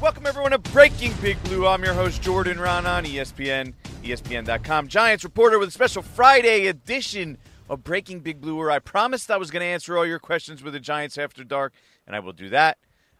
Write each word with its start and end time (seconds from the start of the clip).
Welcome 0.00 0.24
everyone 0.24 0.52
to 0.52 0.58
Breaking 0.58 1.12
Big 1.20 1.42
Blue. 1.44 1.66
I'm 1.66 1.84
your 1.84 1.92
host 1.92 2.22
Jordan 2.22 2.56
Raanan 2.56 2.86
on 2.86 3.04
ESPN, 3.04 3.74
ESPN.com. 4.02 4.88
Giants 4.88 5.24
reporter 5.24 5.58
with 5.58 5.68
a 5.68 5.72
special 5.72 6.00
Friday 6.00 6.68
edition 6.68 7.36
of 7.68 7.84
Breaking 7.84 8.20
Big 8.20 8.40
Blue, 8.40 8.56
where 8.56 8.70
I 8.70 8.78
promised 8.78 9.30
I 9.30 9.36
was 9.36 9.50
going 9.50 9.60
to 9.60 9.66
answer 9.66 9.98
all 9.98 10.06
your 10.06 10.18
questions 10.18 10.62
with 10.62 10.72
the 10.72 10.80
Giants 10.80 11.18
after 11.18 11.44
dark, 11.44 11.74
and 12.06 12.16
I 12.16 12.20
will 12.20 12.32
do 12.32 12.48
that. 12.48 12.78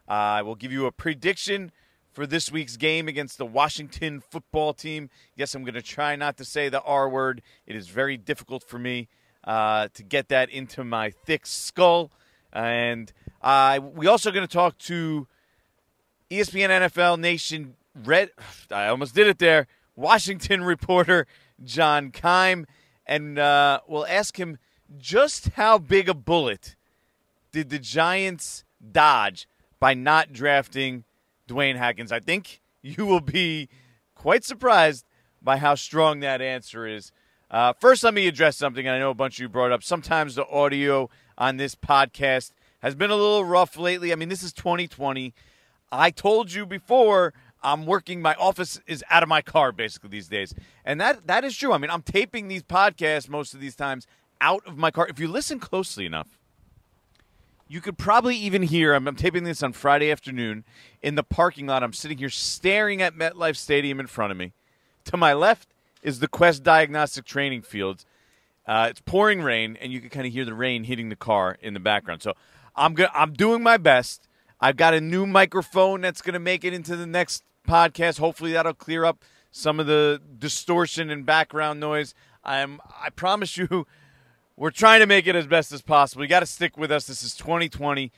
Uh, 0.09 0.13
I 0.13 0.41
will 0.41 0.55
give 0.55 0.71
you 0.71 0.87
a 0.87 0.91
prediction 0.91 1.71
for 2.13 2.25
this 2.25 2.51
week's 2.51 2.77
game 2.77 3.07
against 3.07 3.37
the 3.37 3.45
Washington 3.45 4.19
football 4.19 4.73
team. 4.73 5.11
Yes, 5.35 5.53
I'm 5.53 5.63
going 5.63 5.75
to 5.75 5.83
try 5.83 6.15
not 6.15 6.35
to 6.37 6.45
say 6.45 6.67
the 6.67 6.81
R 6.81 7.07
word. 7.07 7.43
It 7.67 7.75
is 7.75 7.89
very 7.89 8.17
difficult 8.17 8.63
for 8.63 8.79
me 8.79 9.07
uh, 9.43 9.89
to 9.93 10.01
get 10.01 10.29
that 10.29 10.49
into 10.49 10.83
my 10.83 11.11
thick 11.11 11.45
skull. 11.45 12.11
And 12.51 13.13
uh, 13.43 13.79
we 13.93 14.07
also 14.07 14.31
going 14.31 14.47
to 14.47 14.51
talk 14.51 14.79
to 14.79 15.27
ESPN 16.31 16.69
NFL 16.69 17.19
Nation 17.19 17.75
Red. 17.93 18.29
I 18.71 18.87
almost 18.87 19.13
did 19.13 19.27
it 19.27 19.37
there. 19.37 19.67
Washington 19.97 20.63
reporter 20.63 21.27
John 21.61 22.09
Keim, 22.09 22.65
and 23.05 23.37
uh, 23.37 23.81
we'll 23.85 24.07
ask 24.07 24.39
him 24.39 24.57
just 24.97 25.49
how 25.49 25.77
big 25.77 26.07
a 26.07 26.13
bullet 26.13 26.77
did 27.51 27.69
the 27.69 27.79
Giants 27.79 28.63
dodge 28.91 29.45
by 29.77 29.93
not 29.93 30.31
drafting 30.31 31.03
Dwayne 31.49 31.75
Haskins. 31.75 32.13
I 32.13 32.21
think 32.21 32.61
you 32.81 33.05
will 33.05 33.19
be 33.19 33.67
quite 34.15 34.45
surprised 34.45 35.05
by 35.41 35.57
how 35.57 35.75
strong 35.75 36.21
that 36.21 36.41
answer 36.41 36.87
is. 36.87 37.11
Uh, 37.49 37.73
first, 37.73 38.05
let 38.05 38.13
me 38.13 38.27
address 38.27 38.55
something. 38.55 38.87
I 38.87 38.99
know 38.99 39.09
a 39.09 39.13
bunch 39.13 39.37
of 39.37 39.41
you 39.41 39.49
brought 39.49 39.73
up. 39.73 39.83
Sometimes 39.83 40.35
the 40.35 40.47
audio 40.47 41.09
on 41.37 41.57
this 41.57 41.75
podcast 41.75 42.51
has 42.79 42.95
been 42.95 43.11
a 43.11 43.15
little 43.15 43.43
rough 43.43 43.77
lately. 43.77 44.13
I 44.13 44.15
mean, 44.15 44.29
this 44.29 44.43
is 44.43 44.53
2020. 44.53 45.33
I 45.91 46.11
told 46.11 46.53
you 46.53 46.65
before 46.65 47.33
I'm 47.63 47.85
working. 47.85 48.21
My 48.21 48.35
office 48.35 48.79
is 48.87 49.03
out 49.09 49.23
of 49.23 49.29
my 49.29 49.41
car 49.41 49.71
basically 49.71 50.09
these 50.09 50.27
days, 50.27 50.53
and 50.85 50.99
that 51.01 51.27
that 51.27 51.43
is 51.43 51.55
true. 51.55 51.73
I 51.73 51.77
mean, 51.77 51.91
I'm 51.91 52.01
taping 52.01 52.47
these 52.47 52.63
podcasts 52.63 53.29
most 53.29 53.53
of 53.53 53.59
these 53.59 53.75
times 53.75 54.07
out 54.39 54.65
of 54.65 54.77
my 54.77 54.91
car. 54.91 55.07
If 55.07 55.19
you 55.19 55.27
listen 55.27 55.59
closely 55.59 56.05
enough, 56.05 56.39
you 57.67 57.79
could 57.79 57.97
probably 57.97 58.35
even 58.35 58.63
hear. 58.63 58.93
I'm, 58.93 59.07
I'm 59.07 59.15
taping 59.15 59.43
this 59.43 59.63
on 59.63 59.73
Friday 59.73 60.11
afternoon 60.11 60.65
in 61.01 61.15
the 61.15 61.23
parking 61.23 61.67
lot. 61.67 61.83
I'm 61.83 61.93
sitting 61.93 62.17
here 62.17 62.29
staring 62.29 63.01
at 63.01 63.15
MetLife 63.15 63.55
Stadium 63.55 63.99
in 63.99 64.07
front 64.07 64.31
of 64.31 64.37
me. 64.37 64.53
To 65.05 65.17
my 65.17 65.33
left 65.33 65.69
is 66.01 66.19
the 66.19 66.27
Quest 66.27 66.63
Diagnostic 66.63 67.25
Training 67.25 67.61
Fields. 67.61 68.05
Uh, 68.67 68.87
it's 68.89 69.01
pouring 69.01 69.41
rain, 69.41 69.77
and 69.79 69.91
you 69.91 69.99
can 69.99 70.09
kind 70.09 70.27
of 70.27 70.33
hear 70.33 70.45
the 70.45 70.53
rain 70.53 70.83
hitting 70.83 71.09
the 71.09 71.15
car 71.15 71.57
in 71.61 71.73
the 71.73 71.79
background. 71.79 72.21
So 72.21 72.33
I'm 72.75 72.93
go- 72.93 73.07
I'm 73.13 73.33
doing 73.33 73.63
my 73.63 73.77
best. 73.77 74.27
I've 74.61 74.77
got 74.77 74.93
a 74.93 75.01
new 75.01 75.25
microphone 75.25 76.01
that's 76.01 76.21
going 76.21 76.35
to 76.35 76.39
make 76.39 76.63
it 76.63 76.73
into 76.73 76.95
the 76.95 77.07
next 77.07 77.43
podcast. 77.67 78.19
Hopefully, 78.19 78.51
that'll 78.53 78.75
clear 78.75 79.03
up 79.03 79.23
some 79.49 79.79
of 79.79 79.87
the 79.87 80.21
distortion 80.37 81.09
and 81.09 81.25
background 81.25 81.79
noise. 81.79 82.13
I'm 82.43 82.79
I 83.01 83.09
promise 83.09 83.57
you, 83.57 83.87
we're 84.55 84.71
trying 84.71 84.99
to 84.99 85.07
make 85.07 85.25
it 85.25 85.35
as 85.35 85.47
best 85.47 85.71
as 85.71 85.81
possible. 85.81 86.23
You 86.23 86.29
got 86.29 86.41
to 86.41 86.45
stick 86.45 86.77
with 86.77 86.91
us. 86.91 87.07
This 87.07 87.23
is 87.23 87.35
2020. 87.35 88.11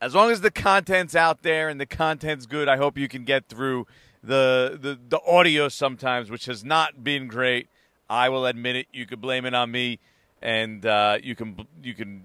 As 0.00 0.14
long 0.14 0.30
as 0.30 0.40
the 0.40 0.50
content's 0.50 1.14
out 1.14 1.42
there 1.42 1.68
and 1.68 1.80
the 1.80 1.86
content's 1.86 2.46
good, 2.46 2.68
I 2.68 2.76
hope 2.76 2.96
you 2.96 3.08
can 3.08 3.24
get 3.24 3.48
through 3.48 3.86
the 4.22 4.78
the, 4.80 4.98
the 5.08 5.20
audio 5.26 5.68
sometimes, 5.68 6.30
which 6.30 6.46
has 6.46 6.64
not 6.64 7.02
been 7.02 7.26
great. 7.26 7.68
I 8.08 8.28
will 8.28 8.46
admit 8.46 8.76
it. 8.76 8.86
You 8.92 9.06
could 9.06 9.20
blame 9.20 9.44
it 9.46 9.54
on 9.54 9.70
me, 9.70 9.98
and 10.40 10.86
uh, 10.86 11.18
you 11.22 11.34
can 11.34 11.66
you 11.82 11.94
can 11.94 12.24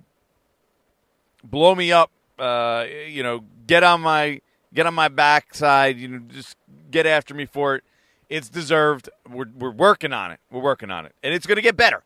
blow 1.44 1.74
me 1.74 1.92
up. 1.92 2.12
Uh, 2.38 2.86
you 3.08 3.24
know, 3.24 3.44
get 3.66 3.84
on 3.84 4.02
my 4.02 4.42
get 4.74 4.86
on 4.86 4.94
my 4.94 5.08
backside. 5.08 5.98
You 5.98 6.08
know, 6.08 6.20
just 6.30 6.56
get 6.92 7.06
after 7.06 7.34
me 7.34 7.46
for 7.46 7.76
it. 7.76 7.84
It's 8.30 8.50
deserved. 8.50 9.10
We're 9.30 9.48
we're 9.58 9.72
working 9.72 10.14
on 10.14 10.32
it. 10.32 10.40
We're 10.52 10.62
working 10.62 10.92
on 10.92 11.06
it, 11.06 11.14
and 11.24 11.34
it's 11.34 11.46
going 11.46 11.56
to 11.56 11.62
get 11.62 11.78
better. 11.78 12.04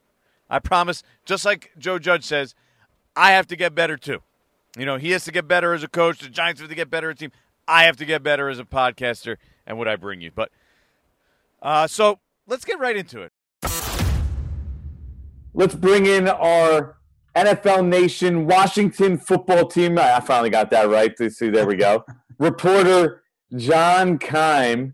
I 0.50 0.60
promise. 0.60 1.04
Just 1.26 1.46
like 1.46 1.72
Joe 1.78 1.98
Judge 1.98 2.24
says, 2.26 2.56
I 3.16 3.32
have 3.32 3.48
to 3.48 3.56
get 3.56 3.74
better 3.74 3.98
too. 3.98 4.22
You 4.78 4.86
know, 4.86 4.98
he 4.98 5.12
has 5.12 5.26
to 5.26 5.32
get 5.32 5.48
better 5.48 5.74
as 5.74 5.84
a 5.84 5.88
coach. 5.88 6.20
The 6.20 6.30
Giants 6.30 6.62
have 6.62 6.70
to 6.70 6.76
get 6.76 6.90
better 6.90 7.10
as 7.10 7.16
a 7.16 7.20
team. 7.20 7.32
I 7.68 7.84
have 7.84 7.98
to 7.98 8.06
get 8.06 8.24
better 8.24 8.50
as 8.50 8.60
a 8.60 8.64
podcaster 8.64 9.38
and 9.66 9.78
what 9.78 9.88
I 9.88 9.96
bring 9.96 10.22
you. 10.22 10.32
But 10.34 10.52
uh, 11.62 11.88
so 11.88 12.20
let's 12.48 12.66
get 12.66 12.80
right 12.80 12.96
into 12.96 13.22
it. 13.22 13.32
Let's 15.54 15.76
bring 15.76 16.06
in 16.06 16.30
our 16.30 16.98
NFL 17.36 17.88
Nation 17.88 18.46
Washington 18.46 19.18
football 19.18 19.68
team. 19.68 19.98
I 19.98 20.20
finally 20.20 20.50
got 20.50 20.70
that 20.72 20.90
right. 20.90 21.12
See, 21.32 21.50
there 21.50 21.66
we 21.66 21.76
go. 21.76 22.04
Reporter 22.40 23.24
John 23.56 24.18
Keim, 24.18 24.94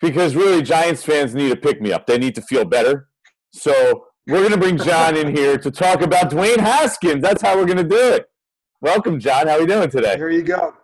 because 0.00 0.34
really 0.34 0.62
Giants 0.62 1.04
fans 1.04 1.34
need 1.34 1.50
to 1.50 1.56
pick 1.56 1.80
me 1.80 1.92
up. 1.92 2.06
They 2.06 2.18
need 2.18 2.34
to 2.36 2.42
feel 2.42 2.64
better. 2.64 3.08
So 3.52 4.06
we're 4.26 4.40
going 4.40 4.52
to 4.52 4.58
bring 4.58 4.78
John 4.78 5.16
in 5.16 5.34
here 5.34 5.58
to 5.58 5.70
talk 5.70 6.02
about 6.02 6.30
Dwayne 6.30 6.58
Haskins. 6.58 7.22
That's 7.22 7.42
how 7.42 7.56
we're 7.56 7.66
going 7.66 7.78
to 7.78 7.84
do 7.84 8.14
it. 8.14 8.26
Welcome, 8.80 9.18
John. 9.18 9.46
How 9.46 9.54
are 9.54 9.60
you 9.60 9.66
doing 9.66 9.90
today? 9.90 10.16
Here 10.16 10.30
you 10.30 10.42
go. 10.42 10.74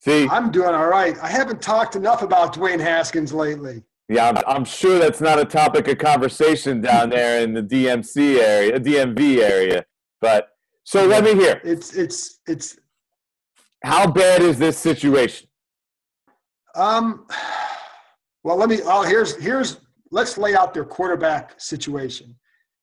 See, 0.00 0.28
I'm 0.28 0.50
doing 0.50 0.74
all 0.74 0.86
right. 0.86 1.18
I 1.20 1.28
haven't 1.28 1.60
talked 1.60 1.96
enough 1.96 2.22
about 2.22 2.54
Dwayne 2.54 2.80
Haskins 2.80 3.32
lately. 3.32 3.82
Yeah, 4.08 4.28
I'm, 4.28 4.42
I'm 4.46 4.64
sure 4.64 4.98
that's 4.98 5.20
not 5.20 5.38
a 5.38 5.44
topic 5.44 5.88
of 5.88 5.98
conversation 5.98 6.80
down 6.80 7.10
there 7.10 7.42
in 7.42 7.52
the 7.52 7.62
DMC 7.62 8.38
area, 8.40 8.80
DMV 8.80 9.38
area. 9.38 9.84
But 10.20 10.50
so 10.84 11.06
let 11.06 11.24
me 11.24 11.34
hear. 11.34 11.60
It's 11.64 11.94
it's 11.94 12.40
it's. 12.46 12.78
How 13.84 14.10
bad 14.10 14.42
is 14.42 14.58
this 14.58 14.76
situation? 14.76 15.48
Um, 16.74 17.26
well, 18.42 18.56
let 18.56 18.68
me. 18.68 18.80
Oh, 18.84 19.02
here's 19.02 19.36
here's. 19.36 19.80
Let's 20.10 20.38
lay 20.38 20.54
out 20.56 20.72
their 20.72 20.84
quarterback 20.84 21.60
situation. 21.60 22.34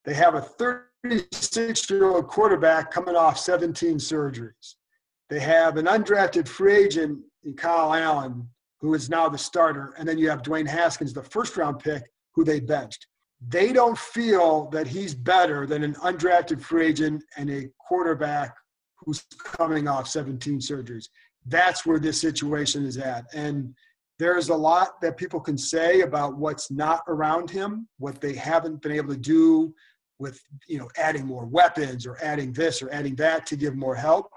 They 0.05 0.13
have 0.13 0.35
a 0.35 0.41
36 0.41 1.89
year 1.89 2.05
old 2.05 2.27
quarterback 2.27 2.91
coming 2.91 3.15
off 3.15 3.39
17 3.39 3.97
surgeries. 3.97 4.75
They 5.31 5.39
have 5.39 5.77
an 5.77 5.85
undrafted 5.85 6.47
free 6.47 6.75
agent 6.75 7.19
in 7.43 7.55
Kyle 7.55 7.93
Allen 7.95 8.47
who 8.85 8.93
is 8.93 9.09
now 9.09 9.27
the 9.27 9.37
starter. 9.37 9.95
And 9.97 10.07
then 10.07 10.19
you 10.19 10.29
have 10.29 10.43
Dwayne 10.43 10.67
Haskins, 10.67 11.11
the 11.13 11.23
first 11.23 11.57
round 11.57 11.79
pick, 11.79 12.03
who 12.35 12.43
they 12.43 12.59
benched. 12.59 13.07
They 13.47 13.73
don't 13.73 13.97
feel 13.97 14.69
that 14.69 14.87
he's 14.87 15.13
better 15.13 15.65
than 15.65 15.83
an 15.83 15.95
undrafted 15.95 16.61
free 16.61 16.87
agent 16.87 17.23
and 17.37 17.49
a 17.49 17.69
quarterback 17.79 18.55
who's 18.97 19.23
coming 19.43 19.87
off 19.87 20.07
17 20.07 20.59
surgeries. 20.59 21.09
That's 21.45 21.85
where 21.85 21.99
this 21.99 22.19
situation 22.19 22.85
is 22.85 22.97
at. 22.97 23.25
And 23.33 23.75
there's 24.17 24.49
a 24.49 24.55
lot 24.55 24.99
that 25.01 25.17
people 25.17 25.39
can 25.39 25.57
say 25.57 26.01
about 26.01 26.37
what's 26.37 26.71
not 26.71 27.01
around 27.07 27.49
him, 27.49 27.87
what 27.99 28.21
they 28.21 28.33
haven't 28.33 28.81
been 28.81 28.93
able 28.93 29.13
to 29.13 29.19
do 29.19 29.73
with, 30.17 30.39
you 30.67 30.79
know, 30.79 30.89
adding 30.97 31.25
more 31.25 31.45
weapons 31.45 32.07
or 32.07 32.17
adding 32.23 32.53
this 32.53 32.81
or 32.81 32.89
adding 32.91 33.15
that 33.15 33.45
to 33.47 33.55
give 33.55 33.75
more 33.75 33.95
help. 33.95 34.31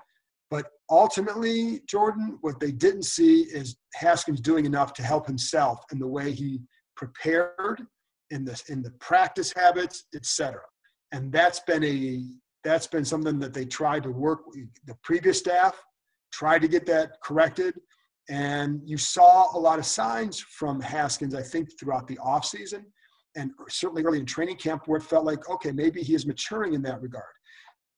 But 0.51 0.67
ultimately, 0.91 1.83
Jordan, 1.87 2.39
what 2.41 2.59
they 2.59 2.73
didn't 2.73 3.05
see 3.05 3.43
is 3.43 3.77
Haskins 3.95 4.41
doing 4.41 4.67
enough 4.67 4.93
to 4.95 5.03
help 5.03 5.27
himself 5.27 5.85
in 5.93 5.99
the 5.99 6.07
way 6.07 6.33
he 6.33 6.61
prepared, 6.97 7.87
in 8.31 8.45
the 8.45 8.61
in 8.69 8.83
the 8.83 8.91
practice 8.93 9.53
habits, 9.53 10.05
etc. 10.15 10.61
And 11.13 11.33
that's 11.33 11.61
been 11.61 11.85
a 11.85 12.25
that's 12.65 12.87
been 12.87 13.05
something 13.05 13.39
that 13.39 13.55
they 13.55 13.65
tried 13.65 14.03
to 14.05 14.11
work. 14.11 14.41
The 14.87 14.97
previous 15.03 15.39
staff 15.39 15.81
tried 16.33 16.63
to 16.63 16.69
get 16.69 16.87
that 16.87 17.13
corrected, 17.23 17.75
and 18.29 18.81
you 18.85 18.99
saw 18.99 19.57
a 19.57 19.59
lot 19.59 19.79
of 19.79 19.87
signs 19.87 20.41
from 20.41 20.81
Haskins. 20.81 21.35
I 21.35 21.43
think 21.43 21.79
throughout 21.79 22.07
the 22.07 22.17
offseason 22.17 22.85
and 23.37 23.53
certainly 23.69 24.03
early 24.03 24.19
in 24.19 24.27
training 24.27 24.57
camp, 24.57 24.83
where 24.87 24.99
it 24.99 25.05
felt 25.05 25.25
like 25.25 25.49
okay, 25.49 25.73
maybe 25.73 26.03
he 26.03 26.15
is 26.15 26.27
maturing 26.27 26.75
in 26.75 26.83
that 26.83 27.01
regard. 27.01 27.25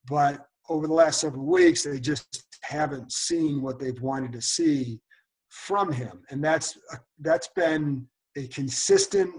But 0.09 0.47
over 0.69 0.87
the 0.87 0.95
last 0.95 1.21
several 1.21 1.47
weeks, 1.47 1.83
they 1.83 1.99
just 1.99 2.45
haven't 2.63 3.13
seen 3.13 3.61
what 3.61 3.79
they've 3.79 4.01
wanted 4.01 4.33
to 4.33 4.41
see 4.41 5.01
from 5.49 5.93
him, 5.93 6.23
and 6.31 6.43
that's 6.45 6.79
uh, 6.93 6.97
that's 7.21 7.49
been 7.57 8.07
a 8.37 8.47
consistent 8.49 9.35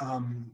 um, 0.00 0.50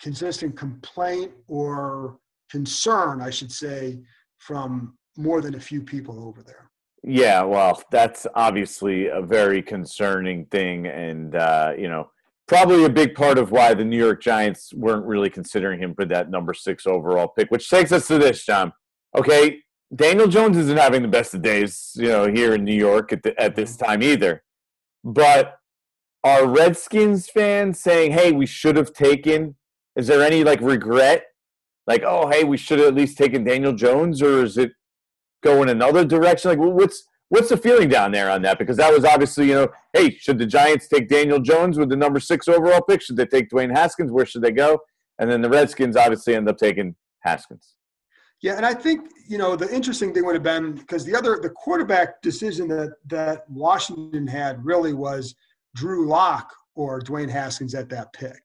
consistent 0.00 0.56
complaint 0.56 1.32
or 1.48 2.18
concern, 2.50 3.20
I 3.20 3.30
should 3.30 3.52
say, 3.52 4.00
from 4.38 4.96
more 5.16 5.40
than 5.40 5.54
a 5.54 5.60
few 5.60 5.80
people 5.82 6.24
over 6.26 6.42
there. 6.42 6.70
Yeah, 7.04 7.42
well, 7.42 7.82
that's 7.90 8.26
obviously 8.34 9.08
a 9.08 9.20
very 9.20 9.60
concerning 9.60 10.46
thing, 10.46 10.86
and 10.86 11.34
uh, 11.34 11.72
you 11.76 11.88
know, 11.88 12.10
probably 12.46 12.84
a 12.84 12.88
big 12.88 13.14
part 13.14 13.38
of 13.38 13.50
why 13.50 13.74
the 13.74 13.84
New 13.84 13.98
York 13.98 14.22
Giants 14.22 14.72
weren't 14.72 15.04
really 15.04 15.30
considering 15.30 15.80
him 15.80 15.94
for 15.94 16.04
that 16.04 16.30
number 16.30 16.54
six 16.54 16.86
overall 16.86 17.28
pick. 17.28 17.50
Which 17.50 17.68
takes 17.68 17.90
us 17.90 18.06
to 18.06 18.18
this, 18.18 18.44
John. 18.44 18.72
Okay, 19.16 19.62
Daniel 19.94 20.28
Jones 20.28 20.56
isn't 20.56 20.78
having 20.78 21.02
the 21.02 21.08
best 21.08 21.34
of 21.34 21.42
days, 21.42 21.92
you 21.96 22.08
know, 22.08 22.26
here 22.26 22.54
in 22.54 22.64
New 22.64 22.74
York 22.74 23.12
at 23.12 23.22
the, 23.22 23.38
at 23.40 23.56
this 23.56 23.76
time 23.76 24.02
either. 24.02 24.42
But 25.04 25.56
are 26.24 26.46
Redskins 26.46 27.28
fans 27.28 27.80
saying, 27.80 28.12
"Hey, 28.12 28.32
we 28.32 28.46
should 28.46 28.76
have 28.76 28.92
taken"? 28.92 29.56
Is 29.96 30.06
there 30.06 30.22
any 30.22 30.44
like 30.44 30.60
regret, 30.60 31.24
like, 31.86 32.02
"Oh, 32.06 32.28
hey, 32.28 32.44
we 32.44 32.56
should 32.56 32.78
have 32.78 32.88
at 32.88 32.94
least 32.94 33.18
taken 33.18 33.44
Daniel 33.44 33.72
Jones," 33.72 34.22
or 34.22 34.42
is 34.44 34.56
it 34.56 34.72
going 35.42 35.68
another 35.68 36.04
direction? 36.04 36.50
Like, 36.50 36.58
what's 36.58 37.04
what's 37.28 37.48
the 37.48 37.56
feeling 37.56 37.88
down 37.88 38.12
there 38.12 38.30
on 38.30 38.42
that? 38.42 38.58
Because 38.58 38.76
that 38.76 38.92
was 38.92 39.04
obviously, 39.04 39.48
you 39.48 39.54
know, 39.54 39.68
hey, 39.94 40.10
should 40.10 40.38
the 40.38 40.46
Giants 40.46 40.86
take 40.86 41.08
Daniel 41.08 41.40
Jones 41.40 41.78
with 41.78 41.88
the 41.88 41.96
number 41.96 42.20
six 42.20 42.46
overall 42.46 42.82
pick? 42.82 43.00
Should 43.00 43.16
they 43.16 43.26
take 43.26 43.48
Dwayne 43.50 43.74
Haskins? 43.74 44.12
Where 44.12 44.26
should 44.26 44.42
they 44.42 44.52
go? 44.52 44.80
And 45.18 45.30
then 45.30 45.40
the 45.40 45.48
Redskins 45.48 45.96
obviously 45.96 46.34
end 46.34 46.48
up 46.48 46.58
taking 46.58 46.94
Haskins. 47.20 47.74
Yeah, 48.42 48.56
and 48.56 48.66
I 48.66 48.74
think 48.74 49.08
you 49.28 49.38
know 49.38 49.56
the 49.56 49.72
interesting 49.72 50.12
thing 50.12 50.26
would 50.26 50.34
have 50.34 50.42
been 50.42 50.72
because 50.74 51.04
the 51.04 51.14
other 51.14 51.38
the 51.40 51.50
quarterback 51.50 52.20
decision 52.22 52.68
that 52.68 52.94
that 53.06 53.48
Washington 53.48 54.26
had 54.26 54.64
really 54.64 54.92
was 54.92 55.34
Drew 55.74 56.06
Lock 56.06 56.52
or 56.74 57.00
Dwayne 57.00 57.30
Haskins 57.30 57.74
at 57.74 57.88
that 57.90 58.12
pick, 58.12 58.40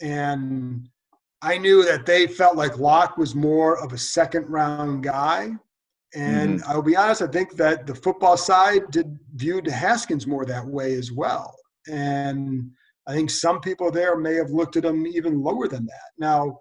and 0.00 0.88
I 1.42 1.58
knew 1.58 1.84
that 1.84 2.06
they 2.06 2.26
felt 2.26 2.56
like 2.56 2.78
Lock 2.78 3.16
was 3.16 3.34
more 3.34 3.82
of 3.82 3.92
a 3.92 3.98
second 3.98 4.48
round 4.48 5.02
guy, 5.02 5.52
and 6.14 6.60
mm-hmm. 6.60 6.70
I'll 6.70 6.82
be 6.82 6.96
honest, 6.96 7.22
I 7.22 7.26
think 7.26 7.56
that 7.56 7.86
the 7.86 7.94
football 7.94 8.36
side 8.36 8.90
did 8.90 9.18
viewed 9.34 9.66
Haskins 9.66 10.26
more 10.26 10.44
that 10.46 10.66
way 10.66 10.94
as 10.94 11.12
well, 11.12 11.54
and 11.88 12.70
I 13.06 13.12
think 13.14 13.30
some 13.30 13.60
people 13.60 13.90
there 13.90 14.16
may 14.16 14.34
have 14.34 14.50
looked 14.50 14.76
at 14.76 14.84
him 14.84 15.06
even 15.06 15.42
lower 15.42 15.68
than 15.68 15.86
that. 15.86 16.10
Now, 16.18 16.58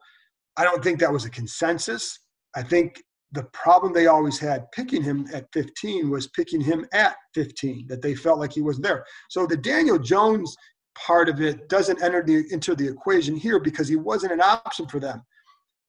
I 0.57 0.63
don't 0.63 0.83
think 0.83 0.99
that 0.99 1.11
was 1.11 1.25
a 1.25 1.29
consensus. 1.29 2.19
I 2.55 2.63
think 2.63 3.01
the 3.35 3.43
problem 3.53 3.93
they 3.93 4.07
always 4.07 4.39
had 4.39 4.71
picking 4.71 5.03
him 5.03 5.27
at 5.33 5.45
15 5.53 6.09
was 6.09 6.27
picking 6.27 6.61
him 6.61 6.87
at 6.93 7.17
15, 7.35 7.87
that 7.87 8.01
they 8.01 8.15
felt 8.15 8.39
like 8.39 8.53
he 8.53 8.61
was 8.61 8.79
there. 8.79 9.05
So 9.29 9.45
the 9.45 9.57
Daniel 9.57 9.99
Jones 9.99 10.55
part 10.95 11.27
of 11.27 11.41
it 11.41 11.67
doesn't 11.67 12.01
enter 12.01 12.23
the, 12.23 12.45
into 12.51 12.73
the 12.73 12.87
equation 12.87 13.35
here 13.35 13.59
because 13.59 13.87
he 13.87 13.97
wasn't 13.97 14.31
an 14.31 14.41
option 14.41 14.87
for 14.87 14.99
them. 14.99 15.21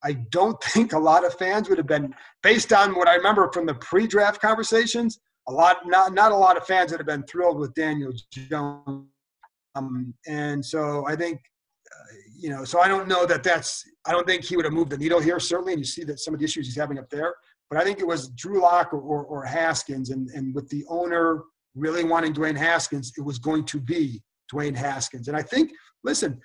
I 0.05 0.15
don't 0.31 0.61
think 0.65 0.93
a 0.93 0.99
lot 0.99 1.25
of 1.25 1.35
fans 1.35 1.69
would 1.69 1.79
have 1.79 1.87
been, 1.87 2.15
based 2.43 2.73
on 2.73 2.95
what 2.95 3.09
I 3.09 3.15
remember 3.15 3.51
from 3.53 3.65
the 3.65 3.75
pre-draft 3.75 4.41
conversations, 4.43 5.21
a 5.49 5.53
lot, 5.53 5.87
not, 5.87 6.13
not 6.13 6.33
a 6.33 6.37
lot 6.37 6.57
of 6.57 6.67
fans 6.67 6.91
would 6.91 6.99
have 6.99 7.07
been 7.07 7.23
thrilled 7.25 7.59
with 7.59 7.73
Daniel 7.75 8.13
Jones. 8.33 9.07
Um, 9.77 10.15
and 10.27 10.65
so 10.65 11.07
I 11.07 11.15
think 11.15 11.41
you 12.39 12.51
know, 12.51 12.65
so 12.65 12.81
I 12.81 12.89
don't 12.89 13.09
know 13.09 13.27
that 13.27 13.43
that's, 13.43 13.85
I 14.07 14.13
don't 14.13 14.27
think 14.27 14.45
he 14.45 14.57
would 14.57 14.65
have 14.65 14.75
moved 14.75 14.91
the 14.91 14.99
needle 14.99 15.21
here, 15.21 15.41
certainly. 15.41 15.73
And 15.73 15.81
you 15.81 15.87
see 15.87 16.05
that 16.05 16.21
some 16.21 16.35
of 16.35 16.41
the 16.41 16.45
issues 16.45 16.67
he's 16.67 16.77
having 16.77 16.99
up 16.99 17.09
there. 17.11 17.35
But 17.71 17.81
I 17.81 17.85
think 17.85 17.99
it 17.99 18.07
was 18.07 18.29
Drew 18.31 18.61
Lock 18.61 18.93
or, 18.93 19.01
or, 19.01 19.25
or 19.25 19.45
Haskins. 19.45 20.11
And, 20.11 20.29
and 20.31 20.55
with 20.55 20.69
the 20.69 20.85
owner 20.89 21.43
really 21.75 22.05
wanting 22.05 22.33
Dwayne 22.33 22.57
Haskins, 22.57 23.13
it 23.17 23.23
was 23.23 23.39
going 23.39 23.65
to 23.67 23.81
be 23.81 24.23
Dwayne 24.53 24.77
Haskins. 24.77 25.29
And 25.29 25.37
I 25.37 25.43
think, 25.43 25.73
listen, 26.05 26.41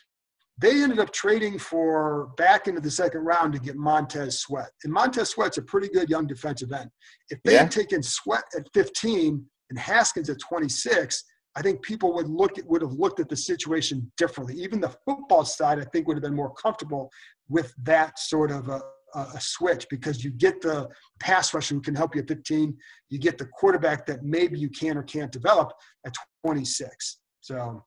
they 0.58 0.84
ended 0.84 1.00
up 1.00 1.12
trading 1.12 1.58
for 1.58 2.30
back 2.38 2.68
into 2.68 2.82
the 2.82 2.92
second 2.92 3.22
round 3.22 3.54
to 3.54 3.60
get 3.60 3.76
Montez 3.76 4.40
Sweat. 4.40 4.70
And 4.84 4.94
Montez 4.94 5.30
Sweat's 5.30 5.58
a 5.58 5.62
pretty 5.62 5.90
good 5.90 6.10
young 6.10 6.28
defensive 6.28 6.72
end. 6.72 6.90
If 7.30 7.40
they 7.44 7.54
yeah. 7.54 7.62
had 7.62 7.72
taken 7.72 8.04
Sweat 8.04 8.44
at 8.56 8.68
15 8.74 9.44
and 9.70 9.80
Haskins 9.80 10.30
at 10.30 10.38
26, 10.40 11.24
I 11.56 11.62
think 11.62 11.82
people 11.82 12.14
would 12.14 12.30
look 12.30 12.58
at, 12.58 12.66
would 12.68 12.82
have 12.82 12.94
looked 12.94 13.20
at 13.20 13.28
the 13.28 13.36
situation 13.36 14.10
differently. 14.18 14.56
Even 14.56 14.80
the 14.80 14.96
football 15.06 15.44
side, 15.44 15.80
I 15.80 15.86
think, 15.86 16.08
would 16.08 16.16
have 16.16 16.24
been 16.24 16.36
more 16.36 16.54
comfortable 16.54 17.12
with 17.50 17.74
that 17.84 18.18
sort 18.18 18.52
of 18.52 18.70
a, 18.70 18.82
a 19.14 19.42
switch 19.42 19.86
because 19.90 20.24
you 20.24 20.32
get 20.32 20.62
the 20.62 20.88
pass 21.20 21.54
rusher 21.54 21.76
who 21.76 21.82
can 21.82 21.96
help 21.96 22.16
you 22.16 22.22
at 22.22 22.28
15. 22.28 22.78
You 23.10 23.20
get 23.20 23.38
the 23.38 23.46
quarterback 23.46 24.06
that 24.06 24.24
maybe 24.24 24.58
you 24.58 24.70
can 24.70 24.98
or 24.98 25.04
can't 25.04 25.32
develop 25.32 25.74
at 26.06 26.14
26. 26.46 27.18
So, 27.42 27.84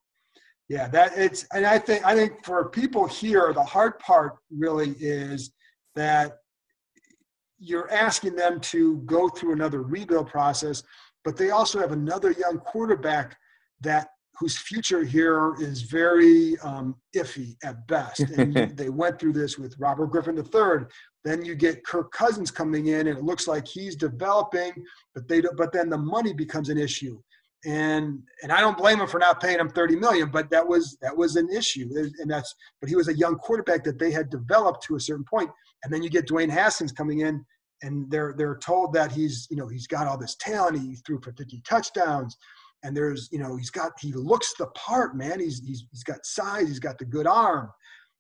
yeah, 0.69 0.89
that 0.89 1.17
it's 1.17 1.47
and 1.53 1.65
I 1.65 1.79
think 1.79 2.05
I 2.05 2.15
think 2.15 2.45
for 2.45 2.69
people 2.69 3.07
here, 3.07 3.53
the 3.53 3.63
hard 3.63 3.99
part 3.99 4.37
really 4.51 4.95
is 4.99 5.53
that 5.95 6.39
you're 7.59 7.91
asking 7.91 8.35
them 8.37 8.61
to 8.61 8.99
go 9.07 9.29
through 9.29 9.53
another 9.53 9.83
rebuild 9.83 10.29
process, 10.29 10.83
but 11.25 11.37
they 11.37 11.51
also 11.51 11.79
have 11.79 11.93
another 11.93 12.33
young 12.33 12.59
quarterback 12.59 13.37
that 13.81 14.09
whose 14.39 14.59
future 14.59 15.05
here 15.05 15.55
is 15.61 15.83
very 15.83 16.59
um, 16.61 16.97
iffy 17.17 17.57
at 17.63 17.87
best. 17.87 18.21
And 18.21 18.55
they 18.77 18.89
went 18.89 19.19
through 19.19 19.35
this 19.35 19.59
with 19.59 19.75
Robert 19.79 20.09
Griffin 20.09 20.37
III. 20.37 20.87
Then 21.25 21.45
you 21.45 21.55
get 21.55 21.85
Kirk 21.87 22.13
Cousins 22.13 22.51
coming 22.51 22.89
in, 22.89 23.07
and 23.07 23.19
it 23.19 23.25
looks 23.25 23.47
like 23.47 23.67
he's 23.67 23.97
developing, 23.97 24.73
but 25.15 25.29
they 25.29 25.43
but 25.57 25.73
then 25.73 25.89
the 25.89 25.99
money 25.99 26.33
becomes 26.33 26.69
an 26.69 26.79
issue. 26.79 27.19
And 27.65 28.21
and 28.43 28.53
I 28.53 28.61
don't 28.61 28.77
blame 28.77 29.01
him 29.01 29.07
for 29.07 29.19
not 29.19 29.41
paying 29.41 29.59
him 29.59 29.71
30 29.71 29.97
million, 29.97 30.31
but 30.31 30.51
that 30.51 30.67
was 30.67 30.99
that 31.01 31.17
was 31.17 31.37
an 31.37 31.49
issue. 31.51 31.89
And 31.95 32.31
that's 32.31 32.55
but 32.81 32.91
he 32.91 32.97
was 32.97 33.09
a 33.09 33.17
young 33.17 33.37
quarterback 33.37 33.85
that 33.85 33.99
they 33.99 34.11
had 34.11 34.29
developed 34.29 34.83
to 34.85 34.97
a 34.97 35.01
certain 35.01 35.25
point. 35.25 35.51
And 35.83 35.93
then 35.93 36.03
you 36.03 36.11
get 36.11 36.29
Dwayne 36.29 36.51
Haskins 36.51 36.93
coming 36.93 37.21
in, 37.21 37.43
and 37.81 38.11
they're 38.11 38.35
they're 38.37 38.59
told 38.59 38.93
that 38.95 39.13
he's 39.13 39.47
you 39.51 39.57
know 39.57 39.69
he's 39.69 39.87
got 39.87 40.07
all 40.07 40.19
this 40.19 40.37
talent. 40.37 40.79
He 40.79 40.97
threw 41.07 41.21
for 41.23 41.33
50 41.33 41.63
touchdowns 41.67 42.37
and 42.85 42.97
there's 42.97 43.29
you 43.33 43.39
know 43.39 43.57
he's 43.57 43.71
got 43.71 43.93
he 43.99 44.13
looks 44.13 44.55
the 44.59 44.67
part 44.69 45.17
man. 45.17 45.41
He's 45.41 45.61
he's, 45.67 45.85
he's 45.91 46.05
got 46.05 46.25
size 46.25 46.69
he's 46.69 46.79
got 46.79 46.99
the 46.99 47.05
good 47.05 47.27
arm. 47.27 47.71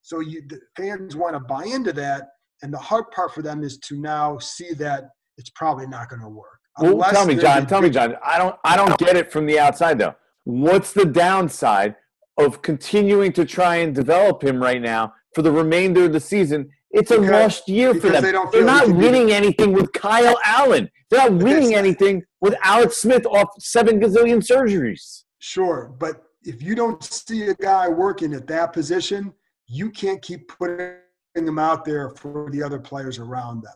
So 0.02 0.20
you 0.20 0.42
the 0.48 0.58
fans 0.76 1.14
want 1.14 1.34
to 1.34 1.40
buy 1.40 1.64
into 1.64 1.92
that 1.92 2.24
and 2.62 2.72
the 2.72 2.78
hard 2.78 3.04
part 3.14 3.32
for 3.32 3.42
them 3.42 3.62
is 3.62 3.78
to 3.78 4.00
now 4.00 4.38
see 4.38 4.72
that 4.74 5.04
it's 5.36 5.50
probably 5.50 5.86
not 5.86 6.08
going 6.08 6.22
to 6.22 6.28
work. 6.28 6.58
Well, 6.80 6.98
tell 7.12 7.26
me 7.26 7.36
john 7.36 7.66
tell 7.66 7.80
me 7.80 7.90
john 7.90 8.16
i 8.24 8.36
don't 8.36 8.56
i 8.64 8.76
don't 8.76 8.98
get 8.98 9.16
it 9.16 9.30
from 9.30 9.46
the 9.46 9.60
outside 9.60 9.98
though. 9.98 10.14
What's 10.44 10.92
the 10.92 11.04
downside 11.04 11.94
of 12.36 12.62
continuing 12.62 13.32
to 13.34 13.44
try 13.44 13.76
and 13.76 13.94
develop 13.94 14.42
him 14.42 14.60
right 14.60 14.82
now 14.82 15.14
for 15.34 15.42
the 15.42 15.52
remainder 15.52 16.04
of 16.04 16.12
the 16.12 16.20
season? 16.20 16.70
It's 16.90 17.10
a 17.10 17.18
lost 17.18 17.68
year 17.68 17.92
for 17.94 18.08
them. 18.08 18.22
They 18.22 18.60
are 18.60 18.64
not 18.64 18.88
winning 18.88 19.32
anything 19.32 19.72
with 19.72 19.92
Kyle 19.92 20.38
Allen. 20.44 20.88
They're 21.10 21.28
not 21.28 21.42
winning 21.42 21.74
anything 21.74 22.22
with 22.44 22.54
Alex 22.62 22.98
Smith 22.98 23.24
off 23.24 23.48
seven 23.58 23.98
gazillion 23.98 24.46
surgeries. 24.46 25.22
Sure, 25.38 25.94
but 25.98 26.24
if 26.42 26.60
you 26.60 26.74
don't 26.74 27.02
see 27.02 27.44
a 27.44 27.54
guy 27.54 27.88
working 27.88 28.34
at 28.34 28.46
that 28.48 28.74
position, 28.74 29.32
you 29.66 29.90
can't 29.90 30.20
keep 30.20 30.46
putting 30.48 30.98
him 31.34 31.58
out 31.58 31.86
there 31.86 32.10
for 32.10 32.50
the 32.50 32.62
other 32.62 32.78
players 32.78 33.18
around 33.18 33.62
them. 33.62 33.72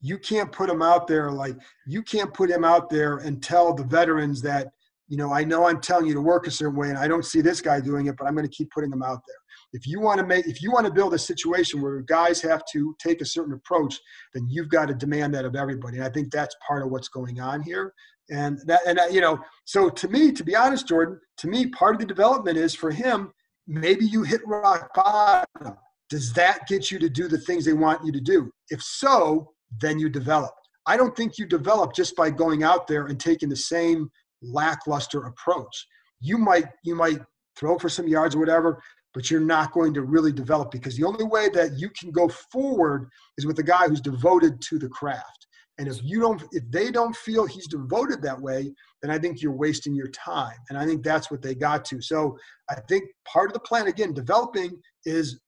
You 0.00 0.18
can't 0.18 0.52
put 0.52 0.70
him 0.70 0.82
out 0.82 1.08
there 1.08 1.32
like 1.32 1.56
you 1.84 2.00
can't 2.00 2.32
put 2.32 2.48
him 2.48 2.64
out 2.64 2.88
there 2.88 3.16
and 3.18 3.42
tell 3.42 3.74
the 3.74 3.82
veterans 3.82 4.40
that, 4.42 4.68
you 5.08 5.16
know, 5.16 5.32
I 5.32 5.42
know 5.42 5.66
I'm 5.66 5.80
telling 5.80 6.06
you 6.06 6.14
to 6.14 6.22
work 6.22 6.46
a 6.46 6.50
certain 6.52 6.76
way 6.76 6.90
and 6.90 6.98
I 6.98 7.08
don't 7.08 7.24
see 7.24 7.40
this 7.40 7.60
guy 7.60 7.80
doing 7.80 8.06
it, 8.06 8.14
but 8.16 8.28
I'm 8.28 8.36
going 8.36 8.48
to 8.48 8.56
keep 8.56 8.70
putting 8.70 8.92
him 8.92 9.02
out 9.02 9.20
there 9.26 9.41
if 9.72 9.86
you 9.86 10.00
want 10.00 10.18
to 10.18 10.26
make 10.26 10.46
if 10.46 10.62
you 10.62 10.70
want 10.70 10.86
to 10.86 10.92
build 10.92 11.14
a 11.14 11.18
situation 11.18 11.80
where 11.80 12.00
guys 12.00 12.40
have 12.40 12.62
to 12.72 12.94
take 12.98 13.20
a 13.20 13.26
certain 13.26 13.54
approach 13.54 13.98
then 14.34 14.46
you've 14.48 14.68
got 14.68 14.86
to 14.88 14.94
demand 14.94 15.34
that 15.34 15.44
of 15.44 15.56
everybody. 15.56 15.96
And 15.96 16.06
i 16.06 16.10
think 16.10 16.30
that's 16.30 16.54
part 16.66 16.82
of 16.82 16.90
what's 16.90 17.08
going 17.08 17.40
on 17.40 17.62
here. 17.62 17.92
And 18.30 18.58
that 18.66 18.80
and 18.86 18.98
that, 18.98 19.12
you 19.12 19.20
know 19.20 19.38
so 19.64 19.88
to 19.88 20.08
me 20.08 20.32
to 20.32 20.44
be 20.44 20.54
honest 20.54 20.88
jordan 20.88 21.18
to 21.38 21.48
me 21.48 21.66
part 21.68 21.94
of 21.94 22.00
the 22.00 22.06
development 22.06 22.56
is 22.56 22.74
for 22.74 22.90
him 22.90 23.32
maybe 23.66 24.04
you 24.04 24.22
hit 24.22 24.40
rock 24.46 24.90
bottom. 24.94 25.76
Does 26.10 26.32
that 26.34 26.68
get 26.68 26.90
you 26.90 26.98
to 26.98 27.08
do 27.08 27.26
the 27.26 27.38
things 27.38 27.64
they 27.64 27.72
want 27.72 28.04
you 28.04 28.12
to 28.12 28.20
do? 28.20 28.50
If 28.68 28.82
so 28.82 29.52
then 29.80 29.98
you 29.98 30.08
develop. 30.10 30.52
I 30.86 30.96
don't 30.96 31.16
think 31.16 31.38
you 31.38 31.46
develop 31.46 31.94
just 31.94 32.16
by 32.16 32.28
going 32.28 32.64
out 32.64 32.86
there 32.86 33.06
and 33.06 33.18
taking 33.18 33.48
the 33.48 33.56
same 33.56 34.10
lackluster 34.42 35.24
approach. 35.24 35.86
You 36.20 36.38
might 36.38 36.66
you 36.84 36.94
might 36.94 37.20
throw 37.56 37.78
for 37.78 37.88
some 37.88 38.08
yards 38.08 38.34
or 38.34 38.38
whatever 38.38 38.82
but 39.14 39.30
you're 39.30 39.40
not 39.40 39.72
going 39.72 39.92
to 39.94 40.02
really 40.02 40.32
develop 40.32 40.70
because 40.70 40.96
the 40.96 41.04
only 41.04 41.24
way 41.24 41.48
that 41.50 41.78
you 41.78 41.90
can 41.90 42.10
go 42.10 42.28
forward 42.28 43.08
is 43.36 43.46
with 43.46 43.58
a 43.58 43.62
guy 43.62 43.86
who's 43.88 44.00
devoted 44.00 44.60
to 44.62 44.78
the 44.78 44.88
craft. 44.88 45.46
And 45.78 45.88
if 45.88 45.98
you 46.02 46.20
don't, 46.20 46.42
if 46.52 46.64
they 46.70 46.90
don't 46.90 47.16
feel 47.16 47.46
he's 47.46 47.66
devoted 47.66 48.22
that 48.22 48.40
way, 48.40 48.72
then 49.00 49.10
I 49.10 49.18
think 49.18 49.40
you're 49.40 49.52
wasting 49.52 49.94
your 49.94 50.08
time. 50.08 50.56
And 50.68 50.78
I 50.78 50.86
think 50.86 51.02
that's 51.02 51.30
what 51.30 51.42
they 51.42 51.54
got 51.54 51.84
to. 51.86 52.00
So 52.00 52.38
I 52.70 52.76
think 52.88 53.04
part 53.26 53.48
of 53.48 53.54
the 53.54 53.60
plan, 53.60 53.86
again, 53.86 54.12
developing 54.12 54.80
is 55.04 55.40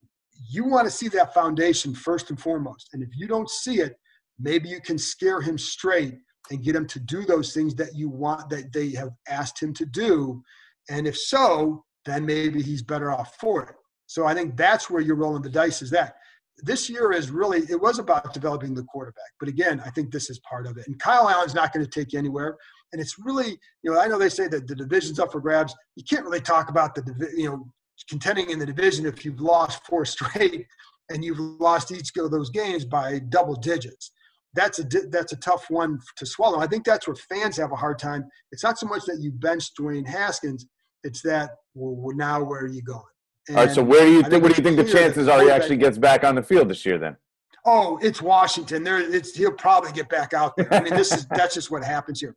you 0.49 0.65
want 0.65 0.85
to 0.85 0.91
see 0.91 1.07
that 1.09 1.33
foundation 1.33 1.93
first 1.93 2.29
and 2.29 2.39
foremost. 2.39 2.89
And 2.93 3.03
if 3.03 3.09
you 3.15 3.27
don't 3.27 3.49
see 3.49 3.79
it, 3.79 3.95
maybe 4.39 4.67
you 4.67 4.81
can 4.81 4.97
scare 4.97 5.41
him 5.41 5.57
straight 5.57 6.15
and 6.51 6.63
get 6.63 6.75
him 6.75 6.87
to 6.87 6.99
do 6.99 7.23
those 7.23 7.53
things 7.53 7.75
that 7.75 7.95
you 7.95 8.09
want 8.09 8.49
that 8.49 8.73
they 8.73 8.89
have 8.91 9.11
asked 9.27 9.61
him 9.61 9.73
to 9.73 9.85
do. 9.85 10.41
And 10.89 11.07
if 11.07 11.17
so, 11.17 11.83
then 12.05 12.25
maybe 12.25 12.61
he's 12.61 12.81
better 12.81 13.11
off 13.11 13.35
for 13.39 13.63
it. 13.63 13.75
So 14.07 14.25
I 14.25 14.33
think 14.33 14.55
that's 14.55 14.89
where 14.89 15.01
you're 15.01 15.15
rolling 15.15 15.41
the 15.41 15.49
dice 15.49 15.81
is 15.81 15.89
that 15.91 16.15
this 16.59 16.89
year 16.89 17.11
is 17.11 17.31
really 17.31 17.63
it 17.69 17.79
was 17.79 17.99
about 17.99 18.33
developing 18.33 18.73
the 18.73 18.83
quarterback 18.83 19.31
but 19.39 19.49
again 19.49 19.81
i 19.85 19.89
think 19.89 20.11
this 20.11 20.29
is 20.29 20.39
part 20.39 20.65
of 20.65 20.77
it. 20.77 20.87
And 20.87 20.97
kyle 20.99 21.29
allen's 21.29 21.53
not 21.53 21.73
going 21.73 21.85
to 21.85 21.91
take 21.91 22.13
you 22.13 22.19
anywhere. 22.19 22.55
And 22.93 23.01
it's 23.01 23.15
really 23.19 23.57
you 23.83 23.91
know 23.91 23.99
i 23.99 24.07
know 24.07 24.17
they 24.17 24.29
say 24.29 24.47
that 24.47 24.67
the 24.67 24.75
division's 24.75 25.19
up 25.19 25.31
for 25.31 25.41
grabs. 25.41 25.75
You 25.95 26.03
can't 26.09 26.23
really 26.23 26.41
talk 26.41 26.69
about 26.69 26.95
the 26.95 27.03
you 27.35 27.49
know 27.49 27.67
contending 28.09 28.49
in 28.49 28.59
the 28.59 28.65
division 28.65 29.05
if 29.05 29.25
you've 29.25 29.41
lost 29.41 29.85
four 29.85 30.05
straight 30.15 30.65
and 31.09 31.23
you've 31.23 31.39
lost 31.39 31.91
each 31.91 32.11
of 32.17 32.31
those 32.31 32.49
games 32.49 32.83
by 32.83 33.19
double 33.29 33.55
digits. 33.55 34.11
That's 34.53 34.79
a 34.79 34.85
that's 35.09 35.33
a 35.33 35.37
tough 35.37 35.65
one 35.69 35.99
to 36.15 36.25
swallow. 36.25 36.59
I 36.59 36.67
think 36.67 36.85
that's 36.85 37.07
where 37.07 37.15
fans 37.15 37.57
have 37.57 37.73
a 37.73 37.75
hard 37.75 37.99
time. 37.99 38.23
It's 38.51 38.63
not 38.63 38.79
so 38.79 38.87
much 38.87 39.03
that 39.05 39.19
you 39.19 39.31
bench 39.31 39.71
dwayne 39.79 40.07
haskins 40.07 40.65
it's 41.05 41.21
that 41.21 41.51
well, 41.73 42.15
now 42.15 42.43
where 42.43 42.61
are 42.61 42.67
you 42.67 42.81
going? 42.81 43.01
And 43.47 43.57
All 43.57 43.65
right. 43.65 43.73
So 43.73 43.83
where 43.83 44.05
do 44.05 44.11
you 44.11 44.23
think? 44.23 44.43
What 44.43 44.53
do 44.53 44.61
you 44.61 44.63
think 44.63 44.77
the 44.77 44.91
chances 44.91 45.27
are 45.27 45.41
he 45.41 45.49
actually 45.49 45.77
gets 45.77 45.97
back 45.97 46.23
on 46.23 46.35
the 46.35 46.43
field 46.43 46.69
this 46.69 46.85
year? 46.85 46.97
Then. 46.97 47.15
oh, 47.65 47.99
it's 48.01 48.21
Washington. 48.21 48.83
There, 48.83 48.99
it's 48.99 49.35
he'll 49.35 49.51
probably 49.51 49.91
get 49.91 50.09
back 50.09 50.33
out 50.33 50.55
there. 50.57 50.73
I 50.73 50.81
mean, 50.81 50.95
this 50.95 51.11
is 51.11 51.25
that's 51.27 51.53
just 51.53 51.71
what 51.71 51.83
happens 51.83 52.19
here. 52.19 52.35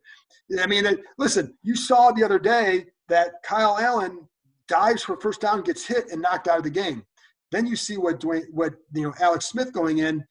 I 0.59 0.67
mean, 0.67 0.85
listen, 1.17 1.55
you 1.63 1.75
saw 1.75 2.11
the 2.11 2.23
other 2.23 2.39
day 2.39 2.85
that 3.07 3.33
Kyle 3.43 3.77
Allen 3.79 4.27
dives 4.67 5.03
for 5.03 5.19
first 5.19 5.41
down, 5.41 5.61
gets 5.61 5.85
hit, 5.85 6.11
and 6.11 6.21
knocked 6.21 6.47
out 6.47 6.57
of 6.57 6.63
the 6.63 6.69
game. 6.69 7.03
Then 7.51 7.65
you 7.65 7.75
see 7.75 7.97
what 7.97 8.19
Dwayne, 8.19 8.45
what 8.51 8.73
you 8.93 9.03
know, 9.03 9.13
Alex 9.19 9.47
Smith 9.47 9.73
going 9.73 9.99
in, 9.99 10.23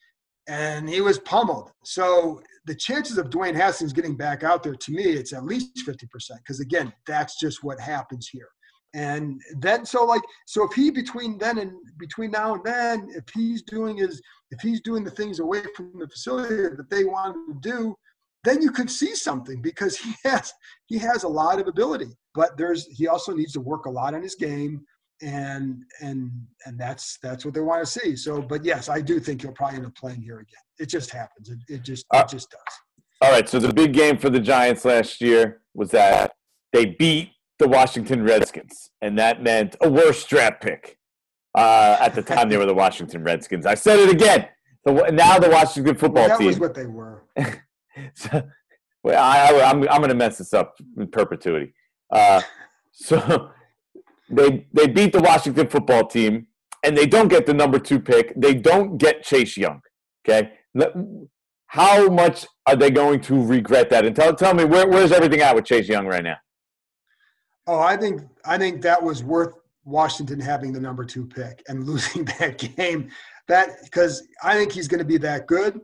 and 0.48 0.88
he 0.88 1.00
was 1.00 1.18
pummeled. 1.20 1.70
So 1.84 2.42
the 2.66 2.74
chances 2.74 3.18
of 3.18 3.30
Dwayne 3.30 3.54
Haskins 3.54 3.92
getting 3.92 4.16
back 4.16 4.42
out 4.42 4.62
there, 4.62 4.74
to 4.74 4.92
me, 4.92 5.04
it's 5.04 5.32
at 5.32 5.44
least 5.44 5.80
fifty 5.80 6.06
percent. 6.06 6.40
Because 6.40 6.60
again, 6.60 6.92
that's 7.06 7.38
just 7.38 7.62
what 7.62 7.78
happens 7.78 8.28
here. 8.28 8.48
And 8.94 9.40
then, 9.58 9.84
so 9.84 10.04
like, 10.04 10.22
so 10.46 10.64
if 10.64 10.72
he 10.72 10.90
between 10.90 11.36
then 11.38 11.58
and 11.58 11.72
between 11.98 12.30
now 12.30 12.54
and 12.54 12.64
then, 12.64 13.08
if 13.14 13.24
he's 13.32 13.62
doing 13.62 13.98
his, 13.98 14.20
if 14.50 14.60
he's 14.60 14.80
doing 14.80 15.04
the 15.04 15.10
things 15.10 15.40
away 15.40 15.62
from 15.76 15.92
the 15.98 16.08
facility 16.08 16.74
that 16.74 16.88
they 16.90 17.04
want 17.04 17.36
to 17.48 17.70
do, 17.70 17.94
then 18.44 18.62
you 18.62 18.70
could 18.70 18.90
see 18.90 19.14
something 19.14 19.60
because 19.60 19.96
he 19.96 20.14
has 20.24 20.52
he 20.86 20.98
has 20.98 21.24
a 21.24 21.28
lot 21.28 21.60
of 21.60 21.68
ability 21.68 22.16
but 22.38 22.56
there's 22.56 22.86
he 22.86 23.08
also 23.08 23.34
needs 23.34 23.52
to 23.52 23.60
work 23.60 23.86
a 23.86 23.90
lot 23.90 24.14
on 24.14 24.22
his 24.22 24.36
game 24.36 24.80
and 25.22 25.82
and 26.00 26.30
and 26.66 26.78
that's 26.78 27.18
that's 27.22 27.44
what 27.44 27.54
they 27.54 27.60
want 27.60 27.84
to 27.84 27.90
see. 27.90 28.16
So 28.16 28.40
but 28.40 28.64
yes 28.64 28.88
i 28.88 29.00
do 29.00 29.18
think 29.20 29.42
he'll 29.42 29.52
probably 29.52 29.78
end 29.78 29.86
up 29.86 29.94
playing 29.94 30.22
here 30.22 30.38
again. 30.38 30.62
It 30.78 30.86
just 30.86 31.10
happens. 31.10 31.50
It, 31.50 31.58
it 31.68 31.82
just 31.82 32.06
uh, 32.14 32.22
it 32.24 32.30
just 32.30 32.50
does. 32.50 32.60
all 33.22 33.30
right 33.32 33.48
so 33.48 33.58
the 33.58 33.72
big 33.72 33.92
game 33.92 34.18
for 34.18 34.30
the 34.30 34.40
giants 34.40 34.84
last 34.84 35.20
year 35.20 35.62
was 35.74 35.90
that 35.90 36.32
they 36.72 36.86
beat 36.86 37.30
the 37.58 37.68
washington 37.68 38.22
redskins 38.22 38.90
and 39.02 39.18
that 39.18 39.42
meant 39.42 39.76
a 39.82 39.90
worse 39.90 40.24
draft 40.24 40.62
pick 40.62 40.98
uh, 41.54 41.96
at 42.00 42.14
the 42.14 42.22
time 42.22 42.48
they 42.48 42.56
were 42.56 42.66
the 42.66 42.74
washington 42.74 43.24
redskins. 43.24 43.66
I 43.66 43.74
said 43.74 43.98
it 43.98 44.10
again. 44.10 44.48
So 44.86 44.94
now 44.94 45.38
the 45.38 45.50
washington 45.50 45.96
football 45.96 46.28
well, 46.28 46.28
that 46.28 46.38
team 46.38 46.46
was 46.46 46.60
what 46.60 46.74
they 46.74 46.86
were. 46.86 47.24
So, 48.14 48.42
well, 49.02 49.20
I, 49.20 49.50
I, 49.50 49.70
I'm, 49.70 49.82
I'm 49.88 49.98
going 49.98 50.10
to 50.10 50.14
mess 50.14 50.38
this 50.38 50.54
up 50.54 50.76
in 50.96 51.08
perpetuity. 51.08 51.74
Uh, 52.12 52.42
so 52.92 53.50
they 54.30 54.66
they 54.72 54.86
beat 54.86 55.12
the 55.12 55.20
Washington 55.20 55.68
football 55.68 56.06
team, 56.06 56.46
and 56.84 56.96
they 56.96 57.06
don't 57.06 57.28
get 57.28 57.46
the 57.46 57.54
number 57.54 57.78
two 57.78 58.00
pick. 58.00 58.32
They 58.36 58.54
don't 58.54 58.98
get 58.98 59.22
Chase 59.22 59.56
Young. 59.56 59.80
Okay, 60.26 60.52
how 61.68 62.08
much 62.08 62.46
are 62.66 62.76
they 62.76 62.90
going 62.90 63.20
to 63.20 63.44
regret 63.44 63.90
that? 63.90 64.04
And 64.04 64.16
tell 64.16 64.34
tell 64.34 64.54
me 64.54 64.64
where, 64.64 64.88
where's 64.88 65.12
everything 65.12 65.40
at 65.40 65.54
with 65.54 65.64
Chase 65.64 65.88
Young 65.88 66.06
right 66.06 66.24
now? 66.24 66.36
Oh, 67.66 67.80
I 67.80 67.96
think 67.96 68.22
I 68.44 68.58
think 68.58 68.82
that 68.82 69.02
was 69.02 69.22
worth 69.22 69.54
Washington 69.84 70.40
having 70.40 70.72
the 70.72 70.80
number 70.80 71.04
two 71.04 71.26
pick 71.26 71.62
and 71.68 71.84
losing 71.86 72.24
that 72.38 72.58
game. 72.76 73.10
That 73.48 73.82
because 73.84 74.26
I 74.42 74.54
think 74.54 74.72
he's 74.72 74.88
going 74.88 74.98
to 74.98 75.04
be 75.04 75.18
that 75.18 75.46
good. 75.46 75.80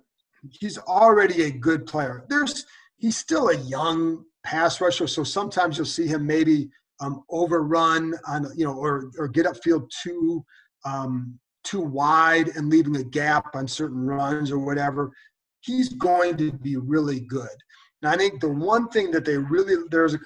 He's 0.50 0.78
already 0.78 1.44
a 1.44 1.50
good 1.50 1.86
player. 1.86 2.24
There's 2.28 2.66
he's 2.96 3.16
still 3.16 3.50
a 3.50 3.56
young 3.56 4.24
pass 4.42 4.80
rusher, 4.80 5.06
so 5.06 5.24
sometimes 5.24 5.76
you'll 5.76 5.86
see 5.86 6.06
him 6.06 6.26
maybe 6.26 6.70
um, 7.00 7.22
overrun 7.30 8.14
on 8.26 8.46
you 8.56 8.64
know 8.64 8.74
or 8.74 9.10
or 9.18 9.28
get 9.28 9.46
upfield 9.46 9.88
too 10.02 10.44
um, 10.84 11.38
too 11.64 11.80
wide 11.80 12.48
and 12.48 12.68
leaving 12.68 12.96
a 12.96 13.04
gap 13.04 13.54
on 13.54 13.66
certain 13.66 14.06
runs 14.06 14.50
or 14.50 14.58
whatever. 14.58 15.10
He's 15.60 15.88
going 15.94 16.36
to 16.36 16.52
be 16.52 16.76
really 16.76 17.20
good. 17.20 17.48
And 18.02 18.12
I 18.12 18.16
think 18.16 18.40
the 18.40 18.50
one 18.50 18.88
thing 18.88 19.10
that 19.12 19.24
they 19.24 19.38
really 19.38 19.76
there's 19.90 20.14
a 20.14 20.18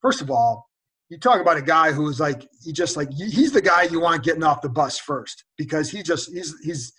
first 0.00 0.22
of 0.22 0.30
all, 0.30 0.66
you 1.10 1.18
talk 1.18 1.40
about 1.40 1.58
a 1.58 1.62
guy 1.62 1.92
who's 1.92 2.18
like 2.18 2.48
he 2.64 2.72
just 2.72 2.96
like 2.96 3.12
he's 3.12 3.52
the 3.52 3.62
guy 3.62 3.82
you 3.84 4.00
want 4.00 4.24
getting 4.24 4.42
off 4.42 4.62
the 4.62 4.68
bus 4.68 4.98
first 4.98 5.44
because 5.58 5.90
he 5.90 6.02
just 6.02 6.32
he's 6.32 6.54
he's 6.64 6.92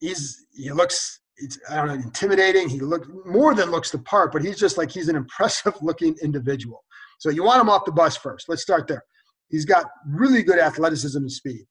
he's 0.00 0.46
he 0.54 0.70
looks 0.70 1.20
it's 1.36 1.58
I 1.68 1.76
don't 1.76 1.88
know, 1.88 1.94
intimidating. 1.94 2.68
He 2.68 2.80
look 2.80 3.06
more 3.26 3.54
than 3.54 3.70
looks 3.70 3.90
the 3.90 3.98
part, 3.98 4.32
but 4.32 4.44
he's 4.44 4.58
just 4.58 4.78
like 4.78 4.90
he's 4.90 5.08
an 5.08 5.16
impressive 5.16 5.74
looking 5.82 6.14
individual. 6.22 6.84
So 7.24 7.30
you 7.30 7.42
want 7.42 7.58
him 7.58 7.70
off 7.70 7.86
the 7.86 7.92
bus 7.92 8.18
first. 8.18 8.50
Let's 8.50 8.60
start 8.60 8.86
there. 8.86 9.02
He's 9.48 9.64
got 9.64 9.86
really 10.06 10.42
good 10.42 10.58
athleticism 10.58 11.16
and 11.16 11.32
speed, 11.32 11.64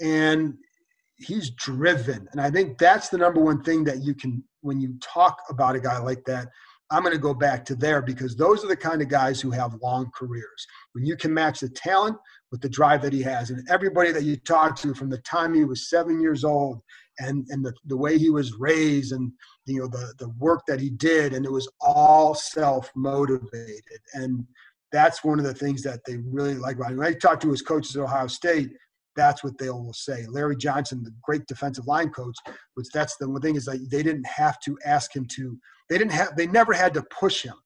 and 0.00 0.54
he's 1.16 1.50
driven. 1.50 2.26
And 2.32 2.40
I 2.40 2.50
think 2.50 2.78
that's 2.78 3.10
the 3.10 3.18
number 3.18 3.38
one 3.38 3.62
thing 3.62 3.84
that 3.84 4.02
you 4.02 4.14
can 4.14 4.42
when 4.62 4.80
you 4.80 4.94
talk 5.02 5.36
about 5.50 5.76
a 5.76 5.80
guy 5.80 5.98
like 5.98 6.24
that. 6.24 6.48
I'm 6.90 7.02
going 7.02 7.14
to 7.14 7.20
go 7.20 7.34
back 7.34 7.66
to 7.66 7.74
there 7.74 8.00
because 8.00 8.34
those 8.34 8.64
are 8.64 8.68
the 8.68 8.76
kind 8.76 9.02
of 9.02 9.08
guys 9.08 9.42
who 9.42 9.50
have 9.50 9.76
long 9.82 10.10
careers. 10.16 10.66
When 10.92 11.04
you 11.04 11.16
can 11.16 11.34
match 11.34 11.60
the 11.60 11.68
talent 11.68 12.16
with 12.50 12.62
the 12.62 12.68
drive 12.70 13.02
that 13.02 13.12
he 13.12 13.20
has, 13.22 13.50
and 13.50 13.66
everybody 13.68 14.10
that 14.10 14.22
you 14.22 14.36
talk 14.36 14.74
to 14.76 14.94
from 14.94 15.10
the 15.10 15.18
time 15.18 15.52
he 15.52 15.66
was 15.66 15.90
seven 15.90 16.18
years 16.18 16.44
old 16.44 16.80
and 17.18 17.46
and 17.50 17.62
the, 17.62 17.74
the 17.86 17.96
way 17.96 18.16
he 18.16 18.30
was 18.30 18.54
raised 18.54 19.12
and 19.12 19.32
you 19.66 19.80
know 19.80 19.86
the 19.86 20.14
the 20.18 20.30
work 20.38 20.62
that 20.66 20.80
he 20.80 20.90
did 20.90 21.34
and 21.34 21.44
it 21.44 21.52
was 21.52 21.70
all 21.80 22.34
self 22.34 22.90
motivated 22.96 24.00
and 24.14 24.46
that's 24.94 25.24
one 25.24 25.40
of 25.40 25.44
the 25.44 25.52
things 25.52 25.82
that 25.82 25.98
they 26.06 26.18
really 26.18 26.54
like 26.54 26.76
about 26.76 26.92
him. 26.92 26.98
When 26.98 27.08
I 27.08 27.14
talk 27.14 27.40
to 27.40 27.50
his 27.50 27.62
coaches 27.62 27.96
at 27.96 28.02
Ohio 28.02 28.28
State, 28.28 28.70
that's 29.16 29.42
what 29.42 29.58
they 29.58 29.68
will 29.68 29.92
say. 29.92 30.24
Larry 30.28 30.56
Johnson, 30.56 31.02
the 31.02 31.12
great 31.20 31.44
defensive 31.46 31.88
line 31.88 32.10
coach, 32.10 32.36
which 32.74 32.86
that's 32.94 33.16
the 33.16 33.28
one 33.28 33.40
thing 33.40 33.56
is 33.56 33.66
like 33.66 33.80
they 33.90 34.04
didn't 34.04 34.26
have 34.26 34.60
to 34.60 34.78
ask 34.84 35.14
him 35.14 35.26
to. 35.32 35.58
They 35.90 35.98
didn't 35.98 36.12
have. 36.12 36.36
They 36.36 36.46
never 36.46 36.72
had 36.72 36.94
to 36.94 37.02
push 37.10 37.42
him. 37.42 37.56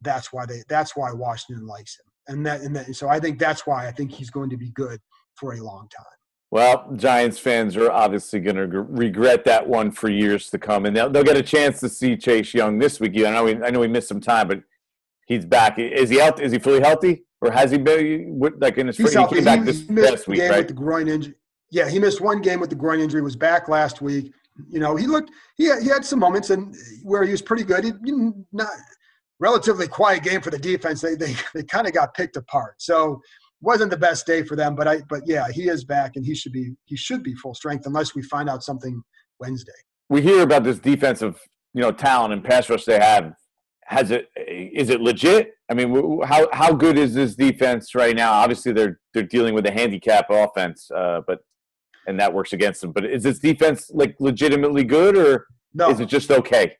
That's 0.00 0.32
why 0.32 0.46
they. 0.46 0.62
That's 0.70 0.96
why 0.96 1.12
Washington 1.12 1.66
likes 1.66 1.98
him, 1.98 2.34
and 2.34 2.46
that 2.46 2.62
and 2.62 2.74
that. 2.74 2.94
So 2.96 3.10
I 3.10 3.20
think 3.20 3.38
that's 3.38 3.66
why 3.66 3.86
I 3.86 3.92
think 3.92 4.10
he's 4.10 4.30
going 4.30 4.48
to 4.48 4.56
be 4.56 4.70
good 4.70 5.00
for 5.34 5.52
a 5.52 5.62
long 5.62 5.86
time. 5.94 6.06
Well, 6.50 6.90
Giants 6.96 7.38
fans 7.38 7.76
are 7.76 7.92
obviously 7.92 8.40
going 8.40 8.56
to 8.56 8.66
regret 8.66 9.44
that 9.44 9.68
one 9.68 9.90
for 9.92 10.08
years 10.08 10.48
to 10.50 10.58
come, 10.58 10.86
and 10.86 10.96
they'll, 10.96 11.10
they'll 11.10 11.22
get 11.22 11.36
a 11.36 11.42
chance 11.42 11.78
to 11.80 11.88
see 11.90 12.16
Chase 12.16 12.54
Young 12.54 12.78
this 12.78 12.98
week. 12.98 13.16
I 13.18 13.30
know 13.30 13.44
we, 13.44 13.62
I 13.62 13.70
know 13.70 13.82
he 13.82 13.88
missed 13.88 14.08
some 14.08 14.20
time, 14.20 14.48
but 14.48 14.62
he's 15.30 15.46
back. 15.46 15.78
Is 15.78 16.10
he 16.10 16.20
out? 16.20 16.40
Is 16.40 16.52
he 16.52 16.58
fully 16.58 16.80
healthy, 16.80 17.24
or 17.40 17.50
has 17.50 17.70
he 17.70 17.78
been 17.78 18.38
like 18.58 18.76
in 18.76 18.88
his? 18.88 18.98
He's 18.98 19.14
he 19.14 19.26
came 19.26 19.44
back 19.44 19.64
this 19.64 19.82
past 19.82 20.28
week, 20.28 20.40
right? 20.40 20.58
With 20.58 20.68
the 20.68 20.74
groin 20.74 21.08
injury. 21.08 21.34
Yeah, 21.70 21.88
he 21.88 21.98
missed 21.98 22.20
one 22.20 22.42
game 22.42 22.60
with 22.60 22.68
the 22.68 22.76
groin 22.76 23.00
injury. 23.00 23.22
Was 23.22 23.36
back 23.36 23.68
last 23.68 24.02
week. 24.02 24.32
You 24.68 24.80
know, 24.80 24.96
he 24.96 25.06
looked. 25.06 25.30
He 25.56 25.66
had, 25.66 25.82
he 25.82 25.88
had 25.88 26.04
some 26.04 26.18
moments 26.18 26.50
and 26.50 26.74
where 27.02 27.24
he 27.24 27.30
was 27.30 27.40
pretty 27.40 27.62
good. 27.62 27.84
He 27.84 27.92
not 28.52 28.68
relatively 29.38 29.88
quiet 29.88 30.22
game 30.22 30.42
for 30.42 30.50
the 30.50 30.58
defense. 30.58 31.00
They 31.00 31.14
they 31.14 31.34
they 31.54 31.62
kind 31.62 31.86
of 31.86 31.94
got 31.94 32.12
picked 32.12 32.36
apart. 32.36 32.82
So 32.82 33.22
wasn't 33.62 33.90
the 33.90 33.96
best 33.96 34.26
day 34.26 34.42
for 34.42 34.56
them, 34.56 34.74
but 34.74 34.88
I 34.88 35.00
but 35.08 35.22
yeah, 35.26 35.46
he 35.50 35.68
is 35.68 35.84
back 35.84 36.16
and 36.16 36.26
he 36.26 36.34
should 36.34 36.52
be 36.52 36.74
he 36.86 36.96
should 36.96 37.22
be 37.22 37.34
full 37.34 37.54
strength 37.54 37.86
unless 37.86 38.14
we 38.14 38.22
find 38.22 38.50
out 38.50 38.62
something 38.62 39.02
Wednesday. 39.38 39.72
We 40.08 40.22
hear 40.22 40.42
about 40.42 40.64
this 40.64 40.80
defensive, 40.80 41.40
you 41.72 41.82
know, 41.82 41.92
talent 41.92 42.32
and 42.32 42.42
pass 42.42 42.68
rush 42.68 42.84
they 42.84 42.98
have. 42.98 43.32
Has 43.90 44.12
it 44.12 44.30
is 44.36 44.88
it 44.88 45.00
legit? 45.00 45.54
I 45.68 45.74
mean, 45.74 46.20
how 46.22 46.48
how 46.52 46.72
good 46.72 46.96
is 46.96 47.12
this 47.12 47.34
defense 47.34 47.92
right 47.92 48.14
now? 48.14 48.32
Obviously, 48.32 48.72
they're 48.72 49.00
they're 49.12 49.24
dealing 49.24 49.52
with 49.52 49.66
a 49.66 49.72
handicap 49.72 50.26
offense, 50.30 50.88
uh, 50.92 51.22
but 51.26 51.40
and 52.06 52.18
that 52.20 52.32
works 52.32 52.52
against 52.52 52.82
them. 52.82 52.92
But 52.92 53.04
is 53.04 53.24
this 53.24 53.40
defense 53.40 53.90
like 53.92 54.14
legitimately 54.20 54.84
good, 54.84 55.16
or 55.16 55.48
no. 55.74 55.90
is 55.90 55.98
it 55.98 56.06
just 56.06 56.30
okay? 56.30 56.76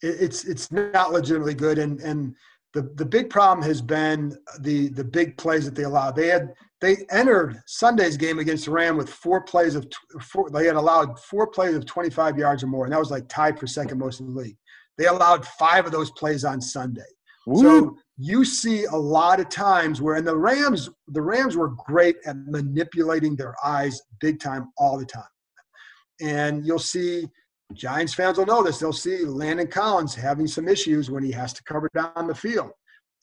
It's 0.00 0.44
it's 0.44 0.72
not 0.72 1.12
legitimately 1.12 1.54
good, 1.54 1.76
and 1.76 2.00
and 2.00 2.34
the, 2.72 2.90
the 2.94 3.04
big 3.04 3.28
problem 3.28 3.66
has 3.66 3.82
been 3.82 4.34
the 4.60 4.88
the 4.88 5.04
big 5.04 5.36
plays 5.36 5.66
that 5.66 5.74
they 5.74 5.84
allowed. 5.84 6.16
They 6.16 6.28
had 6.28 6.54
they 6.80 7.04
entered 7.10 7.60
Sunday's 7.66 8.16
game 8.16 8.38
against 8.38 8.64
the 8.64 8.70
Ram 8.70 8.96
with 8.96 9.10
four 9.10 9.42
plays 9.42 9.74
of 9.74 9.86
four, 10.22 10.48
they 10.48 10.64
had 10.64 10.76
allowed 10.76 11.20
four 11.20 11.46
plays 11.48 11.74
of 11.74 11.84
25 11.84 12.38
yards 12.38 12.62
or 12.62 12.68
more, 12.68 12.84
and 12.84 12.94
that 12.94 12.98
was 12.98 13.10
like 13.10 13.28
tied 13.28 13.58
for 13.58 13.66
second 13.66 13.98
most 13.98 14.20
in 14.20 14.26
the 14.26 14.40
league. 14.40 14.56
They 14.98 15.06
allowed 15.06 15.46
five 15.46 15.86
of 15.86 15.92
those 15.92 16.10
plays 16.12 16.44
on 16.44 16.60
Sunday. 16.60 17.02
So 17.54 17.96
you 18.18 18.44
see 18.44 18.84
a 18.86 18.96
lot 18.96 19.38
of 19.38 19.48
times 19.48 20.02
where 20.02 20.16
and 20.16 20.26
the 20.26 20.36
Rams 20.36 20.90
the 21.08 21.22
Rams 21.22 21.56
were 21.56 21.68
great 21.68 22.16
at 22.26 22.36
manipulating 22.46 23.36
their 23.36 23.54
eyes 23.64 24.02
big 24.20 24.40
time 24.40 24.72
all 24.78 24.98
the 24.98 25.06
time. 25.06 25.22
And 26.20 26.66
you'll 26.66 26.80
see 26.80 27.28
Giants 27.72 28.14
fans 28.14 28.38
will 28.38 28.46
know 28.46 28.62
this. 28.62 28.78
They'll 28.78 28.92
see 28.92 29.24
Landon 29.24 29.68
Collins 29.68 30.14
having 30.14 30.46
some 30.46 30.68
issues 30.68 31.10
when 31.10 31.22
he 31.22 31.32
has 31.32 31.52
to 31.52 31.62
cover 31.64 31.88
down 31.94 32.26
the 32.26 32.34
field, 32.34 32.70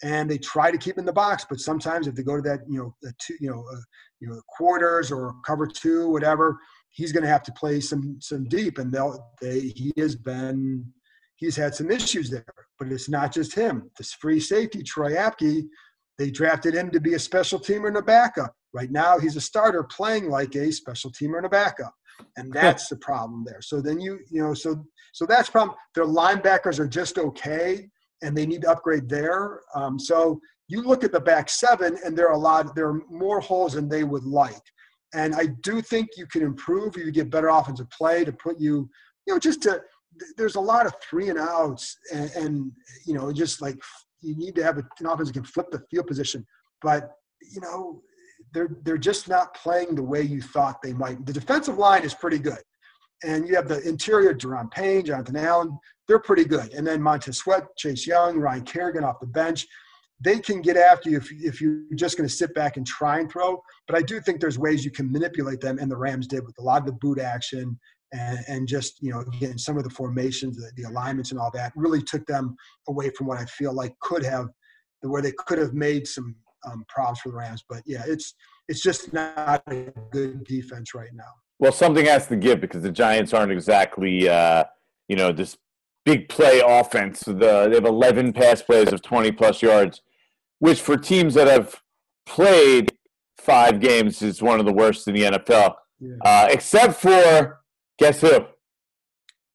and 0.03 0.30
they 0.30 0.38
try 0.38 0.70
to 0.70 0.77
keep 0.77 0.98
in 0.98 1.06
the 1.06 1.13
box. 1.13 1.46
But 1.50 1.60
sometimes, 1.60 2.08
if 2.08 2.15
they 2.15 2.24
go 2.24 2.36
to 2.36 2.42
that, 2.44 2.60
you 2.70 2.77
know, 2.77 2.96
the 3.01 3.13
two, 3.20 3.36
you 3.39 3.50
know, 3.50 3.63
uh, 3.74 3.80
you 4.20 4.30
know, 4.30 4.42
quarters 4.48 5.12
or 5.12 5.36
cover 5.46 5.65
two, 5.65 6.10
whatever, 6.10 6.58
he's 6.89 7.12
going 7.12 7.24
to 7.24 7.30
have 7.30 7.44
to 7.44 7.53
play 7.53 7.80
some 7.80 8.18
some 8.20 8.46
deep, 8.46 8.77
and 8.77 8.92
they'll 8.92 9.32
they 9.42 9.60
he 9.62 9.94
has 9.98 10.15
been 10.15 10.86
he's 11.36 11.56
had 11.56 11.75
some 11.75 11.92
issues 11.92 12.30
there. 12.30 12.46
But 12.80 12.92
it's 12.92 13.10
not 13.10 13.34
just 13.34 13.56
him. 13.56 13.90
This 13.98 14.13
free 14.13 14.40
safety, 14.40 14.84
Troy 14.84 15.13
Apke, 15.13 15.63
they 16.18 16.32
drafted 16.32 16.74
him 16.74 16.92
to 16.92 17.00
be 17.00 17.13
a 17.13 17.20
special 17.20 17.60
teamer 17.60 17.88
and 17.88 17.98
a 17.98 18.02
backup. 18.02 18.54
Right 18.74 18.92
now, 18.92 19.20
he's 19.20 19.36
a 19.36 19.42
starter 19.42 19.84
playing 19.84 20.30
like 20.30 20.56
a 20.56 20.72
special 20.72 21.12
teamer 21.12 21.38
and 21.38 21.46
a 21.46 21.50
backup 21.50 21.94
and 22.38 22.52
that's 22.52 22.88
the 22.88 22.96
problem 22.98 23.44
there. 23.46 23.62
So 23.62 23.82
then 23.82 24.00
you 24.00 24.20
you 24.30 24.42
know 24.42 24.54
so 24.54 24.84
so 25.13 25.25
that's 25.25 25.50
problem. 25.50 25.75
Their 25.96 26.06
linebackers 26.06 26.80
are 26.80 26.88
just 26.88 27.18
okay, 27.18 27.88
and 28.22 28.36
they 28.36 28.46
need 28.46 28.62
to 28.63 28.72
upgrade 28.72 29.10
there. 29.10 29.62
Um, 29.75 30.00
so 30.00 30.40
you 30.68 30.82
look 30.82 31.04
at 31.04 31.12
the 31.12 31.20
back 31.20 31.50
seven, 31.50 31.98
and 32.04 32.18
there 32.18 32.28
are 32.28 32.34
a 32.34 32.38
lot. 32.38 32.75
There 32.75 32.90
are 32.90 33.02
more 33.10 33.40
holes 33.40 33.74
than 33.74 33.90
they 33.90 34.04
would 34.04 34.25
like. 34.25 34.62
And 35.13 35.36
I 35.36 35.48
do 35.62 35.82
think 35.82 36.10
you 36.18 36.25
can 36.25 36.42
improve. 36.42 36.98
You 36.98 37.12
get 37.12 37.30
better 37.30 37.50
offensive 37.50 37.90
play 37.92 38.25
to 38.25 38.34
put 38.34 38.60
you 38.60 38.90
you 39.25 39.34
know, 39.34 39.40
just 39.40 39.62
to 39.63 39.82
there's 40.38 40.55
a 40.55 40.60
lot 40.60 40.86
of 40.86 40.93
three 41.01 41.29
and 41.29 41.39
outs, 41.39 41.98
and, 42.13 42.32
and 42.32 42.72
you 43.05 43.13
know, 43.13 43.32
just 43.32 43.62
like 43.62 43.77
you 44.22 44.36
need 44.36 44.55
to 44.55 44.63
have 44.63 44.77
an 44.77 44.86
offense 45.05 45.29
that 45.29 45.34
can 45.34 45.43
flip 45.43 45.67
the 45.72 45.84
field 45.91 46.08
position. 46.08 46.46
But 46.82 47.12
you 47.41 47.62
know, 47.62 48.01
they're 48.53 48.77
they're 48.84 48.98
just 48.98 49.27
not 49.27 49.55
playing 49.55 49.96
the 49.96 50.03
way 50.03 50.22
you 50.22 50.41
thought 50.41 50.82
they 50.82 50.93
might. 50.93 51.25
The 51.25 51.34
defensive 51.34 51.77
line 51.77 52.03
is 52.03 52.13
pretty 52.13 52.39
good, 52.39 52.62
and 53.24 53.48
you 53.48 53.55
have 53.55 53.67
the 53.67 53.82
interior: 53.88 54.34
Daron 54.34 54.72
Payne, 54.72 55.05
Jonathan 55.05 55.38
Allen. 55.38 55.77
They're 56.08 56.20
pretty 56.20 56.46
good, 56.46 56.74
and 56.74 56.86
then 56.86 57.01
Montez 57.01 57.38
Sweat, 57.38 57.63
Chase 57.77 58.05
Young, 58.05 58.38
Ryan 58.38 58.63
Kerrigan 58.63 59.03
off 59.03 59.20
the 59.20 59.27
bench. 59.27 59.65
They 60.24 60.39
can 60.39 60.62
get 60.62 60.77
after 60.77 61.10
you 61.10 61.17
if, 61.17 61.29
if 61.32 61.60
you're 61.60 61.82
just 61.96 62.17
going 62.17 62.29
to 62.29 62.34
sit 62.34 62.53
back 62.53 62.77
and 62.77 62.88
try 62.88 63.20
and 63.20 63.29
throw. 63.29 63.62
But 63.88 63.98
I 63.98 64.01
do 64.01 64.22
think 64.22 64.39
there's 64.39 64.60
ways 64.60 64.86
you 64.86 64.91
can 64.91 65.12
manipulate 65.12 65.60
them, 65.60 65.79
and 65.79 65.91
the 65.91 65.98
Rams 65.98 66.27
did 66.27 66.46
with 66.46 66.55
a 66.60 66.62
lot 66.62 66.82
of 66.82 66.86
the 66.86 66.93
boot 66.93 67.20
action 67.20 67.77
and, 68.13 68.39
and 68.48 68.67
just 68.67 69.01
you 69.01 69.12
know 69.12 69.22
again 69.36 69.58
some 69.58 69.77
of 69.77 69.84
the 69.84 69.89
formations, 69.89 70.58
the, 70.58 70.72
the 70.77 70.89
alignments, 70.89 71.32
and 71.32 71.39
all 71.39 71.51
that 71.53 71.74
really 71.75 72.01
took 72.01 72.25
them 72.25 72.55
away 72.88 73.10
from 73.17 73.27
what 73.27 73.39
I 73.39 73.46
feel 73.46 73.74
like 73.74 73.98
could 74.00 74.24
have, 74.24 74.48
where 75.01 75.22
they 75.22 75.34
could 75.46 75.58
have 75.58 75.74
made 75.74 76.08
some 76.08 76.36
um, 76.65 76.86
problems 76.88 77.20
for 77.20 77.29
the 77.29 77.36
Rams. 77.36 77.63
But 77.67 77.82
yeah, 77.86 78.03
it's 78.08 78.36
it's 78.70 78.82
just 78.82 79.12
not 79.12 79.63
a 79.70 79.91
good 80.12 80.43
defense 80.46 80.93
right 80.93 81.13
now. 81.13 81.32
Well, 81.60 81.72
something 81.72 82.05
has 82.05 82.27
to 82.27 82.36
give 82.36 82.62
because 82.62 82.84
the 82.84 82.91
Giants 82.91 83.34
aren't 83.34 83.51
exactly 83.51 84.29
uh, 84.29 84.65
you 85.08 85.15
know 85.15 85.32
this 85.32 85.58
big 86.05 86.29
play 86.29 86.62
offense. 86.65 87.22
The, 87.22 87.67
they 87.70 87.75
have 87.75 87.86
11 87.86 88.34
pass 88.34 88.62
plays 88.62 88.91
of 88.91 89.01
20 89.01 89.32
plus 89.32 89.62
yards, 89.62 90.01
which 90.60 90.82
for 90.82 90.98
teams 90.98 91.34
that 91.36 91.48
have 91.48 91.82
played 92.25 92.91
five 93.38 93.79
games 93.79 94.22
is 94.22 94.41
one 94.41 94.60
of 94.60 94.65
the 94.65 94.74
worst 94.74 95.08
in 95.08 95.15
the 95.15 95.24
NFL. 95.24 95.75
Yeah. 96.00 96.15
Uh, 96.24 96.48
except 96.51 96.96
for 96.96 97.62
Guess 98.00 98.22
who? 98.22 98.46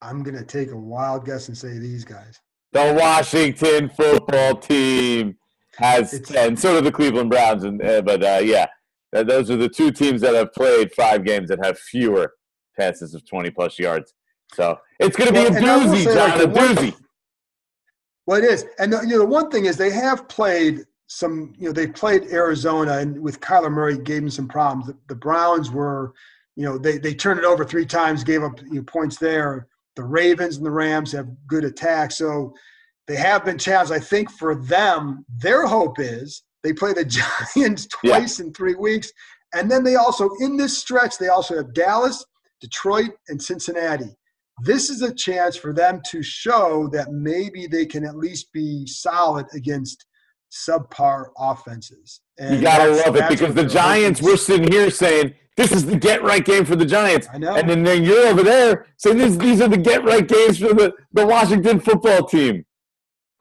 I'm 0.00 0.22
going 0.22 0.36
to 0.36 0.44
take 0.44 0.70
a 0.70 0.76
wild 0.76 1.24
guess 1.24 1.48
and 1.48 1.56
say 1.56 1.78
these 1.78 2.04
guys. 2.04 2.40
The 2.72 2.96
Washington 2.98 3.88
football 3.88 4.56
team 4.56 5.36
has 5.76 6.12
it's, 6.12 6.30
10. 6.30 6.56
So 6.56 6.74
do 6.74 6.80
the 6.82 6.92
Cleveland 6.92 7.30
Browns. 7.30 7.64
And, 7.64 7.82
uh, 7.82 8.02
but 8.02 8.22
uh, 8.22 8.40
yeah, 8.42 8.66
those 9.12 9.50
are 9.50 9.56
the 9.56 9.68
two 9.68 9.90
teams 9.90 10.20
that 10.20 10.34
have 10.34 10.52
played 10.52 10.92
five 10.92 11.24
games 11.24 11.48
that 11.48 11.64
have 11.64 11.78
fewer 11.78 12.34
passes 12.78 13.14
of 13.14 13.26
20 13.28 13.50
plus 13.50 13.78
yards. 13.78 14.14
So 14.54 14.78
it's 15.00 15.16
going 15.16 15.28
to 15.28 15.34
be 15.34 15.50
well, 15.50 15.80
a 15.80 15.86
doozy, 15.86 16.04
John, 16.04 16.16
like 16.16 16.40
a 16.40 16.46
doozy. 16.46 16.94
Well, 18.26 18.42
it 18.42 18.44
is. 18.44 18.66
And 18.78 18.92
the, 18.92 19.00
you 19.00 19.08
know, 19.08 19.18
the 19.18 19.26
one 19.26 19.50
thing 19.50 19.64
is 19.64 19.76
they 19.76 19.90
have 19.90 20.28
played 20.28 20.84
some, 21.06 21.54
you 21.58 21.66
know, 21.66 21.72
they 21.72 21.86
played 21.86 22.24
Arizona 22.30 22.98
and 22.98 23.20
with 23.20 23.40
Kyler 23.40 23.72
Murray 23.72 23.98
gave 23.98 24.20
them 24.20 24.30
some 24.30 24.46
problems. 24.46 24.86
The, 24.86 24.96
the 25.08 25.16
Browns 25.16 25.72
were– 25.72 26.12
you 26.58 26.64
know, 26.64 26.76
they, 26.76 26.98
they 26.98 27.14
turned 27.14 27.38
it 27.38 27.44
over 27.44 27.64
three 27.64 27.86
times, 27.86 28.24
gave 28.24 28.42
up 28.42 28.60
you 28.62 28.74
know, 28.74 28.82
points 28.82 29.16
there. 29.16 29.68
The 29.94 30.02
Ravens 30.02 30.56
and 30.56 30.66
the 30.66 30.72
Rams 30.72 31.12
have 31.12 31.28
good 31.46 31.62
attacks. 31.62 32.18
So 32.18 32.52
they 33.06 33.14
have 33.14 33.44
been 33.44 33.58
challenged. 33.58 33.92
I 33.92 34.00
think 34.00 34.28
for 34.28 34.56
them, 34.56 35.24
their 35.38 35.68
hope 35.68 36.00
is 36.00 36.42
they 36.64 36.72
play 36.72 36.94
the 36.94 37.04
Giants 37.54 37.86
twice 37.86 38.40
yeah. 38.40 38.46
in 38.46 38.52
three 38.52 38.74
weeks. 38.74 39.12
And 39.54 39.70
then 39.70 39.84
they 39.84 39.94
also, 39.94 40.30
in 40.40 40.56
this 40.56 40.76
stretch, 40.76 41.16
they 41.16 41.28
also 41.28 41.56
have 41.56 41.72
Dallas, 41.74 42.24
Detroit, 42.60 43.12
and 43.28 43.40
Cincinnati. 43.40 44.16
This 44.64 44.90
is 44.90 45.02
a 45.02 45.14
chance 45.14 45.56
for 45.56 45.72
them 45.72 46.02
to 46.10 46.24
show 46.24 46.88
that 46.92 47.12
maybe 47.12 47.68
they 47.68 47.86
can 47.86 48.04
at 48.04 48.16
least 48.16 48.52
be 48.52 48.84
solid 48.84 49.46
against 49.54 50.04
subpar 50.50 51.26
offenses. 51.38 52.20
And 52.36 52.56
you 52.56 52.62
gotta 52.62 52.90
love 52.90 53.14
it 53.14 53.28
because 53.28 53.54
the 53.54 53.64
Giants, 53.64 54.20
we're 54.20 54.36
sitting 54.36 54.72
here 54.72 54.90
saying 54.90 55.34
this 55.58 55.72
is 55.72 55.84
the 55.84 55.96
get 55.96 56.22
right 56.22 56.44
game 56.44 56.64
for 56.64 56.76
the 56.76 56.86
Giants. 56.86 57.26
I 57.34 57.38
know. 57.38 57.56
And 57.56 57.68
then, 57.68 57.82
then 57.82 58.04
you're 58.04 58.28
over 58.28 58.44
there 58.44 58.86
saying 58.96 59.18
this, 59.18 59.36
these 59.36 59.60
are 59.60 59.66
the 59.66 59.76
get 59.76 60.04
right 60.04 60.26
games 60.26 60.60
for 60.60 60.72
the, 60.72 60.94
the 61.12 61.26
Washington 61.26 61.80
football 61.80 62.24
team. 62.28 62.64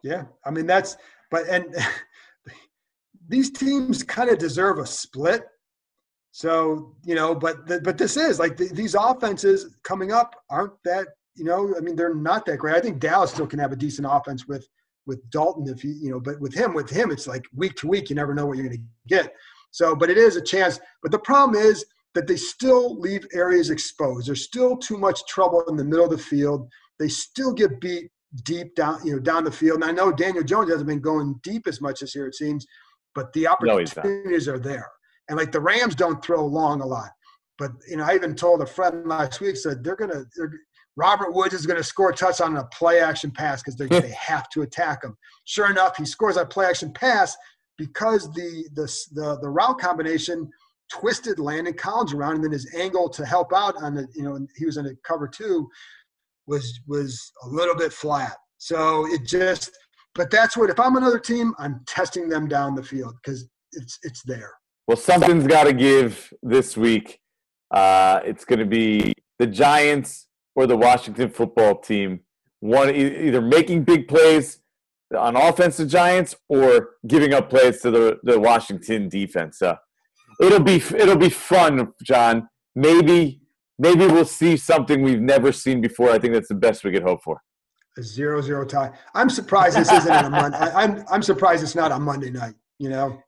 Yeah. 0.01 0.23
I 0.43 0.49
mean, 0.49 0.65
that's, 0.65 0.97
but, 1.29 1.47
and 1.47 1.75
these 3.29 3.51
teams 3.51 4.01
kind 4.01 4.31
of 4.31 4.39
deserve 4.39 4.79
a 4.79 4.85
split. 4.87 5.43
So, 6.31 6.95
you 7.05 7.13
know, 7.13 7.35
but, 7.35 7.67
the, 7.67 7.81
but 7.81 7.99
this 7.99 8.17
is 8.17 8.39
like 8.39 8.57
the, 8.57 8.69
these 8.69 8.95
offenses 8.95 9.75
coming 9.83 10.11
up 10.11 10.35
aren't 10.49 10.73
that, 10.85 11.09
you 11.35 11.45
know, 11.45 11.75
I 11.77 11.81
mean, 11.81 11.95
they're 11.95 12.15
not 12.15 12.47
that 12.47 12.57
great. 12.57 12.75
I 12.75 12.81
think 12.81 12.99
Dallas 12.99 13.29
still 13.29 13.45
can 13.45 13.59
have 13.59 13.73
a 13.73 13.75
decent 13.75 14.07
offense 14.09 14.47
with, 14.47 14.67
with 15.05 15.21
Dalton 15.29 15.67
if 15.71 15.83
you, 15.83 15.91
you 15.91 16.09
know, 16.09 16.19
but 16.19 16.41
with 16.41 16.55
him, 16.55 16.73
with 16.73 16.89
him, 16.89 17.11
it's 17.11 17.27
like 17.27 17.45
week 17.55 17.75
to 17.75 17.87
week, 17.87 18.09
you 18.09 18.15
never 18.15 18.33
know 18.33 18.47
what 18.47 18.57
you're 18.57 18.65
going 18.65 18.79
to 18.79 18.83
get. 19.07 19.35
So, 19.69 19.95
but 19.95 20.09
it 20.09 20.17
is 20.17 20.35
a 20.35 20.41
chance. 20.41 20.79
But 21.03 21.11
the 21.11 21.19
problem 21.19 21.61
is, 21.61 21.85
that 22.17 22.25
they 22.25 22.35
still 22.35 22.99
leave 22.99 23.27
areas 23.31 23.69
exposed. 23.69 24.27
There's 24.27 24.43
still 24.43 24.75
too 24.75 24.97
much 24.97 25.23
trouble 25.27 25.61
in 25.67 25.75
the 25.75 25.83
middle 25.83 26.05
of 26.05 26.09
the 26.09 26.17
field. 26.17 26.67
They 26.97 27.09
still 27.09 27.53
get 27.53 27.79
beat 27.79 28.09
deep 28.43 28.73
down, 28.73 29.05
you 29.05 29.13
know, 29.13 29.19
down 29.19 29.43
the 29.43 29.51
field. 29.51 29.75
And 29.75 29.85
I 29.85 29.91
know 29.91 30.11
Daniel 30.11 30.43
Jones 30.43 30.71
hasn't 30.71 30.87
been 30.87 30.99
going 30.99 31.39
deep 31.43 31.67
as 31.67 31.79
much 31.79 31.99
this 31.99 32.15
year, 32.15 32.25
it 32.25 32.33
seems, 32.33 32.65
but 33.13 33.31
the 33.33 33.45
opportunities 33.45 34.47
no, 34.47 34.53
are 34.53 34.59
there. 34.59 34.89
And 35.29 35.37
like 35.37 35.51
the 35.51 35.59
Rams 35.59 35.93
don't 35.93 36.23
throw 36.25 36.43
long 36.43 36.81
a 36.81 36.87
lot. 36.87 37.11
But 37.59 37.73
you 37.87 37.97
know, 37.97 38.05
I 38.05 38.15
even 38.15 38.33
told 38.33 38.63
a 38.63 38.65
friend 38.65 39.07
last 39.07 39.39
week 39.39 39.55
said 39.55 39.83
they're 39.83 39.95
gonna 39.95 40.23
they're, 40.35 40.51
Robert 40.95 41.35
Woods 41.35 41.53
is 41.53 41.67
going 41.67 41.77
to 41.77 41.83
score 41.83 42.09
a 42.09 42.15
touchdown 42.15 42.57
on 42.57 42.63
a 42.63 42.67
play 42.69 42.99
action 42.99 43.29
pass 43.29 43.61
because 43.61 43.75
hmm. 43.75 43.87
they 43.89 44.15
have 44.19 44.49
to 44.49 44.63
attack 44.63 45.03
him. 45.03 45.15
Sure 45.45 45.69
enough, 45.69 45.97
he 45.97 46.05
scores 46.05 46.33
that 46.33 46.49
play 46.49 46.65
action 46.65 46.91
pass 46.93 47.37
because 47.77 48.33
the 48.33 48.67
the 48.73 48.91
the, 49.13 49.39
the 49.39 49.49
route 49.49 49.77
combination 49.79 50.49
twisted 50.91 51.39
Landon 51.39 51.73
Collins 51.73 52.13
around, 52.13 52.35
and 52.35 52.43
then 52.43 52.51
his 52.51 52.73
angle 52.75 53.09
to 53.09 53.25
help 53.25 53.53
out 53.53 53.75
on 53.81 53.95
the, 53.95 54.07
you 54.13 54.23
know, 54.23 54.39
he 54.55 54.65
was 54.65 54.77
in 54.77 54.85
a 54.85 54.95
cover 55.03 55.27
two, 55.27 55.67
was 56.47 56.79
was 56.87 57.31
a 57.43 57.47
little 57.47 57.75
bit 57.75 57.93
flat. 57.93 58.35
So 58.57 59.05
it 59.07 59.25
just, 59.25 59.71
but 60.15 60.31
that's 60.31 60.57
what 60.57 60.69
if 60.69 60.79
I'm 60.79 60.95
another 60.95 61.19
team, 61.19 61.53
I'm 61.59 61.81
testing 61.85 62.29
them 62.29 62.47
down 62.47 62.75
the 62.75 62.83
field 62.83 63.15
because 63.21 63.47
it's 63.73 63.99
it's 64.03 64.23
there. 64.23 64.51
Well, 64.87 64.97
something's 64.97 65.45
got 65.45 65.65
to 65.65 65.73
give 65.73 66.33
this 66.41 66.77
week. 66.77 67.19
Uh, 67.71 68.21
it's 68.23 68.45
going 68.45 68.59
to 68.59 68.65
be 68.65 69.13
the 69.37 69.47
Giants 69.47 70.27
or 70.55 70.65
the 70.65 70.77
Washington 70.77 71.29
football 71.29 71.79
team. 71.79 72.21
One 72.61 72.89
either 72.89 73.41
making 73.41 73.83
big 73.83 74.07
plays 74.07 74.59
on 75.15 75.35
offense, 75.35 75.77
the 75.77 75.85
Giants, 75.85 76.35
or 76.49 76.91
giving 77.05 77.33
up 77.33 77.49
plays 77.49 77.81
to 77.81 77.91
the 77.91 78.19
the 78.23 78.39
Washington 78.39 79.09
defense. 79.09 79.61
Uh, 79.61 79.75
it'll 80.41 80.59
be 80.59 80.75
it'll 80.75 81.17
be 81.17 81.29
fun, 81.29 81.93
John. 82.03 82.47
Maybe 82.75 83.41
maybe 83.79 84.05
we'll 84.07 84.25
see 84.25 84.57
something 84.57 85.01
we've 85.01 85.21
never 85.21 85.51
seen 85.51 85.81
before. 85.81 86.11
I 86.11 86.19
think 86.19 86.33
that's 86.33 86.47
the 86.47 86.55
best 86.55 86.83
we 86.83 86.91
could 86.91 87.03
hope 87.03 87.23
for. 87.23 87.41
A 87.97 88.03
zero 88.03 88.41
zero 88.41 88.65
tie. 88.65 88.91
I'm 89.15 89.29
surprised 89.29 89.77
this 89.77 89.91
isn't 89.91 90.11
on 90.11 90.25
a 90.25 90.29
Monday. 90.29 90.57
I'm 90.57 91.03
I'm 91.09 91.23
surprised 91.23 91.63
it's 91.63 91.75
not 91.75 91.91
on 91.91 92.03
Monday 92.03 92.29
night. 92.29 92.53
You 92.79 92.89
know. 92.89 93.23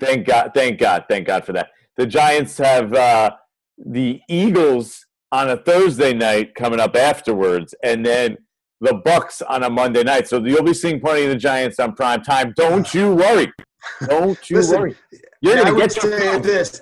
Thank 0.00 0.26
God! 0.26 0.52
Thank 0.54 0.80
God! 0.80 1.04
Thank 1.10 1.26
God 1.26 1.44
for 1.44 1.52
that. 1.52 1.68
The 1.98 2.06
Giants 2.06 2.56
have 2.56 2.94
uh, 2.94 3.32
the 3.76 4.20
Eagles 4.28 5.04
on 5.30 5.50
a 5.50 5.56
Thursday 5.56 6.14
night 6.14 6.54
coming 6.54 6.80
up 6.80 6.96
afterwards, 6.96 7.74
and 7.82 8.06
then 8.06 8.38
the 8.80 8.94
Bucks 8.94 9.42
on 9.42 9.62
a 9.62 9.70
Monday 9.70 10.02
night. 10.02 10.28
So 10.28 10.42
you'll 10.44 10.62
be 10.62 10.74
seeing 10.74 11.00
plenty 11.00 11.24
of 11.24 11.30
the 11.30 11.36
Giants 11.36 11.78
on 11.78 11.94
prime 11.94 12.22
time. 12.22 12.54
Don't 12.56 12.92
you 12.94 13.14
worry. 13.14 13.52
Don't 14.08 14.48
you 14.48 14.56
Listen, 14.56 14.80
worry. 14.80 14.96
You're 15.44 15.56
going 15.56 15.74
to 15.74 15.80
get 15.80 15.92
say 15.92 16.38
this. 16.38 16.80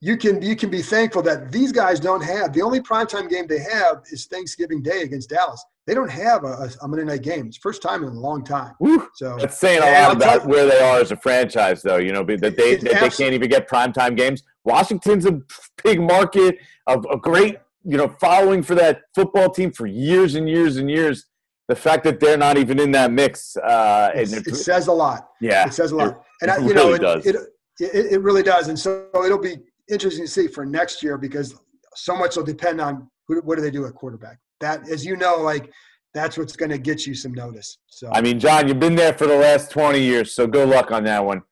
You 0.00 0.16
can 0.16 0.42
you 0.42 0.54
can 0.54 0.70
be 0.70 0.82
thankful 0.82 1.22
that 1.22 1.50
these 1.50 1.72
guys 1.72 1.98
don't 1.98 2.22
have 2.22 2.52
the 2.52 2.60
only 2.60 2.80
primetime 2.80 3.28
game 3.28 3.46
they 3.46 3.60
have 3.60 4.02
is 4.12 4.26
Thanksgiving 4.26 4.82
Day 4.82 5.02
against 5.02 5.30
Dallas. 5.30 5.64
They 5.86 5.94
don't 5.94 6.10
have 6.10 6.44
a, 6.44 6.70
a 6.82 6.88
Monday 6.88 7.04
night 7.04 7.22
game. 7.22 7.46
It's 7.46 7.56
first 7.56 7.80
time 7.80 8.04
in 8.04 8.10
a 8.10 8.20
long 8.20 8.44
time. 8.44 8.74
Woo. 8.80 9.08
So 9.14 9.36
that's 9.38 9.58
saying 9.58 9.82
a 9.82 10.06
lot 10.06 10.16
about 10.16 10.46
where 10.46 10.66
they 10.66 10.78
are 10.78 11.00
as 11.00 11.10
a 11.10 11.16
franchise, 11.16 11.82
though. 11.82 11.96
You 11.96 12.12
know 12.12 12.22
that 12.22 12.38
they 12.56 12.76
that 12.76 13.00
they 13.00 13.10
can't 13.10 13.34
even 13.34 13.48
get 13.48 13.68
primetime 13.68 14.16
games. 14.16 14.42
Washington's 14.64 15.26
a 15.26 15.40
big 15.82 16.00
market 16.00 16.58
of 16.86 17.06
a 17.10 17.16
great 17.16 17.58
you 17.82 17.96
know 17.96 18.08
following 18.08 18.62
for 18.62 18.74
that 18.74 19.02
football 19.14 19.50
team 19.50 19.72
for 19.72 19.86
years 19.86 20.34
and 20.34 20.48
years 20.48 20.76
and 20.76 20.90
years 20.90 21.26
the 21.68 21.76
fact 21.76 22.04
that 22.04 22.20
they're 22.20 22.36
not 22.36 22.58
even 22.58 22.78
in 22.78 22.90
that 22.90 23.10
mix 23.10 23.56
uh, 23.56 24.10
it, 24.14 24.30
it, 24.32 24.54
says 24.56 24.86
a 24.86 24.92
lot. 24.92 25.30
Yeah, 25.40 25.66
it 25.66 25.72
says 25.72 25.92
a 25.92 25.96
lot, 25.96 26.24
and 26.42 26.50
I, 26.50 26.58
you 26.58 26.74
really 26.74 26.98
know, 26.98 27.14
it, 27.14 27.26
it, 27.26 27.36
it, 27.80 28.12
it 28.12 28.20
really 28.22 28.42
does. 28.42 28.68
And 28.68 28.78
so 28.78 29.06
it'll 29.24 29.38
be 29.38 29.58
interesting 29.90 30.24
to 30.24 30.30
see 30.30 30.48
for 30.48 30.64
next 30.64 31.02
year 31.02 31.18
because 31.18 31.54
so 31.94 32.16
much 32.16 32.36
will 32.36 32.44
depend 32.44 32.80
on 32.80 33.08
who, 33.28 33.40
what 33.40 33.56
do 33.56 33.62
they 33.62 33.70
do 33.70 33.86
at 33.86 33.94
quarterback. 33.94 34.38
That, 34.60 34.88
as 34.88 35.04
you 35.04 35.16
know, 35.16 35.36
like 35.36 35.70
that's 36.12 36.38
what's 36.38 36.56
going 36.56 36.70
to 36.70 36.78
get 36.78 37.06
you 37.06 37.14
some 37.14 37.32
notice. 37.32 37.78
So 37.86 38.08
I 38.12 38.20
mean, 38.20 38.38
John, 38.38 38.68
you've 38.68 38.80
been 38.80 38.94
there 38.94 39.12
for 39.12 39.26
the 39.26 39.36
last 39.36 39.70
twenty 39.70 40.00
years, 40.00 40.32
so 40.32 40.46
good 40.46 40.68
luck 40.68 40.90
on 40.90 41.04
that 41.04 41.24
one. 41.24 41.42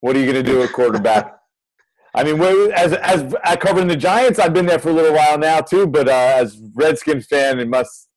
What 0.00 0.16
are 0.16 0.18
you 0.18 0.30
going 0.30 0.44
to 0.44 0.50
do 0.50 0.62
at 0.62 0.72
quarterback? 0.72 1.36
I 2.14 2.24
mean, 2.24 2.40
as 2.72 2.92
as 2.94 3.34
I 3.44 3.54
covering 3.54 3.86
the 3.86 3.96
Giants, 3.96 4.40
I've 4.40 4.52
been 4.52 4.66
there 4.66 4.80
for 4.80 4.90
a 4.90 4.92
little 4.92 5.14
while 5.14 5.38
now 5.38 5.60
too. 5.60 5.86
But 5.86 6.08
uh, 6.08 6.34
as 6.36 6.60
Redskins 6.74 7.26
fan, 7.26 7.60
it 7.60 7.68
must 7.68 8.08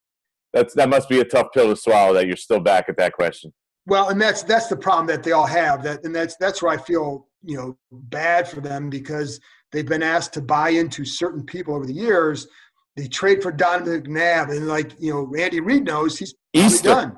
that's 0.52 0.74
that 0.74 0.89
must 0.89 1.10
be 1.10 1.20
a 1.20 1.26
tough 1.26 1.48
pill 1.54 1.70
to 1.70 1.76
swallow 1.76 2.13
that 2.13 2.26
you're 2.26 2.36
still 2.36 2.60
back 2.60 2.89
at 2.89 2.98
that 2.98 3.13
question. 3.13 3.54
Well, 3.86 4.10
and 4.10 4.22
that's 4.22 4.43
that's 4.43 4.67
the 4.67 4.78
problem 4.78 5.08
that 5.08 5.24
they 5.24 5.32
all 5.32 5.46
have. 5.46 5.84
That 5.84 6.04
and 6.04 6.15
that's 6.15 6.36
that's 6.38 6.62
where 6.62 6.72
I 6.72 6.78
feel 6.78 7.28
you 7.43 7.58
know 7.58 7.78
bad 7.91 8.48
for 8.48 8.62
them 8.62 8.89
because 8.89 9.39
they've 9.72 9.86
been 9.86 10.04
asked 10.04 10.34
to 10.34 10.41
buy 10.41 10.69
into 10.69 11.04
certain 11.04 11.43
people 11.43 11.76
over 11.76 11.86
the 11.86 11.93
years 11.93 12.48
they 12.96 13.08
trade 13.08 13.41
for 13.41 13.52
Donovan 13.52 14.04
McNabb, 14.04 14.56
and 14.56 14.67
like 14.67 14.93
you 15.00 15.12
know, 15.12 15.22
Randy 15.22 15.60
Reed 15.60 15.86
knows 15.86 16.17
he's 16.17 16.36
Easter. 16.54 16.89
done. 16.89 17.17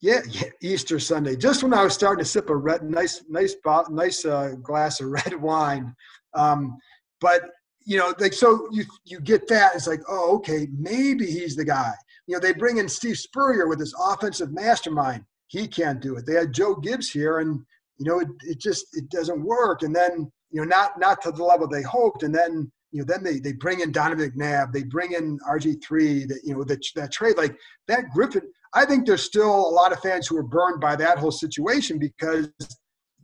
Yeah, 0.00 0.20
yeah, 0.28 0.48
Easter 0.62 0.98
Sunday. 0.98 1.36
Just 1.36 1.62
when 1.62 1.74
I 1.74 1.84
was 1.84 1.94
starting 1.94 2.24
to 2.24 2.28
sip 2.28 2.48
a 2.50 2.56
red, 2.56 2.82
nice, 2.82 3.22
nice, 3.28 3.54
nice 3.90 4.24
uh, 4.24 4.54
glass 4.62 5.00
of 5.00 5.08
red 5.26 5.34
wine, 5.34 5.94
um, 6.34 6.76
but 7.20 7.42
you 7.84 7.98
know, 7.98 8.14
like 8.18 8.32
so 8.32 8.68
you 8.72 8.84
you 9.04 9.20
get 9.20 9.46
that. 9.48 9.74
It's 9.74 9.86
like, 9.86 10.00
oh, 10.08 10.36
okay, 10.36 10.66
maybe 10.76 11.26
he's 11.26 11.54
the 11.54 11.64
guy. 11.64 11.92
You 12.26 12.34
know, 12.34 12.40
they 12.40 12.52
bring 12.52 12.78
in 12.78 12.88
Steve 12.88 13.18
Spurrier 13.18 13.68
with 13.68 13.78
his 13.78 13.94
offensive 13.98 14.52
mastermind. 14.52 15.24
He 15.50 15.66
can't 15.66 16.00
do 16.00 16.16
it. 16.16 16.26
They 16.26 16.34
had 16.34 16.52
Joe 16.52 16.76
Gibbs 16.76 17.10
here, 17.10 17.40
and 17.40 17.60
you 17.98 18.06
know, 18.06 18.20
it, 18.20 18.28
it 18.42 18.60
just 18.60 18.86
it 18.92 19.10
doesn't 19.10 19.44
work. 19.44 19.82
And 19.82 19.94
then 19.94 20.30
you 20.50 20.60
know, 20.60 20.64
not 20.64 20.98
not 20.98 21.20
to 21.22 21.32
the 21.32 21.42
level 21.42 21.66
they 21.66 21.82
hoped. 21.82 22.22
And 22.22 22.32
then 22.32 22.70
you 22.92 23.00
know, 23.00 23.04
then 23.04 23.24
they 23.24 23.40
they 23.40 23.52
bring 23.52 23.80
in 23.80 23.90
Donovan 23.90 24.30
McNabb, 24.30 24.72
they 24.72 24.84
bring 24.84 25.12
in 25.12 25.40
RG 25.40 25.82
three. 25.82 26.24
That 26.24 26.40
you 26.44 26.54
know, 26.54 26.62
that 26.64 26.80
that 26.94 27.10
trade 27.10 27.36
like 27.36 27.56
that 27.88 28.10
Griffin. 28.14 28.42
I 28.74 28.84
think 28.84 29.06
there's 29.06 29.24
still 29.24 29.50
a 29.50 29.74
lot 29.74 29.90
of 29.92 29.98
fans 29.98 30.28
who 30.28 30.36
are 30.36 30.44
burned 30.44 30.80
by 30.80 30.94
that 30.94 31.18
whole 31.18 31.32
situation 31.32 31.98
because 31.98 32.48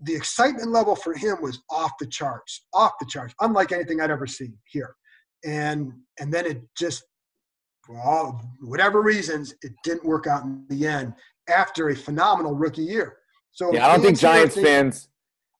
the 0.03 0.17
excitement 0.17 0.73
level 0.73 0.97
for 0.97 1.15
him 1.15 1.37
was 1.41 1.63
off 1.71 1.93
the 2.01 2.09
charts, 2.09 2.67
off 2.75 2.95
the 2.99 3.07
charts, 3.07 3.35
unlike 3.41 3.71
anything 3.71 4.01
I'd 4.01 4.11
ever 4.11 4.27
seen 4.27 4.59
here. 4.65 4.97
And 5.45 5.93
and 6.19 6.35
then 6.35 6.45
it 6.45 6.63
just, 6.77 7.05
for 7.85 7.97
all 8.01 8.43
whatever 8.63 9.01
reasons, 9.01 9.55
it 9.63 9.71
didn't 9.85 10.05
work 10.05 10.27
out 10.27 10.43
in 10.43 10.65
the 10.69 10.89
end 10.89 11.15
after 11.49 11.89
a 11.91 11.97
phenomenal 11.97 12.55
rookie 12.55 12.83
year. 12.83 13.19
So 13.53 13.73
yeah, 13.73 13.87
I 13.87 13.93
don't 13.93 14.05
think 14.05 14.19
Giants 14.19 14.55
think, 14.55 14.67
fans. 14.67 15.09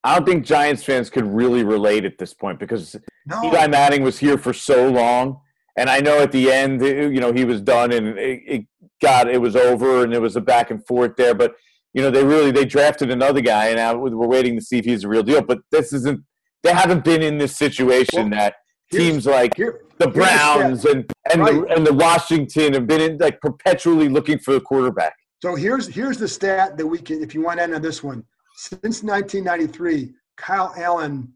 I 0.05 0.15
don't 0.15 0.27
think 0.27 0.45
Giants 0.45 0.85
fans 0.85 1.11
could 1.11 1.27
really 1.27 1.65
relate 1.65 2.05
at 2.05 2.19
this 2.19 2.35
point 2.35 2.59
because 2.59 2.97
no. 3.27 3.45
Eli 3.45 3.67
Manning 3.67 4.03
was 4.03 4.19
here 4.19 4.39
for 4.39 4.53
so 4.53 4.89
long, 4.89 5.41
and 5.77 5.89
I 5.89 6.01
know 6.01 6.21
at 6.21 6.33
the 6.33 6.51
end, 6.53 6.83
you 6.83 7.21
know, 7.21 7.33
he 7.33 7.45
was 7.45 7.61
done 7.61 7.93
and 7.93 8.19
it, 8.19 8.43
it 8.47 8.67
got 9.03 9.29
it 9.29 9.41
was 9.41 9.57
over 9.57 10.05
and 10.05 10.13
it 10.15 10.21
was 10.21 10.37
a 10.37 10.41
back 10.41 10.71
and 10.71 10.87
forth 10.87 11.17
there, 11.17 11.35
but 11.35 11.55
you 11.97 12.03
know, 12.03 12.11
they 12.11 12.23
really 12.23 12.51
they 12.51 12.67
drafted 12.67 13.11
another 13.11 13.41
guy, 13.41 13.69
and 13.69 13.77
now 13.77 13.97
we're 13.97 14.27
waiting 14.27 14.55
to 14.55 14.63
see 14.63 14.77
if 14.77 14.85
he's 14.85 15.03
a 15.03 15.09
real 15.09 15.23
deal. 15.23 15.41
But 15.41 15.61
this 15.71 15.95
isn't. 15.95 16.21
They 16.63 16.75
haven't 16.75 17.05
been 17.05 17.23
in 17.23 17.39
this 17.39 17.57
situation 17.57 18.31
well, 18.31 18.39
that 18.39 18.57
teams 18.93 19.25
like 19.25 19.57
here, 19.57 19.81
the 19.97 20.09
Browns 20.09 20.85
and 20.85 21.11
and 21.33 21.41
right. 21.41 21.55
the, 21.55 21.75
and 21.75 21.87
the 21.87 21.95
Washington 21.95 22.75
have 22.75 22.87
been 22.87 23.01
in 23.01 23.17
like 23.17 23.41
perpetually 23.41 24.11
looking 24.11 24.39
for 24.39 24.53
the 24.53 24.61
quarterback. 24.61 25.15
So 25.43 25.55
here's 25.55 25.87
here's 25.87 26.19
the 26.19 26.29
stat 26.29 26.77
that 26.79 26.87
we 26.87 26.99
can, 26.99 27.23
if 27.23 27.35
you 27.35 27.43
want 27.43 27.59
to 27.59 27.65
end 27.65 27.75
on 27.75 27.83
this 27.83 28.03
one, 28.03 28.25
since 28.57 29.03
1993, 29.03 30.15
Kyle 30.37 30.73
Allen 30.77 31.33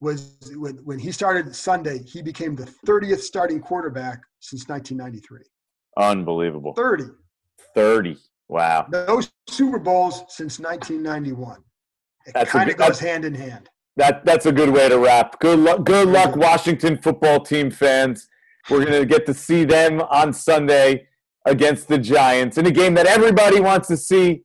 was 0.00 0.38
when 0.84 0.98
he 0.98 1.12
started 1.12 1.54
Sunday, 1.54 2.02
he 2.02 2.22
became 2.22 2.56
the 2.56 2.64
30th 2.86 3.20
starting 3.20 3.60
quarterback 3.60 4.22
since 4.40 4.68
1993. 4.68 5.44
Unbelievable. 5.96 6.72
30. 6.74 7.04
30. 7.74 8.16
Wow. 8.48 8.86
No 8.90 9.22
Super 9.48 9.78
Bowls 9.78 10.24
since 10.28 10.58
1991. 10.58 11.62
It 12.26 12.48
kind 12.48 12.70
of 12.70 12.76
goes 12.76 12.98
hand 12.98 13.24
in 13.24 13.34
hand. 13.34 13.68
That 13.96 14.24
that's 14.24 14.46
a 14.46 14.52
good 14.52 14.70
way 14.70 14.88
to 14.88 14.98
wrap. 14.98 15.38
Good 15.40 15.58
luck, 15.58 15.84
good 15.84 16.08
luck, 16.08 16.36
Washington 16.36 16.98
football 17.00 17.40
team 17.40 17.70
fans. 17.70 18.28
We're 18.70 18.84
gonna 18.84 19.04
get 19.04 19.26
to 19.26 19.34
see 19.34 19.64
them 19.64 20.00
on 20.00 20.32
Sunday 20.32 21.08
against 21.44 21.88
the 21.88 21.98
Giants 21.98 22.58
in 22.58 22.66
a 22.66 22.70
game 22.70 22.94
that 22.94 23.06
everybody 23.06 23.60
wants 23.60 23.88
to 23.88 23.96
see 23.96 24.42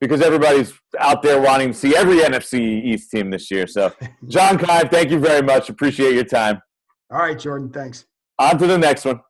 because 0.00 0.22
everybody's 0.22 0.72
out 0.98 1.22
there 1.22 1.40
wanting 1.40 1.72
to 1.72 1.74
see 1.74 1.94
every 1.94 2.18
NFC 2.18 2.82
East 2.82 3.10
team 3.10 3.30
this 3.30 3.50
year. 3.50 3.66
So, 3.66 3.92
John 4.28 4.58
Keim, 4.58 4.88
thank 4.88 5.10
you 5.10 5.18
very 5.18 5.42
much. 5.42 5.68
Appreciate 5.68 6.14
your 6.14 6.24
time. 6.24 6.60
All 7.10 7.18
right, 7.18 7.38
Jordan. 7.38 7.70
Thanks. 7.70 8.06
On 8.38 8.56
to 8.58 8.66
the 8.66 8.78
next 8.78 9.04
one. 9.04 9.20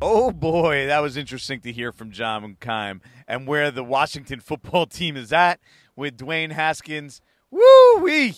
Oh 0.00 0.30
boy, 0.30 0.86
that 0.86 1.00
was 1.00 1.16
interesting 1.16 1.60
to 1.62 1.72
hear 1.72 1.90
from 1.90 2.10
John 2.10 2.56
Keim 2.60 3.00
and 3.26 3.46
where 3.46 3.70
the 3.70 3.82
Washington 3.82 4.40
football 4.40 4.86
team 4.86 5.16
is 5.16 5.32
at 5.32 5.58
with 5.96 6.18
Dwayne 6.18 6.52
Haskins. 6.52 7.22
Woo 7.50 8.00
wee! 8.00 8.36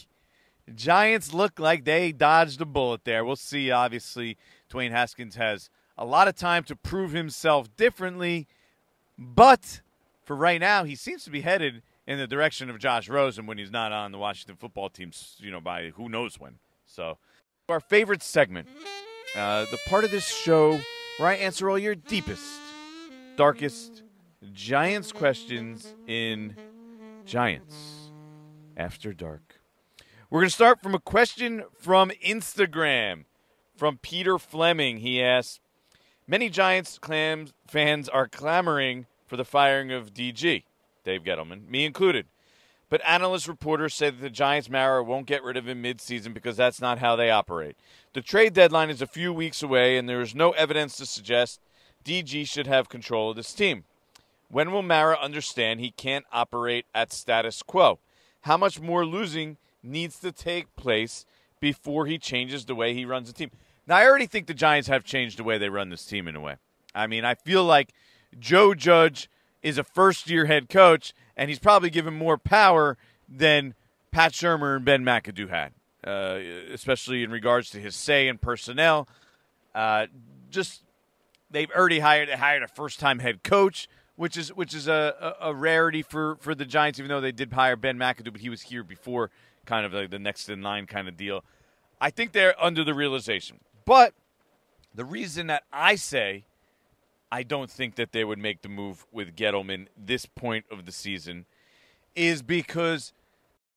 Giants 0.72 1.34
look 1.34 1.58
like 1.58 1.84
they 1.84 2.12
dodged 2.12 2.60
a 2.60 2.64
bullet 2.64 3.04
there. 3.04 3.24
We'll 3.24 3.36
see. 3.36 3.70
Obviously, 3.72 4.36
Dwayne 4.72 4.92
Haskins 4.92 5.34
has 5.34 5.68
a 5.98 6.04
lot 6.04 6.28
of 6.28 6.36
time 6.36 6.62
to 6.64 6.76
prove 6.76 7.10
himself 7.10 7.76
differently, 7.76 8.46
but 9.18 9.80
for 10.22 10.36
right 10.36 10.60
now, 10.60 10.84
he 10.84 10.94
seems 10.94 11.24
to 11.24 11.30
be 11.30 11.40
headed 11.40 11.82
in 12.06 12.18
the 12.18 12.26
direction 12.26 12.70
of 12.70 12.78
Josh 12.78 13.08
Rosen 13.08 13.46
when 13.46 13.58
he's 13.58 13.72
not 13.72 13.92
on 13.92 14.12
the 14.12 14.18
Washington 14.18 14.56
football 14.56 14.88
team, 14.88 15.10
you 15.38 15.50
know, 15.50 15.60
by 15.60 15.90
who 15.90 16.08
knows 16.08 16.38
when. 16.38 16.54
So, 16.86 17.18
our 17.68 17.80
favorite 17.80 18.22
segment, 18.22 18.68
uh, 19.36 19.66
the 19.70 19.78
part 19.88 20.04
of 20.04 20.10
this 20.10 20.26
show 20.26 20.80
where 21.18 21.28
I 21.28 21.34
answer 21.34 21.68
all 21.68 21.78
your 21.78 21.96
deepest, 21.96 22.60
darkest 23.36 24.02
Giants 24.52 25.12
questions 25.12 25.94
in 26.06 26.56
Giants 27.26 28.12
After 28.76 29.12
Dark. 29.12 29.60
We're 30.30 30.40
going 30.40 30.48
to 30.48 30.54
start 30.54 30.80
from 30.80 30.94
a 30.94 31.00
question 31.00 31.64
from 31.78 32.10
Instagram 32.24 33.24
from 33.76 33.98
Peter 33.98 34.38
Fleming. 34.38 34.98
He 34.98 35.22
asks 35.22 35.60
Many 36.30 36.50
Giants 36.50 36.98
clams, 36.98 37.54
fans 37.66 38.06
are 38.06 38.28
clamoring 38.28 39.06
for 39.26 39.38
the 39.38 39.46
firing 39.46 39.90
of 39.90 40.12
DG, 40.12 40.62
Dave 41.02 41.22
Gettleman, 41.22 41.66
me 41.70 41.86
included. 41.86 42.26
But 42.90 43.00
analyst 43.06 43.48
reporters 43.48 43.94
say 43.94 44.10
that 44.10 44.20
the 44.20 44.28
Giants 44.28 44.68
Mara 44.68 45.02
won't 45.02 45.26
get 45.26 45.42
rid 45.42 45.56
of 45.56 45.66
him 45.66 45.82
midseason 45.82 46.34
because 46.34 46.58
that's 46.58 46.82
not 46.82 46.98
how 46.98 47.16
they 47.16 47.30
operate. 47.30 47.78
The 48.12 48.20
trade 48.20 48.52
deadline 48.52 48.90
is 48.90 49.00
a 49.00 49.06
few 49.06 49.32
weeks 49.32 49.62
away, 49.62 49.96
and 49.96 50.06
there 50.06 50.20
is 50.20 50.34
no 50.34 50.50
evidence 50.50 50.98
to 50.98 51.06
suggest 51.06 51.60
DG 52.04 52.46
should 52.46 52.66
have 52.66 52.90
control 52.90 53.30
of 53.30 53.36
this 53.36 53.54
team. 53.54 53.84
When 54.50 54.70
will 54.70 54.82
Mara 54.82 55.18
understand 55.18 55.80
he 55.80 55.92
can't 55.92 56.26
operate 56.30 56.84
at 56.94 57.10
status 57.10 57.62
quo? 57.62 58.00
How 58.42 58.58
much 58.58 58.78
more 58.78 59.06
losing 59.06 59.56
needs 59.82 60.18
to 60.20 60.30
take 60.30 60.76
place 60.76 61.24
before 61.58 62.04
he 62.04 62.18
changes 62.18 62.66
the 62.66 62.74
way 62.74 62.92
he 62.92 63.06
runs 63.06 63.28
the 63.28 63.34
team? 63.34 63.50
Now, 63.88 63.96
I 63.96 64.06
already 64.06 64.26
think 64.26 64.46
the 64.46 64.54
Giants 64.54 64.86
have 64.88 65.02
changed 65.02 65.38
the 65.38 65.44
way 65.44 65.56
they 65.56 65.70
run 65.70 65.88
this 65.88 66.04
team 66.04 66.28
in 66.28 66.36
a 66.36 66.40
way. 66.40 66.56
I 66.94 67.06
mean, 67.06 67.24
I 67.24 67.34
feel 67.34 67.64
like 67.64 67.94
Joe 68.38 68.74
Judge 68.74 69.30
is 69.62 69.78
a 69.78 69.84
first 69.84 70.28
year 70.28 70.44
head 70.44 70.68
coach, 70.68 71.14
and 71.36 71.48
he's 71.48 71.58
probably 71.58 71.88
given 71.88 72.14
more 72.14 72.36
power 72.36 72.98
than 73.28 73.74
Pat 74.10 74.32
Shurmur 74.32 74.76
and 74.76 74.84
Ben 74.84 75.04
McAdoo 75.04 75.48
had. 75.48 75.72
Uh, 76.06 76.38
especially 76.72 77.24
in 77.24 77.30
regards 77.30 77.70
to 77.70 77.80
his 77.80 77.96
say 77.96 78.28
in 78.28 78.38
personnel. 78.38 79.08
Uh, 79.74 80.06
just 80.48 80.84
they've 81.50 81.70
already 81.72 81.98
hired 81.98 82.30
hired 82.30 82.62
a 82.62 82.68
first 82.68 83.00
time 83.00 83.18
head 83.18 83.42
coach, 83.42 83.88
which 84.14 84.36
is 84.36 84.54
which 84.54 84.74
is 84.74 84.86
a, 84.86 85.34
a, 85.40 85.48
a, 85.48 85.54
rarity 85.54 86.02
for, 86.02 86.36
for 86.36 86.54
the 86.54 86.64
Giants. 86.64 87.00
Even 87.00 87.08
though 87.08 87.20
they 87.20 87.32
did 87.32 87.52
hire 87.52 87.74
Ben 87.74 87.98
McAdoo, 87.98 88.30
but 88.30 88.40
he 88.40 88.48
was 88.48 88.62
here 88.62 88.84
before, 88.84 89.30
kind 89.66 89.84
of 89.84 89.92
like 89.92 90.10
the 90.10 90.20
next 90.20 90.48
in 90.48 90.62
line 90.62 90.86
kind 90.86 91.08
of 91.08 91.16
deal. 91.16 91.44
I 92.00 92.10
think 92.10 92.30
they're 92.30 92.54
under 92.62 92.84
the 92.84 92.94
realization, 92.94 93.58
but 93.88 94.12
the 94.94 95.04
reason 95.04 95.46
that 95.46 95.62
I 95.72 95.94
say 95.94 96.44
I 97.32 97.42
don't 97.42 97.70
think 97.70 97.94
that 97.94 98.12
they 98.12 98.22
would 98.22 98.38
make 98.38 98.60
the 98.60 98.68
move 98.68 99.06
with 99.10 99.34
Gettleman 99.34 99.86
this 99.96 100.26
point 100.26 100.66
of 100.70 100.84
the 100.84 100.92
season 100.92 101.46
is 102.14 102.42
because 102.42 103.14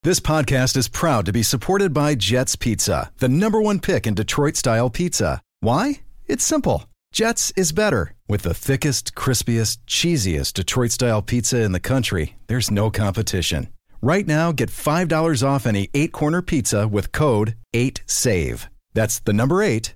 this 0.03 0.19
podcast 0.19 0.75
is 0.75 0.89
proud 0.89 1.25
to 1.27 1.31
be 1.31 1.43
supported 1.43 1.93
by 1.93 2.15
Jets 2.15 2.57
Pizza, 2.57 3.11
the 3.19 3.29
number 3.29 3.61
one 3.61 3.79
pick 3.79 4.05
in 4.05 4.13
Detroit 4.13 4.57
style 4.57 4.89
pizza. 4.89 5.41
Why? 5.61 6.01
It's 6.25 6.43
simple. 6.43 6.85
Jets 7.13 7.53
is 7.55 7.71
better. 7.71 8.13
With 8.27 8.41
the 8.41 8.53
thickest, 8.53 9.15
crispiest, 9.15 9.77
cheesiest 9.87 10.53
Detroit 10.53 10.91
style 10.91 11.21
pizza 11.21 11.61
in 11.61 11.71
the 11.71 11.79
country, 11.79 12.35
there's 12.47 12.71
no 12.71 12.89
competition. 12.89 13.67
Right 14.01 14.27
now, 14.27 14.51
get 14.51 14.69
$5 14.69 15.47
off 15.47 15.67
any 15.67 15.89
eight 15.93 16.11
corner 16.11 16.41
pizza 16.41 16.87
with 16.87 17.11
code 17.11 17.55
8SAVE. 17.73 18.67
That's 18.93 19.19
the 19.19 19.33
number 19.33 19.61
eight, 19.61 19.95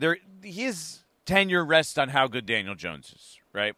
There, 0.00 0.16
his 0.42 1.00
tenure 1.26 1.62
rests 1.62 1.98
on 1.98 2.08
how 2.08 2.26
good 2.26 2.46
Daniel 2.46 2.74
Jones 2.74 3.12
is, 3.14 3.38
right? 3.52 3.74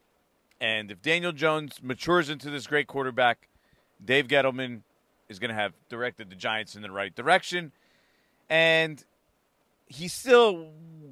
And 0.61 0.93
if 0.93 1.03
Daniel 1.03 1.33
Jones 1.33 1.81
matures 1.83 2.31
into 2.31 2.49
this 2.49 2.69
great 2.69 2.87
quarterback, 2.87 3.49
Dave 4.03 4.29
Gettleman 4.29 4.83
is 5.29 5.41
going 5.41 5.49
to 5.49 5.57
have 5.57 5.73
directed 5.89 6.31
the 6.31 6.37
Giants 6.37 6.77
in 6.77 6.83
the 6.83 6.93
right 6.93 7.13
direction. 7.13 7.73
And 8.49 9.03
he's 9.87 10.13
still, 10.13 10.69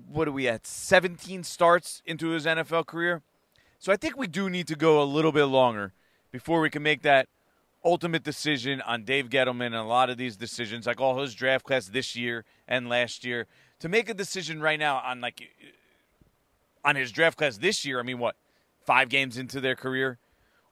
what 0.08 0.28
are 0.28 0.32
we 0.32 0.46
at, 0.46 0.64
17 0.64 1.42
starts 1.42 2.02
into 2.06 2.28
his 2.28 2.46
NFL 2.46 2.86
career? 2.86 3.22
So 3.80 3.92
I 3.92 3.96
think 3.96 4.16
we 4.16 4.28
do 4.28 4.48
need 4.48 4.68
to 4.68 4.76
go 4.76 5.02
a 5.02 5.04
little 5.04 5.32
bit 5.32 5.46
longer 5.46 5.92
before 6.30 6.60
we 6.60 6.70
can 6.70 6.84
make 6.84 7.02
that 7.02 7.26
ultimate 7.84 8.22
decision 8.22 8.80
on 8.82 9.04
Dave 9.04 9.28
Gettleman 9.28 9.66
and 9.66 9.74
a 9.76 9.82
lot 9.82 10.10
of 10.10 10.16
these 10.16 10.36
decisions, 10.36 10.86
like 10.86 11.00
all 11.00 11.20
his 11.20 11.34
draft 11.34 11.64
class 11.64 11.86
this 11.86 12.14
year 12.14 12.44
and 12.68 12.88
last 12.88 13.24
year. 13.24 13.46
To 13.80 13.88
make 13.88 14.08
a 14.08 14.14
decision 14.14 14.60
right 14.60 14.78
now 14.78 14.98
on 14.98 15.20
like 15.20 15.48
on 16.84 16.96
his 16.96 17.12
draft 17.12 17.38
class 17.38 17.58
this 17.58 17.84
year, 17.84 17.98
I 17.98 18.02
mean, 18.02 18.18
what 18.18 18.36
five 18.84 19.08
games 19.08 19.38
into 19.38 19.60
their 19.60 19.74
career, 19.74 20.18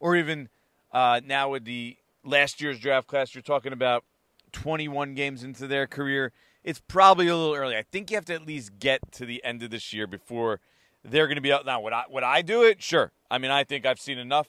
or 0.00 0.16
even 0.16 0.48
uh, 0.92 1.20
now 1.24 1.50
with 1.50 1.64
the 1.64 1.96
last 2.24 2.60
year's 2.60 2.78
draft 2.78 3.06
class, 3.06 3.34
you're 3.34 3.42
talking 3.42 3.72
about 3.72 4.04
21 4.52 5.14
games 5.14 5.42
into 5.44 5.66
their 5.66 5.86
career. 5.86 6.32
It's 6.64 6.80
probably 6.86 7.28
a 7.28 7.36
little 7.36 7.54
early. 7.54 7.76
I 7.76 7.82
think 7.82 8.10
you 8.10 8.16
have 8.16 8.24
to 8.26 8.34
at 8.34 8.46
least 8.46 8.78
get 8.78 9.00
to 9.12 9.24
the 9.24 9.42
end 9.44 9.62
of 9.62 9.70
this 9.70 9.92
year 9.92 10.06
before 10.06 10.60
they're 11.04 11.26
going 11.26 11.36
to 11.36 11.42
be 11.42 11.52
out. 11.52 11.64
Now, 11.64 11.80
would 11.80 11.92
I 11.92 12.04
would 12.10 12.24
I 12.24 12.42
do 12.42 12.62
it? 12.62 12.82
Sure. 12.82 13.12
I 13.30 13.38
mean, 13.38 13.50
I 13.50 13.64
think 13.64 13.86
I've 13.86 14.00
seen 14.00 14.18
enough. 14.18 14.48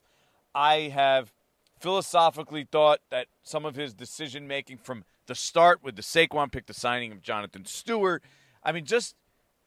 I 0.53 0.91
have 0.93 1.31
philosophically 1.79 2.67
thought 2.69 2.99
that 3.09 3.27
some 3.43 3.65
of 3.65 3.75
his 3.75 3.93
decision 3.93 4.47
making 4.47 4.77
from 4.77 5.03
the 5.27 5.35
start 5.35 5.83
with 5.83 5.95
the 5.95 6.01
Saquon 6.01 6.51
pick, 6.51 6.65
the 6.65 6.73
signing 6.73 7.11
of 7.11 7.21
Jonathan 7.21 7.65
Stewart, 7.65 8.23
I 8.63 8.71
mean, 8.71 8.85
just 8.85 9.15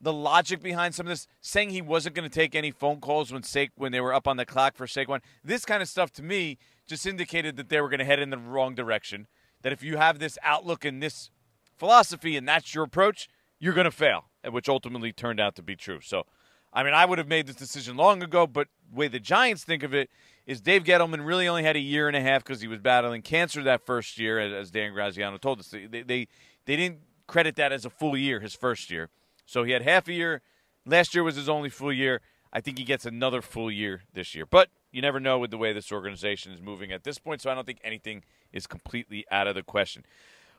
the 0.00 0.12
logic 0.12 0.62
behind 0.62 0.94
some 0.94 1.06
of 1.06 1.10
this, 1.10 1.26
saying 1.40 1.70
he 1.70 1.80
wasn't 1.80 2.14
going 2.14 2.28
to 2.28 2.34
take 2.34 2.54
any 2.54 2.70
phone 2.70 3.00
calls 3.00 3.32
when 3.32 3.42
Sa- 3.42 3.66
when 3.76 3.92
they 3.92 4.00
were 4.00 4.12
up 4.12 4.26
on 4.26 4.36
the 4.36 4.44
clock 4.44 4.76
for 4.76 4.86
Saquon, 4.86 5.20
this 5.44 5.64
kind 5.64 5.80
of 5.80 5.88
stuff 5.88 6.12
to 6.14 6.22
me 6.22 6.58
just 6.86 7.06
indicated 7.06 7.56
that 7.56 7.68
they 7.68 7.80
were 7.80 7.88
going 7.88 8.00
to 8.00 8.04
head 8.04 8.18
in 8.18 8.30
the 8.30 8.38
wrong 8.38 8.74
direction. 8.74 9.28
That 9.62 9.72
if 9.72 9.82
you 9.82 9.96
have 9.96 10.18
this 10.18 10.36
outlook 10.42 10.84
and 10.84 11.00
this 11.00 11.30
philosophy 11.78 12.36
and 12.36 12.48
that's 12.48 12.74
your 12.74 12.84
approach, 12.84 13.28
you're 13.60 13.74
going 13.74 13.84
to 13.84 13.92
fail, 13.92 14.26
which 14.50 14.68
ultimately 14.68 15.12
turned 15.12 15.38
out 15.38 15.54
to 15.54 15.62
be 15.62 15.76
true. 15.76 16.00
So, 16.00 16.26
I 16.72 16.82
mean, 16.82 16.94
I 16.94 17.04
would 17.04 17.18
have 17.18 17.28
made 17.28 17.46
this 17.46 17.54
decision 17.54 17.96
long 17.96 18.22
ago, 18.24 18.46
but 18.46 18.66
the 18.90 18.96
way 18.96 19.06
the 19.06 19.20
Giants 19.20 19.62
think 19.62 19.84
of 19.84 19.94
it 19.94 20.10
is 20.46 20.60
Dave 20.60 20.84
Gettleman 20.84 21.26
really 21.26 21.46
only 21.46 21.62
had 21.62 21.76
a 21.76 21.80
year 21.80 22.08
and 22.08 22.16
a 22.16 22.20
half 22.20 22.44
because 22.44 22.60
he 22.60 22.68
was 22.68 22.80
battling 22.80 23.22
cancer 23.22 23.62
that 23.62 23.84
first 23.84 24.18
year, 24.18 24.38
as 24.38 24.70
Dan 24.70 24.92
Graziano 24.92 25.38
told 25.38 25.60
us. 25.60 25.68
They, 25.68 25.86
they, 25.86 26.02
they 26.02 26.76
didn't 26.76 26.98
credit 27.26 27.56
that 27.56 27.72
as 27.72 27.84
a 27.84 27.90
full 27.90 28.16
year 28.16 28.40
his 28.40 28.54
first 28.54 28.90
year. 28.90 29.08
So 29.46 29.62
he 29.62 29.72
had 29.72 29.82
half 29.82 30.08
a 30.08 30.12
year. 30.12 30.42
Last 30.84 31.14
year 31.14 31.22
was 31.22 31.36
his 31.36 31.48
only 31.48 31.68
full 31.68 31.92
year. 31.92 32.20
I 32.52 32.60
think 32.60 32.78
he 32.78 32.84
gets 32.84 33.06
another 33.06 33.40
full 33.40 33.70
year 33.70 34.02
this 34.12 34.34
year. 34.34 34.44
But 34.44 34.68
you 34.90 35.00
never 35.00 35.20
know 35.20 35.38
with 35.38 35.50
the 35.50 35.58
way 35.58 35.72
this 35.72 35.90
organization 35.90 36.52
is 36.52 36.60
moving 36.60 36.92
at 36.92 37.04
this 37.04 37.18
point, 37.18 37.40
so 37.40 37.50
I 37.50 37.54
don't 37.54 37.64
think 37.64 37.80
anything 37.82 38.24
is 38.52 38.66
completely 38.66 39.24
out 39.30 39.46
of 39.46 39.54
the 39.54 39.62
question. 39.62 40.04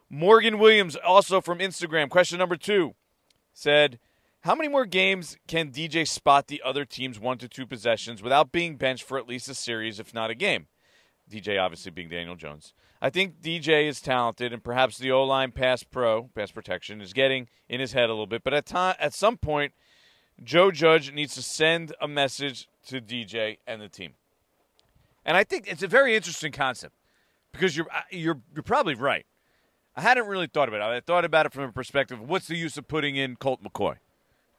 Morgan 0.10 0.60
Williams, 0.60 0.96
also 0.96 1.42
from 1.42 1.60
Instagram, 1.60 2.10
question 2.10 2.40
number 2.40 2.56
two, 2.56 2.96
said, 3.54 4.00
How 4.44 4.56
many 4.56 4.68
more 4.68 4.86
games 4.86 5.38
can 5.48 5.72
DJ 5.72 6.06
spot 6.06 6.48
the 6.48 6.62
other 6.66 6.84
team's 6.84 7.18
one 7.18 7.38
to 7.38 7.48
two 7.48 7.66
possessions 7.66 8.22
without 8.22 8.52
being 8.52 8.76
benched 8.76 9.04
for 9.04 9.18
at 9.18 9.26
least 9.26 9.48
a 9.48 9.56
series, 9.56 10.02
if 10.02 10.14
not 10.14 10.30
a 10.30 10.36
game? 10.36 10.68
DJ 11.32 11.62
obviously 11.62 11.92
being 11.92 12.10
Daniel 12.10 12.36
Jones. 12.36 12.74
I 13.02 13.10
think 13.10 13.40
DJ 13.40 13.88
is 13.88 14.02
talented, 14.02 14.52
and 14.52 14.62
perhaps 14.62 14.98
the 14.98 15.12
O 15.12 15.24
line 15.24 15.54
pass 15.54 15.84
pro, 15.84 16.24
pass 16.36 16.52
protection, 16.52 17.00
is 17.00 17.14
getting 17.14 17.48
in 17.70 17.80
his 17.80 17.94
head 17.94 18.10
a 18.10 18.12
little 18.12 18.28
bit. 18.28 18.44
But 18.44 18.54
at 18.54 18.66
time, 18.66 18.96
at 19.00 19.14
some 19.14 19.38
point, 19.38 19.72
Joe 20.44 20.72
Judge 20.72 21.14
needs 21.14 21.36
to 21.36 21.42
send 21.42 21.96
a 22.02 22.08
message 22.10 22.68
to 22.88 23.00
DJ 23.00 23.60
and 23.66 23.82
the 23.82 23.88
team. 23.88 24.16
And 25.24 25.38
I 25.38 25.46
think 25.46 25.70
it's 25.70 25.84
a 25.84 25.88
very 25.88 26.18
interesting 26.18 26.52
concept 26.52 26.96
because 27.54 27.78
you're 27.78 27.88
you're 28.12 28.42
you're 28.54 28.64
probably 28.64 28.96
right. 28.96 29.26
I 29.96 30.02
hadn't 30.02 30.28
really 30.28 30.48
thought 30.48 30.68
about 30.68 30.82
it. 30.82 30.98
I 30.98 31.00
thought 31.00 31.24
about 31.24 31.46
it 31.46 31.54
from 31.54 31.64
a 31.64 31.72
perspective 31.72 32.20
of 32.20 32.28
what's 32.28 32.48
the 32.48 32.58
use 32.58 32.78
of 32.78 32.90
putting 32.90 33.16
in 33.16 33.38
Colt 33.38 33.64
McCoy, 33.64 34.00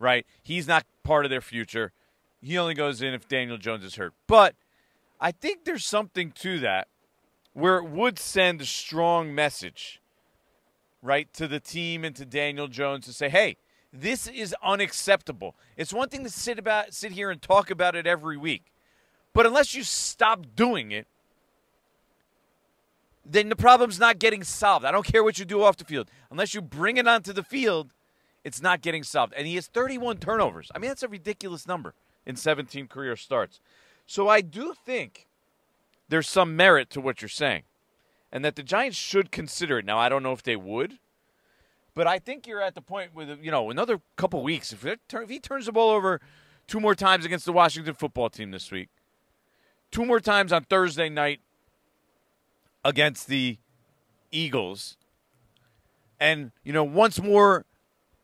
right? 0.05 0.27
He's 0.43 0.69
not 0.69 0.85
part 1.03 1.25
of 1.25 1.31
their 1.31 1.41
future. 1.41 1.93
He 2.43 2.59
only 2.59 2.75
goes 2.75 3.01
in 3.01 3.15
if 3.15 3.27
Daniel 3.27 3.57
Jones 3.57 3.85
is 3.85 3.95
hurt. 3.95 4.13
But 4.27 4.55
I 5.19 5.33
think 5.33 5.65
there's 5.65 5.85
something 5.85 6.31
to 6.33 6.59
that 6.61 6.89
where 7.55 7.79
it 7.79 7.89
would 7.89 8.19
send 8.19 8.61
a 8.61 8.67
strong 8.67 9.35
message, 9.35 10.03
right, 11.03 11.33
to 11.33 11.49
the 11.49 11.59
team 11.59 12.05
and 12.05 12.15
to 12.17 12.27
Daniel 12.27 12.69
Jones 12.69 13.07
to 13.07 13.15
say, 13.15 13.31
hey, 13.31 13.57
this 13.93 14.27
is 14.27 14.55
unacceptable. 14.63 15.55
It's 15.77 15.93
one 15.93 16.11
thing 16.11 16.23
to 16.25 16.31
sit 16.31 16.59
about 16.59 16.93
sit 16.93 17.13
here 17.13 17.31
and 17.31 17.41
talk 17.41 17.71
about 17.71 17.97
it 17.97 18.07
every 18.07 18.37
week. 18.37 18.65
But 19.33 19.47
unless 19.47 19.75
you 19.75 19.85
stop 19.85 20.45
doing 20.55 20.93
it, 20.93 21.07
then 23.25 23.49
the 23.49 23.57
problem's 23.57 23.99
not 23.99 24.19
getting 24.19 24.45
solved. 24.45 24.85
I 24.85 24.91
don't 24.91 25.07
care 25.07 25.25
what 25.25 25.39
you 25.39 25.47
do 25.47 25.63
off 25.63 25.79
the 25.79 25.85
field. 25.85 26.11
Unless 26.31 26.53
you 26.53 26.61
bring 26.61 26.99
it 26.99 27.09
onto 27.09 27.33
the 27.33 27.43
field, 27.43 27.94
it's 28.45 28.63
not 28.63 28.83
getting 28.83 29.03
solved. 29.03 29.33
And 29.37 29.47
he 29.47 29.55
has 29.57 29.67
31 29.67 30.19
turnovers. 30.19 30.71
I 30.75 30.79
mean, 30.79 30.91
that's 30.91 31.03
a 31.03 31.09
ridiculous 31.09 31.67
number 31.67 31.95
in 32.27 32.37
17 32.37 32.87
career 32.87 33.17
starts. 33.17 33.59
So 34.07 34.29
I 34.29 34.43
do 34.43 34.75
think 34.85 35.27
there's 36.09 36.29
some 36.29 36.55
merit 36.55 36.91
to 36.91 37.01
what 37.01 37.23
you're 37.23 37.29
saying. 37.29 37.63
And 38.31 38.45
that 38.45 38.57
the 38.57 38.63
Giants 38.63 38.97
should 38.97 39.31
consider 39.31 39.79
it. 39.79 39.85
Now, 39.85 39.99
I 39.99 40.09
don't 40.09 40.23
know 40.23 40.33
if 40.33 40.43
they 40.43 40.57
would, 40.57 40.99
but 41.95 42.07
I 42.07 42.19
think 42.19 42.47
you're 42.47 42.61
at 42.61 42.75
the 42.75 42.83
point 42.83 43.15
with, 43.15 43.39
you 43.43 43.51
know, 43.51 43.71
another 43.71 44.01
couple 44.17 44.43
weeks. 44.43 44.73
If, 44.73 44.85
if 44.85 45.29
he 45.29 45.39
turns 45.39 45.67
the 45.67 45.73
ball 45.73 45.91
over 45.91 46.21
two 46.67 46.81
more 46.81 46.97
times 46.97 47.25
against 47.25 47.47
the 47.47 47.53
Washington 47.53 47.95
football 47.95 48.29
team 48.29 48.51
this 48.51 48.73
week, 48.73 48.89
two 49.93 50.05
more 50.05 50.19
times 50.19 50.53
on 50.53 50.65
Thursday 50.65 51.09
night 51.09 51.41
against 52.85 53.29
the 53.29 53.59
Eagles, 54.33 54.97
and 56.19 56.51
you 56.65 56.73
know 56.73 56.83
once 56.83 57.23
more 57.23 57.65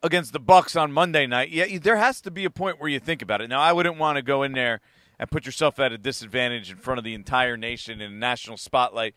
against 0.02 0.32
the 0.32 0.40
Bucks 0.40 0.76
on 0.76 0.92
Monday 0.92 1.26
night. 1.26 1.50
Yeah, 1.50 1.78
there 1.78 1.96
has 1.96 2.20
to 2.22 2.30
be 2.30 2.44
a 2.44 2.50
point 2.50 2.80
where 2.80 2.88
you 2.88 2.98
think 2.98 3.22
about 3.22 3.40
it. 3.40 3.48
Now, 3.48 3.60
I 3.60 3.72
wouldn't 3.72 3.98
want 3.98 4.16
to 4.16 4.22
go 4.22 4.42
in 4.42 4.52
there 4.52 4.80
and 5.18 5.30
put 5.30 5.44
yourself 5.46 5.78
at 5.78 5.92
a 5.92 5.98
disadvantage 5.98 6.70
in 6.70 6.78
front 6.78 6.98
of 6.98 7.04
the 7.04 7.14
entire 7.14 7.56
nation 7.56 8.00
in 8.00 8.12
a 8.12 8.14
national 8.14 8.56
spotlight. 8.56 9.14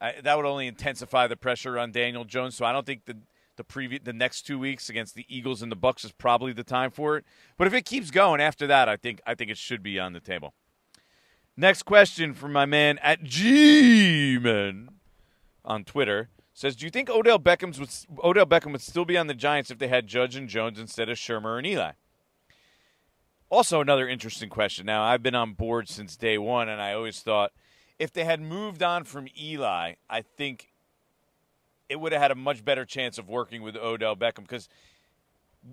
Uh, 0.00 0.12
that 0.22 0.36
would 0.36 0.44
only 0.44 0.66
intensify 0.66 1.26
the 1.26 1.36
pressure 1.36 1.78
on 1.78 1.92
Daniel 1.92 2.24
Jones. 2.24 2.54
So 2.54 2.64
I 2.64 2.72
don't 2.72 2.86
think 2.86 3.06
the 3.06 3.16
the 3.56 3.64
previous 3.64 4.02
the 4.04 4.12
next 4.12 4.42
two 4.42 4.58
weeks 4.58 4.90
against 4.90 5.14
the 5.14 5.24
Eagles 5.28 5.62
and 5.62 5.72
the 5.72 5.76
Bucks 5.76 6.04
is 6.04 6.12
probably 6.12 6.52
the 6.52 6.62
time 6.62 6.90
for 6.90 7.16
it. 7.16 7.24
But 7.56 7.66
if 7.66 7.72
it 7.72 7.86
keeps 7.86 8.10
going 8.10 8.38
after 8.40 8.66
that, 8.66 8.88
I 8.88 8.96
think 8.96 9.20
I 9.26 9.34
think 9.34 9.50
it 9.50 9.56
should 9.56 9.82
be 9.82 9.98
on 9.98 10.12
the 10.12 10.20
table. 10.20 10.52
Next 11.56 11.84
question 11.84 12.34
from 12.34 12.52
my 12.52 12.66
man 12.66 12.98
at 12.98 13.22
G-Man 13.24 14.90
on 15.64 15.84
Twitter 15.84 16.28
says, 16.56 16.74
"Do 16.74 16.86
you 16.86 16.90
think 16.90 17.10
Odell 17.10 17.38
Beckham's 17.38 17.78
would, 17.78 17.90
Odell 18.24 18.46
Beckham 18.46 18.72
would 18.72 18.80
still 18.80 19.04
be 19.04 19.18
on 19.18 19.26
the 19.26 19.34
Giants 19.34 19.70
if 19.70 19.78
they 19.78 19.88
had 19.88 20.06
Judge 20.06 20.36
and 20.36 20.48
Jones 20.48 20.80
instead 20.80 21.08
of 21.08 21.18
Shurmur 21.18 21.58
and 21.58 21.66
Eli?" 21.66 21.92
Also, 23.50 23.80
another 23.80 24.08
interesting 24.08 24.48
question. 24.48 24.86
Now, 24.86 25.04
I've 25.04 25.22
been 25.22 25.34
on 25.34 25.52
board 25.52 25.88
since 25.88 26.16
day 26.16 26.38
one, 26.38 26.68
and 26.68 26.80
I 26.80 26.94
always 26.94 27.20
thought 27.20 27.52
if 27.98 28.12
they 28.12 28.24
had 28.24 28.40
moved 28.40 28.82
on 28.82 29.04
from 29.04 29.28
Eli, 29.38 29.94
I 30.08 30.22
think 30.22 30.72
it 31.88 32.00
would 32.00 32.12
have 32.12 32.22
had 32.22 32.30
a 32.32 32.34
much 32.34 32.64
better 32.64 32.84
chance 32.84 33.18
of 33.18 33.28
working 33.28 33.62
with 33.62 33.76
Odell 33.76 34.16
Beckham 34.16 34.42
because 34.42 34.68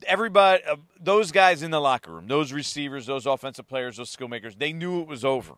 everybody, 0.05 0.63
uh, 0.65 0.75
those 0.99 1.31
guys 1.31 1.63
in 1.63 1.71
the 1.71 1.81
locker 1.81 2.11
room, 2.11 2.27
those 2.27 2.51
receivers, 2.51 3.07
those 3.07 3.25
offensive 3.25 3.67
players, 3.67 3.97
those 3.97 4.09
skill 4.09 4.27
makers, 4.27 4.55
they 4.55 4.73
knew 4.73 5.01
it 5.01 5.07
was 5.07 5.25
over 5.25 5.55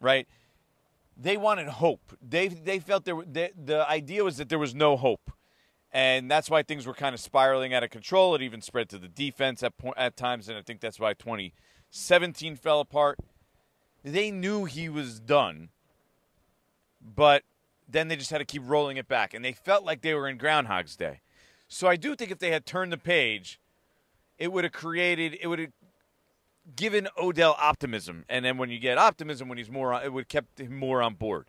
right? 0.00 0.26
They 1.20 1.36
wanted 1.36 1.68
hope. 1.68 2.16
They 2.26 2.48
they 2.48 2.78
felt 2.78 3.04
there 3.04 3.20
they, 3.26 3.50
the 3.62 3.88
idea 3.88 4.24
was 4.24 4.38
that 4.38 4.48
there 4.48 4.58
was 4.58 4.74
no 4.74 4.96
hope, 4.96 5.30
and 5.92 6.30
that's 6.30 6.48
why 6.48 6.62
things 6.62 6.86
were 6.86 6.94
kind 6.94 7.14
of 7.14 7.20
spiraling 7.20 7.74
out 7.74 7.82
of 7.82 7.90
control. 7.90 8.34
It 8.34 8.42
even 8.42 8.62
spread 8.62 8.88
to 8.90 8.98
the 8.98 9.08
defense 9.08 9.62
at 9.62 9.76
point, 9.76 9.96
at 9.98 10.16
times, 10.16 10.48
and 10.48 10.56
I 10.56 10.62
think 10.62 10.80
that's 10.80 10.98
why 10.98 11.12
2017 11.12 12.56
fell 12.56 12.80
apart. 12.80 13.18
They 14.02 14.30
knew 14.30 14.64
he 14.64 14.88
was 14.88 15.20
done, 15.20 15.68
but 17.02 17.42
then 17.86 18.08
they 18.08 18.16
just 18.16 18.30
had 18.30 18.38
to 18.38 18.46
keep 18.46 18.62
rolling 18.64 18.96
it 18.96 19.06
back, 19.06 19.34
and 19.34 19.44
they 19.44 19.52
felt 19.52 19.84
like 19.84 20.00
they 20.00 20.14
were 20.14 20.26
in 20.26 20.38
Groundhog's 20.38 20.96
Day. 20.96 21.20
So 21.68 21.86
I 21.86 21.96
do 21.96 22.16
think 22.16 22.30
if 22.30 22.38
they 22.38 22.50
had 22.50 22.64
turned 22.64 22.92
the 22.92 22.98
page, 22.98 23.60
it 24.38 24.52
would 24.52 24.64
have 24.64 24.72
created 24.72 25.38
it 25.40 25.46
would 25.46 25.58
have 25.58 25.72
given 26.76 27.08
Odell 27.18 27.56
optimism, 27.58 28.24
and 28.28 28.44
then 28.44 28.58
when 28.58 28.70
you 28.70 28.78
get 28.78 28.98
optimism, 28.98 29.48
when 29.48 29.58
he's 29.58 29.70
more, 29.70 29.92
on, 29.92 30.02
it 30.02 30.12
would 30.12 30.28
kept 30.28 30.60
him 30.60 30.76
more 30.76 31.02
on 31.02 31.14
board. 31.14 31.46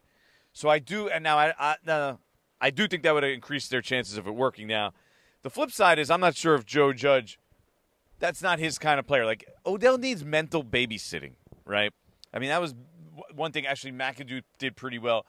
So 0.54 0.70
I 0.70 0.80
do, 0.80 1.10
and 1.10 1.24
now 1.24 1.38
I, 1.38 1.76
I, 1.88 2.16
I 2.60 2.70
do 2.70 2.88
think 2.88 3.04
that 3.04 3.14
would 3.14 3.24
have 3.24 3.32
increased 3.32 3.72
their 3.72 3.82
chances 3.82 4.18
of 4.18 4.28
it 4.28 4.32
working. 4.32 4.68
Now, 4.68 4.94
the 5.44 5.50
flip 5.50 5.72
side 5.72 5.98
is 6.00 6.12
I'm 6.12 6.20
not 6.20 6.36
sure 6.36 6.56
if 6.56 6.66
Joe 6.66 6.94
Judge, 6.94 7.40
that's 8.20 8.42
not 8.42 8.60
his 8.60 8.78
kind 8.78 9.00
of 9.00 9.08
player. 9.08 9.26
Like 9.26 9.46
Odell 9.66 9.98
needs 9.98 10.24
mental 10.24 10.64
babysitting, 10.64 11.34
right? 11.66 11.92
I 12.34 12.40
mean, 12.40 12.50
that 12.50 12.62
was 12.62 12.76
one 13.34 13.52
thing 13.52 13.66
actually 13.66 13.94
McAdoo 13.94 14.44
did 14.60 14.76
pretty 14.76 15.00
well. 15.00 15.26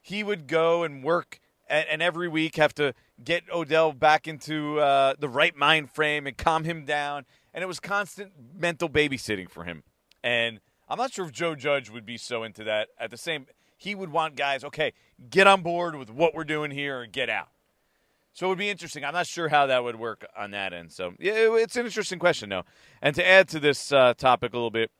He 0.00 0.22
would 0.22 0.46
go 0.46 0.82
and 0.82 1.02
work 1.02 1.40
and, 1.68 1.86
and 1.88 2.02
every 2.02 2.28
week 2.28 2.56
have 2.56 2.74
to 2.74 2.94
get 3.22 3.44
Odell 3.52 3.92
back 3.92 4.28
into 4.28 4.78
uh, 4.80 5.14
the 5.18 5.28
right 5.28 5.56
mind 5.56 5.90
frame 5.90 6.26
and 6.26 6.36
calm 6.36 6.64
him 6.64 6.84
down. 6.84 7.24
And 7.54 7.62
it 7.62 7.66
was 7.66 7.80
constant 7.80 8.32
mental 8.54 8.90
babysitting 8.90 9.48
for 9.48 9.64
him. 9.64 9.84
And 10.22 10.60
I'm 10.88 10.98
not 10.98 11.12
sure 11.12 11.26
if 11.26 11.32
Joe 11.32 11.54
Judge 11.54 11.88
would 11.88 12.04
be 12.04 12.18
so 12.18 12.42
into 12.42 12.64
that. 12.64 12.88
At 12.98 13.10
the 13.10 13.16
same, 13.16 13.46
he 13.76 13.94
would 13.94 14.10
want 14.10 14.36
guys, 14.36 14.64
okay, 14.64 14.92
get 15.30 15.46
on 15.46 15.62
board 15.62 15.94
with 15.94 16.10
what 16.10 16.34
we're 16.34 16.44
doing 16.44 16.70
here 16.70 17.02
and 17.02 17.12
get 17.12 17.30
out. 17.30 17.48
So 18.32 18.46
it 18.46 18.48
would 18.48 18.58
be 18.58 18.68
interesting. 18.68 19.04
I'm 19.04 19.14
not 19.14 19.28
sure 19.28 19.48
how 19.48 19.66
that 19.66 19.84
would 19.84 19.96
work 19.96 20.26
on 20.36 20.50
that 20.50 20.72
end. 20.72 20.90
So 20.90 21.14
yeah, 21.20 21.34
it's 21.36 21.76
an 21.76 21.86
interesting 21.86 22.18
question, 22.18 22.48
though. 22.48 22.64
And 23.00 23.14
to 23.14 23.26
add 23.26 23.48
to 23.50 23.60
this 23.60 23.92
uh, 23.92 24.14
topic 24.14 24.52
a 24.52 24.56
little 24.56 24.72
bit, 24.72 24.90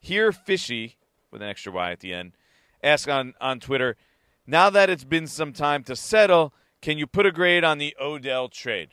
here 0.00 0.32
Fishy 0.32 0.96
with 1.30 1.40
an 1.40 1.48
extra 1.48 1.72
Y 1.72 1.92
at 1.92 2.00
the 2.00 2.12
end, 2.12 2.32
ask 2.82 3.08
on 3.08 3.34
on 3.40 3.60
Twitter. 3.60 3.96
Now 4.46 4.70
that 4.70 4.90
it's 4.90 5.04
been 5.04 5.28
some 5.28 5.52
time 5.52 5.84
to 5.84 5.94
settle, 5.94 6.52
can 6.82 6.98
you 6.98 7.06
put 7.06 7.26
a 7.26 7.30
grade 7.30 7.62
on 7.62 7.78
the 7.78 7.94
Odell 8.00 8.48
trade? 8.48 8.90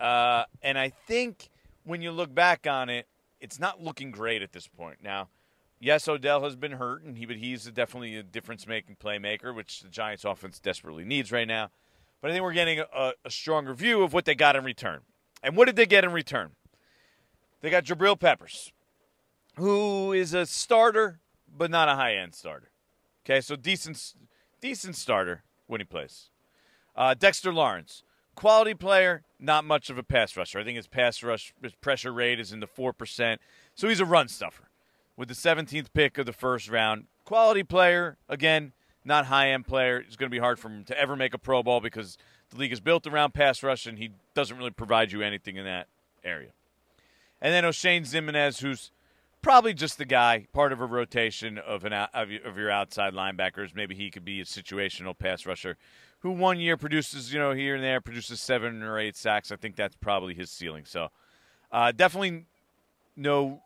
Uh, 0.00 0.44
and 0.62 0.78
I 0.78 0.88
think 0.88 1.50
when 1.86 2.02
you 2.02 2.10
look 2.10 2.34
back 2.34 2.66
on 2.66 2.90
it, 2.90 3.06
it's 3.40 3.58
not 3.58 3.82
looking 3.82 4.10
great 4.10 4.42
at 4.42 4.52
this 4.52 4.66
point. 4.66 4.98
Now, 5.02 5.28
yes, 5.78 6.08
Odell 6.08 6.42
has 6.42 6.56
been 6.56 6.72
hurt, 6.72 7.02
and 7.02 7.16
he 7.16 7.26
but 7.26 7.36
he's 7.36 7.64
definitely 7.66 8.16
a 8.16 8.22
difference-making 8.22 8.96
playmaker, 8.96 9.54
which 9.54 9.80
the 9.80 9.88
Giants' 9.88 10.24
offense 10.24 10.58
desperately 10.58 11.04
needs 11.04 11.30
right 11.30 11.46
now. 11.48 11.70
But 12.20 12.30
I 12.30 12.34
think 12.34 12.42
we're 12.42 12.52
getting 12.52 12.80
a, 12.80 13.12
a 13.24 13.30
stronger 13.30 13.72
view 13.74 14.02
of 14.02 14.12
what 14.12 14.24
they 14.24 14.34
got 14.34 14.56
in 14.56 14.64
return. 14.64 15.00
And 15.42 15.56
what 15.56 15.66
did 15.66 15.76
they 15.76 15.86
get 15.86 16.04
in 16.04 16.12
return? 16.12 16.52
They 17.60 17.70
got 17.70 17.84
Jabril 17.84 18.18
Peppers, 18.18 18.72
who 19.56 20.12
is 20.12 20.34
a 20.34 20.46
starter, 20.46 21.20
but 21.46 21.70
not 21.70 21.88
a 21.88 21.94
high-end 21.94 22.34
starter. 22.34 22.70
Okay, 23.24 23.40
so 23.40 23.54
decent, 23.54 24.14
decent 24.60 24.96
starter 24.96 25.42
when 25.66 25.80
he 25.80 25.84
plays. 25.84 26.30
Uh, 26.94 27.14
Dexter 27.14 27.52
Lawrence, 27.52 28.02
quality 28.36 28.74
player, 28.74 29.22
not 29.40 29.64
much 29.64 29.90
of 29.90 29.98
a 29.98 30.02
pass 30.04 30.36
rusher. 30.36 30.60
I 30.60 30.64
think 30.64 30.76
his 30.76 30.86
pass 30.86 31.22
rush 31.22 31.52
his 31.60 31.74
pressure 31.74 32.12
rate 32.12 32.38
is 32.38 32.52
in 32.52 32.60
the 32.60 32.68
4%. 32.68 33.38
So 33.74 33.88
he's 33.88 34.00
a 34.00 34.04
run 34.04 34.28
stuffer. 34.28 34.68
With 35.16 35.28
the 35.28 35.34
17th 35.34 35.88
pick 35.92 36.18
of 36.18 36.26
the 36.26 36.32
first 36.32 36.68
round, 36.68 37.06
quality 37.24 37.62
player, 37.62 38.18
again, 38.28 38.72
not 39.04 39.26
high 39.26 39.50
end 39.50 39.66
player. 39.66 39.98
It's 39.98 40.16
going 40.16 40.30
to 40.30 40.34
be 40.34 40.40
hard 40.40 40.58
for 40.58 40.68
him 40.68 40.84
to 40.84 40.98
ever 40.98 41.16
make 41.16 41.32
a 41.32 41.38
Pro 41.38 41.62
Bowl 41.62 41.80
because 41.80 42.18
the 42.50 42.58
league 42.58 42.72
is 42.72 42.80
built 42.80 43.06
around 43.06 43.34
pass 43.34 43.62
rush 43.62 43.86
and 43.86 43.98
he 43.98 44.10
doesn't 44.34 44.56
really 44.56 44.70
provide 44.70 45.12
you 45.12 45.22
anything 45.22 45.56
in 45.56 45.64
that 45.64 45.88
area. 46.22 46.50
And 47.40 47.52
then 47.52 47.64
Oshane 47.64 48.02
Ximines, 48.02 48.60
who's 48.60 48.90
probably 49.42 49.74
just 49.74 49.96
the 49.96 50.04
guy, 50.04 50.46
part 50.52 50.72
of 50.72 50.80
a 50.80 50.86
rotation 50.86 51.56
of 51.56 51.84
an 51.84 51.92
of 51.92 52.30
your 52.30 52.70
outside 52.70 53.14
linebackers. 53.14 53.74
Maybe 53.74 53.94
he 53.94 54.10
could 54.10 54.24
be 54.24 54.40
a 54.40 54.44
situational 54.44 55.16
pass 55.16 55.46
rusher 55.46 55.76
who 56.20 56.30
one 56.30 56.58
year 56.58 56.76
produces, 56.76 57.32
you 57.32 57.38
know, 57.38 57.52
here 57.52 57.74
and 57.74 57.84
there 57.84 58.00
produces 58.00 58.40
seven 58.40 58.82
or 58.82 58.98
eight 58.98 59.16
sacks. 59.16 59.52
I 59.52 59.56
think 59.56 59.76
that's 59.76 59.96
probably 59.96 60.34
his 60.34 60.50
ceiling. 60.50 60.84
So 60.84 61.08
uh, 61.70 61.92
definitely 61.92 62.46
no 63.16 63.62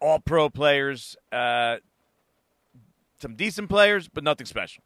all 0.00 0.20
pro 0.20 0.48
players, 0.48 1.16
uh, 1.32 1.76
some 3.20 3.34
decent 3.34 3.68
players, 3.68 4.08
but 4.08 4.24
nothing 4.24 4.46
special. 4.46 4.82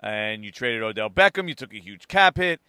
And 0.00 0.44
you 0.44 0.50
traded 0.50 0.82
Odell 0.82 1.10
Beckham. 1.10 1.48
You 1.48 1.54
took 1.54 1.72
a 1.72 1.78
huge 1.78 2.08
cap 2.08 2.36
hit. 2.36 2.60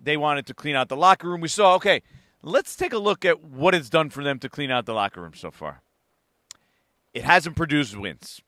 They 0.00 0.16
wanted 0.16 0.46
to 0.46 0.54
clean 0.54 0.76
out 0.76 0.88
the 0.88 0.96
locker 0.96 1.28
room. 1.28 1.40
We 1.40 1.48
saw, 1.48 1.74
okay, 1.74 2.02
let's 2.42 2.76
take 2.76 2.92
a 2.92 2.98
look 2.98 3.24
at 3.24 3.42
what 3.42 3.74
it's 3.74 3.90
done 3.90 4.10
for 4.10 4.22
them 4.22 4.38
to 4.40 4.48
clean 4.48 4.70
out 4.70 4.86
the 4.86 4.94
locker 4.94 5.20
room 5.20 5.34
so 5.34 5.50
far. 5.50 5.82
It 7.12 7.24
hasn't 7.24 7.56
produced 7.56 7.96
wins. 7.96 8.40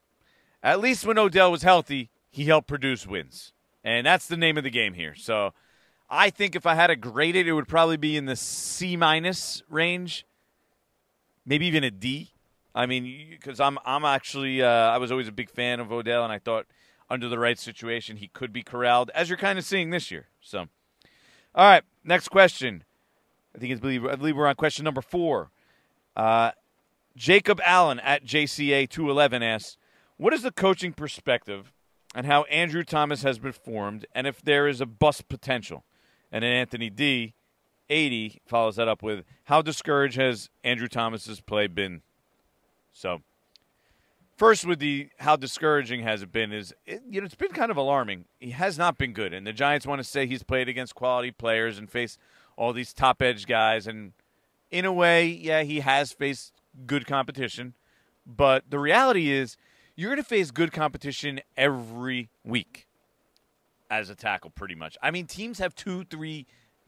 At 0.63 0.79
least 0.79 1.05
when 1.05 1.19
Odell 1.19 1.51
was 1.51 1.61
healthy, 1.61 2.09
he 2.31 2.45
helped 2.45 2.67
produce 2.67 3.05
wins. 3.05 3.53
And 3.85 4.05
that's 4.05 4.27
the 4.27 4.35
name 4.35 4.57
of 4.57 4.63
the 4.63 4.71
game 4.71 4.95
here. 4.95 5.13
So 5.13 5.53
I 6.09 6.31
think 6.31 6.55
if 6.55 6.65
I 6.65 6.73
had 6.73 6.87
to 6.87 6.95
grade 6.95 7.35
it, 7.35 7.47
it 7.47 7.53
would 7.53 7.67
probably 7.67 7.97
be 7.97 8.17
in 8.17 8.25
the 8.25 8.35
C 8.35 8.97
minus 8.97 9.61
range, 9.69 10.25
maybe 11.45 11.67
even 11.67 11.83
a 11.83 11.91
D. 11.91 12.31
I 12.73 12.87
mean, 12.87 13.27
because 13.29 13.59
I'm 13.59 13.77
I'm 13.85 14.03
actually 14.03 14.61
uh, 14.61 14.67
I 14.67 14.97
was 14.97 15.11
always 15.11 15.27
a 15.27 15.31
big 15.31 15.51
fan 15.51 15.79
of 15.79 15.91
Odell, 15.91 16.23
and 16.23 16.33
I 16.33 16.39
thought 16.39 16.65
under 17.11 17.29
the 17.29 17.37
right 17.37 17.59
situation 17.59 18.17
he 18.17 18.27
could 18.27 18.51
be 18.51 18.63
corralled, 18.63 19.11
as 19.13 19.29
you're 19.29 19.37
kind 19.37 19.59
of 19.59 19.63
seeing 19.63 19.91
this 19.91 20.09
year. 20.09 20.27
So, 20.41 20.65
all 21.53 21.69
right, 21.69 21.83
next 22.03 22.29
question. 22.29 22.83
I 23.55 23.59
think 23.59 23.71
it's 23.71 23.79
believe 23.79 24.03
I 24.03 24.15
believe 24.15 24.35
we're 24.35 24.47
on 24.47 24.55
question 24.55 24.83
number 24.83 25.01
four. 25.01 25.51
Uh, 26.17 26.51
Jacob 27.15 27.61
Allen 27.63 27.99
at 27.99 28.25
JCA 28.25 28.89
two 28.89 29.11
eleven 29.11 29.43
asks, 29.43 29.77
"What 30.17 30.33
is 30.33 30.41
the 30.41 30.51
coaching 30.51 30.91
perspective 30.91 31.71
and 32.15 32.25
how 32.25 32.43
Andrew 32.43 32.83
Thomas 32.83 33.23
has 33.23 33.37
been 33.37 33.51
formed, 33.51 34.05
and 34.15 34.25
if 34.25 34.41
there 34.41 34.67
is 34.69 34.79
a 34.79 34.85
bust 34.85 35.27
potential. 35.27 35.83
And 36.31 36.43
then 36.43 36.51
Anthony 36.53 36.89
D, 36.89 37.33
80, 37.89 38.41
follows 38.47 38.77
that 38.77 38.87
up 38.87 39.03
with 39.03 39.25
how 39.43 39.61
discouraged 39.61 40.15
has 40.15 40.49
Andrew 40.63 40.87
Thomas's 40.87 41.41
play 41.41 41.67
been? 41.67 42.01
So, 42.93 43.21
first 44.37 44.65
with 44.65 44.79
the 44.79 45.09
how 45.19 45.35
discouraging 45.35 46.03
has 46.03 46.21
it 46.21 46.31
been 46.31 46.53
is 46.53 46.73
it, 46.85 47.03
you 47.09 47.19
know 47.19 47.25
it's 47.25 47.35
been 47.35 47.51
kind 47.51 47.69
of 47.69 47.77
alarming. 47.77 48.25
He 48.39 48.51
has 48.51 48.77
not 48.77 48.97
been 48.97 49.11
good, 49.11 49.33
and 49.33 49.45
the 49.45 49.53
Giants 49.53 49.85
want 49.85 49.99
to 49.99 50.03
say 50.03 50.25
he's 50.25 50.43
played 50.43 50.69
against 50.69 50.95
quality 50.95 51.31
players 51.31 51.77
and 51.77 51.91
faced 51.91 52.17
all 52.55 52.71
these 52.71 52.93
top 52.93 53.21
edge 53.21 53.45
guys, 53.45 53.85
and 53.87 54.13
in 54.71 54.85
a 54.85 54.93
way, 54.93 55.27
yeah, 55.27 55.63
he 55.63 55.81
has 55.81 56.13
faced 56.13 56.53
good 56.87 57.05
competition. 57.05 57.73
But 58.25 58.63
the 58.69 58.79
reality 58.79 59.31
is 59.31 59.57
you're 59.95 60.09
going 60.09 60.21
to 60.21 60.27
face 60.27 60.51
good 60.51 60.71
competition 60.71 61.39
every 61.55 62.29
week 62.43 62.87
as 63.89 64.09
a 64.09 64.15
tackle, 64.15 64.49
pretty 64.49 64.75
much. 64.75 64.97
I 65.01 65.11
mean, 65.11 65.25
teams 65.25 65.59
have 65.59 65.75
two, 65.75 66.03
three 66.05 66.45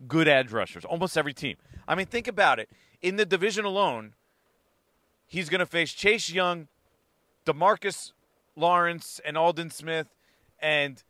good 0.07 0.27
edge 0.27 0.51
rushers, 0.51 0.85
almost 0.85 1.17
every 1.17 1.33
team. 1.33 1.57
I 1.87 1.95
mean, 1.95 2.07
think 2.07 2.27
about 2.27 2.59
it. 2.59 2.69
In 3.01 3.15
the 3.15 3.25
division 3.25 3.65
alone, 3.65 4.13
he's 5.25 5.49
going 5.49 5.59
to 5.59 5.65
face 5.65 5.93
Chase 5.93 6.31
Young, 6.31 6.67
DeMarcus 7.45 8.11
Lawrence, 8.55 9.21
and 9.23 9.37
Aldon 9.37 9.69
Smith, 9.69 10.07
and 10.59 11.03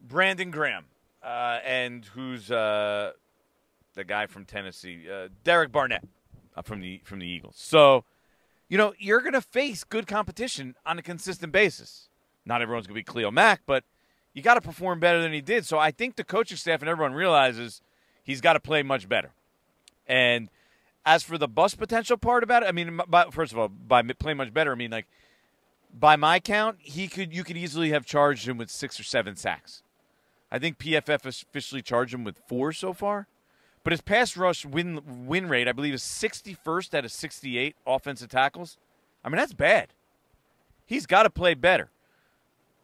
Brandon 0.00 0.50
Graham, 0.50 0.84
uh, 1.22 1.58
and 1.64 2.04
who's 2.04 2.50
uh, 2.50 3.12
the 3.94 4.04
guy 4.04 4.26
from 4.26 4.44
Tennessee, 4.44 5.06
uh, 5.10 5.28
Derek 5.42 5.72
Barnett 5.72 6.04
uh, 6.56 6.62
from 6.62 6.80
the 6.80 7.00
from 7.04 7.18
the 7.18 7.26
Eagles. 7.26 7.56
So 7.56 8.04
you 8.68 8.78
know, 8.78 8.94
you're 8.98 9.20
going 9.20 9.34
to 9.34 9.40
face 9.40 9.84
good 9.84 10.06
competition 10.06 10.74
on 10.86 10.98
a 10.98 11.02
consistent 11.02 11.52
basis. 11.52 12.08
Not 12.46 12.62
everyone's 12.62 12.86
going 12.86 12.94
to 12.94 13.04
be 13.04 13.12
Khalil 13.12 13.32
Mack, 13.32 13.62
but 13.66 13.84
you 14.32 14.42
got 14.42 14.54
to 14.54 14.60
perform 14.60 15.00
better 15.00 15.22
than 15.22 15.32
he 15.32 15.40
did. 15.40 15.64
So 15.64 15.78
I 15.78 15.90
think 15.90 16.16
the 16.16 16.24
coaching 16.24 16.56
staff 16.56 16.80
and 16.80 16.88
everyone 16.88 17.14
realizes 17.14 17.80
he's 18.22 18.40
got 18.40 18.54
to 18.54 18.60
play 18.60 18.82
much 18.82 19.08
better. 19.08 19.32
And 20.06 20.48
as 21.06 21.22
for 21.22 21.38
the 21.38 21.48
bust 21.48 21.78
potential 21.78 22.16
part 22.16 22.42
about 22.42 22.62
it, 22.62 22.66
I 22.66 22.72
mean, 22.72 23.00
by, 23.08 23.26
first 23.30 23.52
of 23.52 23.58
all, 23.58 23.68
by 23.68 24.02
playing 24.02 24.38
much 24.38 24.52
better, 24.52 24.72
I 24.72 24.74
mean 24.74 24.90
like 24.90 25.06
by 25.98 26.16
my 26.16 26.40
count, 26.40 26.78
he 26.80 27.08
could 27.08 27.34
you 27.34 27.44
could 27.44 27.56
easily 27.56 27.90
have 27.90 28.04
charged 28.04 28.48
him 28.48 28.58
with 28.58 28.70
six 28.70 28.98
or 28.98 29.04
seven 29.04 29.36
sacks. 29.36 29.82
I 30.50 30.58
think 30.58 30.78
PFF 30.78 31.24
officially 31.26 31.82
charged 31.82 32.14
him 32.14 32.24
with 32.24 32.38
four 32.46 32.72
so 32.72 32.92
far. 32.92 33.26
But 33.84 33.92
his 33.92 34.00
pass 34.00 34.36
rush 34.36 34.64
win 34.64 35.26
win 35.26 35.48
rate, 35.48 35.68
I 35.68 35.72
believe, 35.72 35.94
is 35.94 36.02
61st 36.02 36.94
out 36.94 37.04
of 37.04 37.12
68 37.12 37.76
offensive 37.86 38.30
tackles. 38.30 38.78
I 39.22 39.28
mean, 39.28 39.36
that's 39.36 39.52
bad. 39.52 39.88
He's 40.86 41.06
got 41.06 41.22
to 41.22 41.30
play 41.30 41.54
better. 41.54 41.90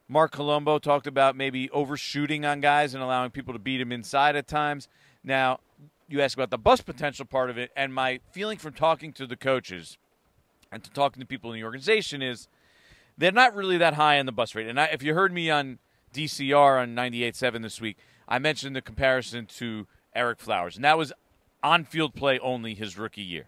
Marc 0.08 0.32
Colombo 0.32 0.78
talked 0.78 1.06
about 1.06 1.36
maybe 1.36 1.70
overshooting 1.70 2.44
on 2.44 2.60
guys 2.60 2.94
and 2.94 3.02
allowing 3.02 3.30
people 3.30 3.52
to 3.52 3.58
beat 3.58 3.80
him 3.80 3.92
inside 3.92 4.36
at 4.36 4.46
times. 4.46 4.88
Now, 5.22 5.60
you 6.08 6.20
ask 6.20 6.36
about 6.36 6.50
the 6.50 6.58
bust 6.58 6.84
potential 6.84 7.24
part 7.24 7.48
of 7.48 7.56
it, 7.56 7.70
and 7.76 7.94
my 7.94 8.20
feeling 8.32 8.58
from 8.58 8.72
talking 8.72 9.12
to 9.14 9.26
the 9.26 9.36
coaches 9.36 9.98
and 10.72 10.82
to 10.82 10.90
talking 10.90 11.20
to 11.20 11.26
people 11.26 11.52
in 11.52 11.60
the 11.60 11.64
organization 11.64 12.22
is 12.22 12.48
they're 13.16 13.32
not 13.32 13.54
really 13.54 13.78
that 13.78 13.94
high 13.94 14.18
on 14.18 14.26
the 14.26 14.32
bus 14.32 14.54
rate. 14.54 14.66
And 14.66 14.80
I, 14.80 14.86
if 14.86 15.02
you 15.02 15.14
heard 15.14 15.32
me 15.32 15.48
on 15.48 15.78
DCR 16.12 16.82
on 16.82 16.94
98.7 16.94 17.62
this 17.62 17.80
week, 17.80 17.96
I 18.28 18.38
mentioned 18.38 18.74
the 18.74 18.82
comparison 18.82 19.46
to 19.46 19.86
Ereck 20.16 20.38
Flowers, 20.38 20.76
and 20.76 20.84
that 20.84 20.98
was 20.98 21.12
on-field 21.62 22.14
play 22.14 22.38
only 22.38 22.74
his 22.74 22.98
rookie 22.98 23.22
year. 23.22 23.46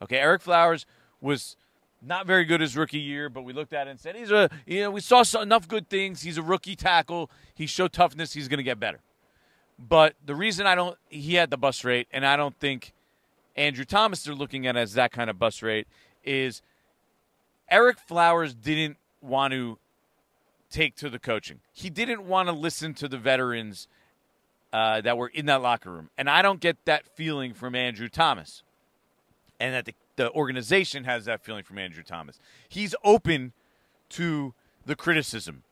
Okay, 0.00 0.16
Ereck 0.16 0.40
Flowers 0.40 0.86
was 1.20 1.56
not 2.00 2.26
very 2.26 2.44
good 2.44 2.60
his 2.60 2.76
rookie 2.76 2.98
year, 2.98 3.28
but 3.28 3.42
we 3.42 3.52
looked 3.52 3.72
at 3.72 3.86
it 3.86 3.90
and 3.90 4.00
said 4.00 4.14
he's 4.14 4.30
a 4.30 4.48
you 4.66 4.80
know 4.80 4.90
we 4.90 5.00
saw 5.00 5.22
enough 5.40 5.66
good 5.66 5.88
things. 5.88 6.22
He's 6.22 6.38
a 6.38 6.42
rookie 6.42 6.76
tackle. 6.76 7.30
He 7.54 7.66
showed 7.66 7.92
toughness. 7.92 8.32
He's 8.32 8.48
going 8.48 8.58
to 8.58 8.64
get 8.64 8.78
better. 8.78 9.00
But 9.78 10.14
the 10.24 10.34
reason 10.34 10.66
I 10.66 10.74
don't 10.74 10.96
he 11.08 11.34
had 11.34 11.50
the 11.50 11.56
bus 11.56 11.84
rate, 11.84 12.08
and 12.12 12.24
I 12.24 12.36
don't 12.36 12.58
think 12.58 12.92
Andrew 13.56 13.84
Thomas 13.84 14.22
they're 14.22 14.34
looking 14.34 14.66
at 14.66 14.76
as 14.76 14.94
that 14.94 15.12
kind 15.12 15.28
of 15.28 15.38
bus 15.38 15.62
rate 15.62 15.88
is 16.24 16.62
Ereck 17.70 17.98
Flowers 17.98 18.54
didn't 18.54 18.96
want 19.20 19.52
to 19.52 19.78
take 20.70 20.94
to 20.96 21.10
the 21.10 21.18
coaching. 21.18 21.60
He 21.72 21.90
didn't 21.90 22.26
want 22.26 22.48
to 22.48 22.52
listen 22.52 22.94
to 22.94 23.08
the 23.08 23.18
veterans 23.18 23.88
uh, 24.72 25.00
that 25.00 25.16
were 25.16 25.28
in 25.28 25.46
that 25.46 25.62
locker 25.62 25.90
room, 25.90 26.10
and 26.18 26.28
I 26.28 26.42
don't 26.42 26.60
get 26.60 26.84
that 26.84 27.06
feeling 27.06 27.54
from 27.54 27.74
Andrew 27.74 28.08
Thomas, 28.08 28.62
and 29.58 29.74
that 29.74 29.84
the, 29.86 29.94
the 30.16 30.30
organization 30.32 31.04
has 31.04 31.24
that 31.24 31.42
feeling 31.42 31.64
from 31.64 31.78
Andrew 31.78 32.02
Thomas. 32.02 32.38
He's 32.68 32.94
open 33.02 33.52
to 34.10 34.54
the 34.84 34.96
criticism, 34.96 35.62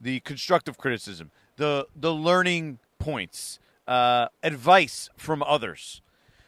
the 0.00 0.20
constructive 0.20 0.78
criticism, 0.78 1.30
the 1.56 1.86
the 1.94 2.12
learning 2.12 2.78
points, 2.98 3.58
uh, 3.86 4.28
advice 4.42 5.10
from 5.16 5.42
others. 5.42 6.02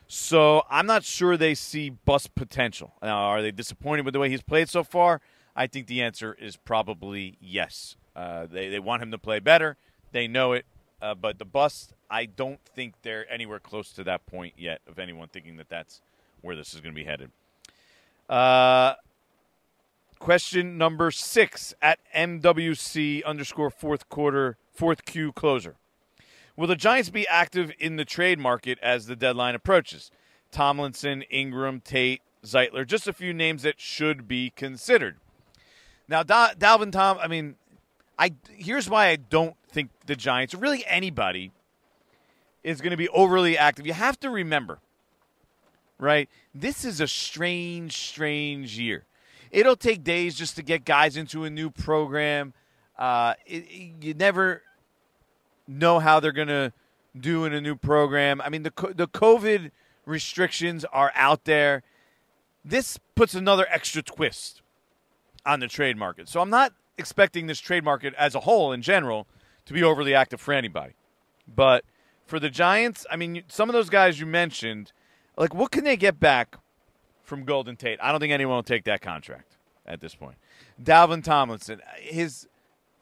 So 0.07 0.63
I'm 0.71 0.87
not 0.87 1.05
sure 1.05 1.37
they 1.37 1.55
see 1.55 1.91
bust 1.91 2.35
potential. 2.35 2.95
Now, 3.03 3.19
are 3.19 3.43
they 3.43 3.51
disappointed 3.51 4.07
with 4.07 4.15
the 4.15 4.21
way 4.21 4.31
he's 4.31 4.43
played 4.43 4.71
so 4.71 4.83
far? 4.83 5.21
I 5.55 5.67
think 5.67 5.87
the 5.87 6.01
answer 6.03 6.35
is 6.41 6.57
probably 6.57 7.37
yes. 7.41 7.97
Uh, 8.17 8.47
they 8.47 8.69
they 8.69 8.79
want 8.79 9.03
him 9.03 9.11
to 9.11 9.19
play 9.19 9.39
better. 9.39 9.77
They 10.13 10.27
know 10.27 10.53
it, 10.53 10.65
uh, 11.01 11.15
but 11.15 11.39
the 11.39 11.45
bust, 11.45 11.93
I 12.11 12.27
don't 12.27 12.61
think 12.65 12.95
they're 13.03 13.31
anywhere 13.33 13.61
close 13.61 13.93
to 13.93 14.05
that 14.05 14.27
point 14.27 14.55
yet 14.57 14.81
of 14.87 14.99
anyone 14.99 15.29
thinking 15.29 15.57
that 15.57 15.69
that's 15.69 16.01
where 16.41 16.57
this 16.57 16.75
is 16.75 16.81
going 16.81 16.95
to 16.95 17.01
be 17.01 17.07
headed. 17.07 17.31
Uh, 18.29 18.95
question 20.19 20.77
number 20.77 21.11
six 21.11 21.75
at 21.81 21.99
MWC 22.15 23.25
underscore 23.25 23.71
fourth 23.71 24.09
quarter 24.09 24.57
fourth 24.73 25.05
Q 25.05 25.33
closer. 25.33 25.77
Will 26.57 26.67
the 26.67 26.77
Giants 26.77 27.09
be 27.09 27.27
active 27.29 27.73
in 27.79 27.97
the 27.97 28.05
trade 28.05 28.39
market 28.39 28.79
as 28.83 29.07
the 29.07 29.15
deadline 29.15 29.55
approaches? 29.55 30.11
Tomlinson, 30.51 31.23
Engram, 31.33 31.83
Tate, 31.85 32.21
Zeitler, 32.45 32.87
just 32.87 33.07
a 33.07 33.13
few 33.13 33.33
names 33.33 33.63
that 33.63 33.81
should 33.81 34.27
be 34.27 34.51
considered. 34.51 35.19
Now, 36.09 36.23
da- 36.23 36.55
Dalvin 36.59 36.91
Tom, 36.91 37.19
I 37.21 37.29
mean, 37.29 37.57
I 38.19 38.35
here's 38.51 38.91
why 38.91 39.09
I 39.09 39.17
don't 39.17 39.57
think 39.69 39.91
the 40.07 40.17
Giants, 40.17 40.55
or 40.55 40.59
really 40.59 40.85
anybody, 40.87 41.53
is 42.65 42.81
going 42.81 42.91
to 42.91 42.97
be 42.97 43.09
overly 43.11 43.57
active. 43.57 43.87
You 43.87 43.93
have 43.93 44.19
to 44.21 44.31
remember, 44.31 44.81
right? 45.99 46.29
This 46.55 46.85
is 46.85 47.01
a 47.01 47.07
strange, 47.07 47.97
strange 47.97 48.79
year. 48.79 49.05
It'll 49.51 49.77
take 49.77 50.05
days 50.05 50.35
just 50.35 50.57
to 50.57 50.63
get 50.63 50.85
guys 50.85 51.17
into 51.17 51.45
a 51.45 51.51
new 51.51 51.71
program. 51.71 52.53
Uh, 52.99 53.35
it, 53.47 53.71
you 54.03 54.15
never 54.15 54.63
know 55.67 56.01
how 56.01 56.21
they're 56.21 56.33
going 56.33 56.49
to 56.49 56.73
do 57.19 57.45
in 57.45 57.53
a 57.53 57.61
new 57.61 57.77
program. 57.77 58.41
I 58.41 58.49
mean, 58.49 58.65
the 58.65 58.73
the 58.95 59.07
COVID 59.09 59.71
restrictions 60.05 60.85
are 60.87 61.13
out 61.15 61.45
there. 61.45 61.83
This 62.65 62.99
puts 63.15 63.35
another 63.35 63.67
extra 63.71 64.03
twist 64.03 64.63
on 65.47 65.61
the 65.61 65.69
trade 65.69 65.97
market. 65.97 66.29
So 66.29 66.41
I'm 66.41 66.51
not 66.51 66.73
expecting 66.99 67.47
this 67.47 67.61
trade 67.61 67.85
market 67.85 68.15
as 68.19 68.35
a 68.35 68.41
whole 68.41 68.73
in 68.73 68.83
general 68.83 69.27
to 69.67 69.73
be 69.73 69.83
overly 69.83 70.15
active 70.15 70.41
for 70.41 70.53
anybody. 70.53 70.95
But 71.47 71.85
for 72.27 72.39
the 72.39 72.51
Giants, 72.51 73.07
I 73.11 73.17
mean, 73.17 73.43
some 73.49 73.69
of 73.69 73.73
those 73.73 73.89
guys 73.89 74.21
you 74.21 74.27
mentioned, 74.27 74.93
like 75.37 75.55
what 75.55 75.71
can 75.71 75.85
they 75.85 75.97
get 75.97 76.21
back 76.21 76.57
from 77.23 77.45
Golden 77.45 77.77
Tate? 77.77 77.99
I 78.03 78.11
don't 78.11 78.21
think 78.21 78.33
anyone 78.33 78.57
will 78.57 78.63
take 78.63 78.85
that 78.85 79.01
contract 79.01 79.57
at 79.87 80.01
this 80.01 80.15
point. 80.15 80.37
Dalvin 80.83 81.25
Tomlinson, 81.25 81.81
his 82.01 82.47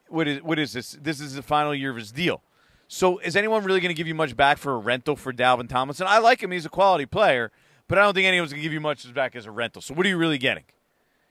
what 0.08 0.28
is 0.28 0.42
what 0.42 0.58
is 0.58 0.72
this? 0.72 0.92
This 1.00 1.20
is 1.20 1.34
the 1.34 1.42
final 1.42 1.74
year 1.74 1.90
of 1.90 1.96
his 1.96 2.12
deal. 2.12 2.42
So 2.88 3.18
is 3.18 3.34
anyone 3.34 3.64
really 3.64 3.80
going 3.80 3.90
to 3.90 3.94
give 3.94 4.06
you 4.06 4.14
much 4.14 4.36
back 4.36 4.58
for 4.58 4.72
a 4.74 4.78
rental 4.78 5.16
for 5.16 5.32
Dalvin 5.32 5.68
Tomlinson? 5.68 6.06
I 6.08 6.18
like 6.18 6.42
him; 6.42 6.52
he's 6.52 6.66
a 6.66 6.70
quality 6.70 7.06
player, 7.06 7.50
but 7.88 7.98
I 7.98 8.02
don't 8.02 8.14
think 8.14 8.26
anyone's 8.26 8.52
going 8.52 8.60
to 8.60 8.62
give 8.62 8.72
you 8.72 8.80
much 8.80 9.12
back 9.12 9.34
as 9.34 9.46
a 9.46 9.50
rental. 9.50 9.82
So 9.82 9.94
what 9.94 10.06
are 10.06 10.08
you 10.08 10.16
really 10.16 10.38
getting? 10.38 10.64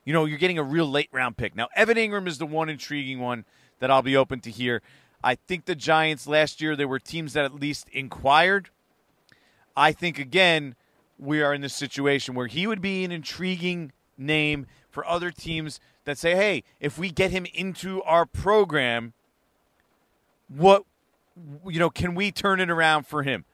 You 0.06 0.14
know, 0.14 0.26
you're 0.26 0.38
getting 0.38 0.60
a 0.60 0.64
real 0.64 0.90
late 0.90 1.10
round 1.12 1.36
pick. 1.36 1.56
Now, 1.56 1.68
Evan 1.76 1.98
Engram 1.98 2.28
is 2.28 2.38
the 2.38 2.46
one 2.46 2.70
intriguing 2.70 3.20
one 3.20 3.44
that 3.80 3.92
I'll 3.92 4.04
be 4.04 4.16
open 4.16 4.40
to 4.42 4.52
hear. 4.52 4.82
I 5.24 5.36
think 5.36 5.66
the 5.66 5.76
Giants 5.76 6.28
last 6.28 6.62
year 6.62 6.76
there 6.76 6.88
were 6.88 7.00
teams 7.00 7.34
that 7.34 7.46
at 7.46 7.56
least 7.56 7.90
inquired. 7.90 8.70
I 9.76 9.92
think 9.92 10.20
again 10.20 10.76
we 11.18 11.42
are 11.42 11.54
in 11.54 11.62
this 11.62 11.74
situation 11.74 12.36
where 12.36 12.48
he 12.48 12.68
would 12.68 12.82
be 12.82 13.04
an 13.04 13.12
intriguing 13.12 13.92
name 14.18 14.68
for 14.90 15.06
other 15.08 15.32
teams 15.32 15.80
that 16.06 16.18
say, 16.18 16.36
"Hey, 16.36 16.64
if 16.80 16.98
we 16.98 17.10
get 17.10 17.32
him 17.32 17.46
into 17.54 18.02
our 18.04 18.26
program, 18.26 19.14
what 20.48 20.84
you 21.68 21.80
know, 21.80 21.90
can 21.90 22.16
we 22.16 22.32
turn 22.32 22.60
it 22.60 22.70
around 22.70 23.08
for 23.08 23.24
him? 23.24 23.46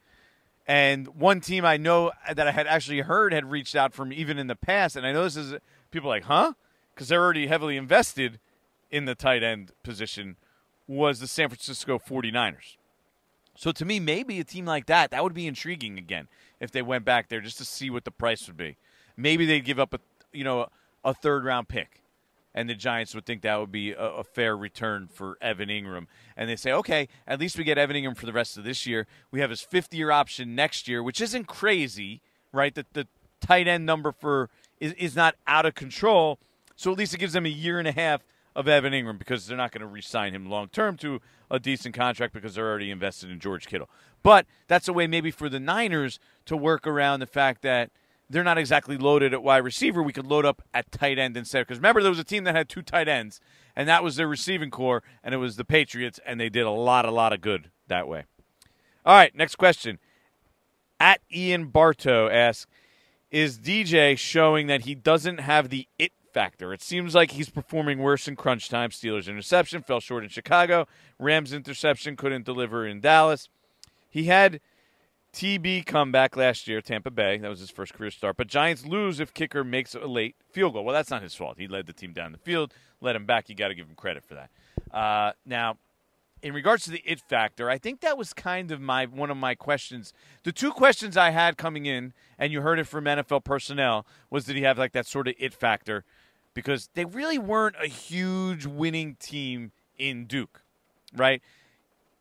And 0.68 1.08
one 1.08 1.42
team 1.42 1.66
I 1.66 1.78
know 1.78 2.12
that 2.32 2.48
I 2.48 2.52
had 2.52 2.68
actually 2.68 3.02
heard 3.02 3.34
had 3.34 3.50
reached 3.50 3.76
out 3.76 3.94
from 3.94 4.14
even 4.14 4.38
in 4.38 4.48
the 4.48 4.56
past, 4.56 4.96
and 4.96 5.06
I 5.06 5.12
know 5.12 5.24
this 5.24 5.36
is 5.36 5.56
people 5.92 6.10
are 6.10 6.16
like, 6.16 6.24
huh? 6.24 6.54
Because 6.94 7.08
they're 7.08 7.22
already 7.22 7.48
heavily 7.48 7.78
invested 7.78 8.40
in 8.90 9.06
the 9.06 9.16
tight 9.16 9.44
end 9.44 9.72
position, 9.84 10.36
was 10.88 11.20
the 11.20 11.28
San 11.28 11.50
Francisco 11.50 12.00
49ers. 12.00 12.78
So 13.56 13.72
to 13.72 13.86
me, 13.86 14.00
maybe 14.00 14.40
a 14.40 14.44
team 14.44 14.66
like 14.66 14.88
that, 14.88 15.12
that 15.12 15.24
would 15.24 15.34
be 15.34 15.48
intriguing 15.48 15.98
again 15.98 16.28
if 16.60 16.72
they 16.72 16.82
went 16.82 17.06
back 17.06 17.30
there 17.30 17.42
just 17.42 17.58
to 17.60 17.66
see 17.66 17.90
what 17.90 18.06
the 18.06 18.12
price 18.12 18.48
would 18.48 18.58
be. 18.58 18.78
Maybe 19.16 19.46
they'd 19.46 19.66
give 19.66 19.80
up 19.80 19.94
a 19.94 20.00
you 20.34 20.44
know 20.44 20.68
a 21.04 21.14
third 21.14 21.44
round 21.44 21.68
pick 21.68 22.02
and 22.54 22.70
the 22.70 22.76
Giants 22.76 23.16
would 23.16 23.26
think 23.26 23.42
that 23.42 23.60
would 23.60 23.72
be 23.72 23.92
a, 23.92 24.04
a, 24.04 24.24
fair 24.24 24.58
return 24.58 25.08
for 25.08 25.38
Evan 25.42 25.70
Engram, 25.70 26.08
And 26.36 26.50
they 26.50 26.56
say, 26.56 26.72
okay, 26.74 27.08
at 27.26 27.40
least 27.40 27.58
we 27.58 27.64
get 27.64 27.78
Evan 27.78 27.96
Engram 27.96 28.18
for 28.18 28.26
the 28.26 28.34
rest 28.34 28.58
of 28.58 28.64
this 28.64 28.86
year. 28.86 29.08
We 29.32 29.40
have 29.40 29.50
his 29.50 29.62
fifth 29.62 29.94
year 29.94 30.12
option 30.12 30.56
next 30.56 30.88
year, 30.88 31.02
which 31.02 31.22
isn't 31.22 31.46
crazy, 31.46 32.22
right? 32.52 32.76
That 32.76 32.94
the 32.94 33.08
tight 33.40 33.68
end 33.68 33.86
number 33.86 34.12
for 34.12 34.50
is, 34.82 34.92
is 34.94 35.16
not 35.16 35.36
out 35.48 35.66
of 35.66 35.76
control. 35.76 36.40
So 36.76 36.92
at 36.92 36.98
least 36.98 37.14
it 37.14 37.20
gives 37.20 37.32
them 37.32 37.46
a 37.46 37.50
year 37.50 37.80
and 37.80 37.88
a 37.88 37.94
half 37.94 38.26
of 38.54 38.68
Evan 38.68 38.92
Engram 38.92 39.18
because 39.18 39.48
they're 39.48 39.56
not 39.56 39.72
going 39.72 39.82
to 39.82 39.88
re-sign 39.88 40.34
him 40.34 40.50
long 40.50 40.68
term 40.68 40.98
to 40.98 41.22
a 41.50 41.60
decent 41.60 41.96
contract 41.96 42.34
because 42.34 42.56
they're 42.56 42.70
already 42.70 42.92
invested 42.92 43.30
in 43.30 43.40
George 43.40 43.68
Kittle. 43.68 43.90
But 44.24 44.46
that's 44.68 44.88
a 44.88 44.94
way 44.94 45.08
maybe 45.08 45.32
for 45.32 45.48
the 45.48 45.60
Niners 45.60 46.20
to 46.46 46.58
work 46.58 46.86
around 46.86 47.22
the 47.22 47.28
fact 47.28 47.62
that 47.62 47.92
they're 48.30 48.44
not 48.44 48.58
exactly 48.58 48.98
loaded 48.98 49.34
at 49.34 49.44
wide 49.44 49.58
receiver. 49.58 50.02
We 50.02 50.14
could 50.14 50.26
load 50.26 50.46
up 50.46 50.62
at 50.74 50.92
tight 50.92 51.20
end 51.20 51.36
instead. 51.36 51.68
Because 51.68 51.80
remember, 51.80 52.02
there 52.02 52.12
was 52.12 52.20
a 52.20 52.24
team 52.24 52.46
that 52.46 52.56
had 52.56 52.70
two 52.70 52.82
tight 52.82 53.08
ends, 53.08 53.42
and 53.76 53.88
that 53.90 54.04
was 54.04 54.16
their 54.16 54.28
receiving 54.28 54.72
corps, 54.72 55.04
and 55.24 55.34
it 55.34 55.38
was 55.38 55.58
the 55.58 55.66
Patriots, 55.66 56.20
and 56.26 56.40
they 56.40 56.50
did 56.50 56.66
a 56.66 56.72
lot, 56.72 57.06
a 57.06 57.12
lot 57.12 57.34
of 57.34 57.42
good 57.42 57.70
that 57.88 58.08
way. 58.08 58.24
All 59.06 59.16
right, 59.16 59.36
next 59.36 59.56
question. 59.56 60.00
At 61.00 61.20
Ian 61.34 61.66
Bartow 61.66 62.30
asks, 62.30 62.68
is 63.32 63.58
DJ 63.58 64.18
showing 64.18 64.68
that 64.68 64.82
he 64.82 64.94
doesn't 64.94 65.40
have 65.40 65.70
the 65.70 65.88
it 65.98 66.12
factor? 66.34 66.74
It 66.74 66.82
seems 66.82 67.16
like 67.16 67.32
he's 67.32 67.50
performing 67.50 68.00
worse 68.00 68.28
in 68.28 68.36
crunch 68.36 68.70
time. 68.70 68.90
Steelers 68.90 69.28
interception 69.28 69.82
fell 69.82 70.00
short 70.00 70.24
in 70.24 70.30
Chicago. 70.30 70.88
Rams 71.18 71.54
interception 71.54 72.16
couldn't 72.16 72.46
deliver 72.46 72.86
in 72.86 73.00
Dallas. 73.00 73.50
He 74.10 74.26
had 74.26 74.60
TB 75.34 75.86
comeback 75.86 76.36
last 76.36 76.68
year, 76.68 76.82
Tampa 76.82 77.10
Bay. 77.10 77.38
That 77.38 77.50
was 77.50 77.62
his 77.62 77.72
first 77.72 77.94
career 77.94 78.12
start. 78.12 78.36
But 78.36 78.48
Giants 78.48 78.86
lose 78.86 79.20
if 79.20 79.34
kicker 79.34 79.64
makes 79.64 79.96
a 79.96 80.06
late 80.06 80.36
field 80.52 80.74
goal. 80.74 80.84
Well, 80.84 80.94
that's 80.94 81.10
not 81.10 81.24
his 81.24 81.34
fault. 81.34 81.58
He 81.58 81.68
led 81.68 81.88
the 81.88 81.94
team 81.94 82.12
down 82.12 82.34
the 82.34 82.38
field, 82.38 82.74
led 83.00 83.16
him 83.16 83.26
back. 83.26 83.48
You 83.48 83.56
got 83.56 83.70
to 83.70 83.76
give 83.76 83.88
him 83.88 83.96
credit 83.96 84.26
for 84.26 84.36
that. 84.36 84.50
Uh, 84.94 85.32
now, 85.46 85.78
in 86.42 86.54
regards 86.54 86.84
to 86.86 86.92
the 86.92 87.04
it 87.06 87.20
factor, 87.20 87.70
I 87.70 87.78
think 87.78 88.02
that 88.02 88.18
was 88.18 88.34
kind 88.34 88.72
of 88.72 88.82
my 88.82 89.06
one 89.06 89.32
of 89.32 89.38
my 89.38 89.56
questions. 89.56 90.14
The 90.44 90.52
two 90.52 90.72
questions 90.72 91.18
I 91.18 91.30
had 91.30 91.58
coming 91.58 91.86
in, 91.86 92.14
and 92.38 92.52
you 92.52 92.62
heard 92.62 92.80
it 92.80 92.86
from 92.86 93.06
NFL 93.06 93.44
personnel, 93.44 94.06
was 94.30 94.46
did 94.46 94.56
he 94.56 94.64
have 94.64 94.78
like 94.78 94.94
that 94.94 95.06
sort 95.06 95.28
of 95.28 95.36
it 95.38 95.54
factor? 95.54 96.04
Because 96.54 96.90
they 96.96 97.06
really 97.06 97.38
weren't 97.38 97.76
a 97.82 97.88
huge 97.88 98.66
winning 98.66 99.16
team 99.20 99.72
in 99.98 100.26
Duke, 100.26 100.64
right? 101.16 101.42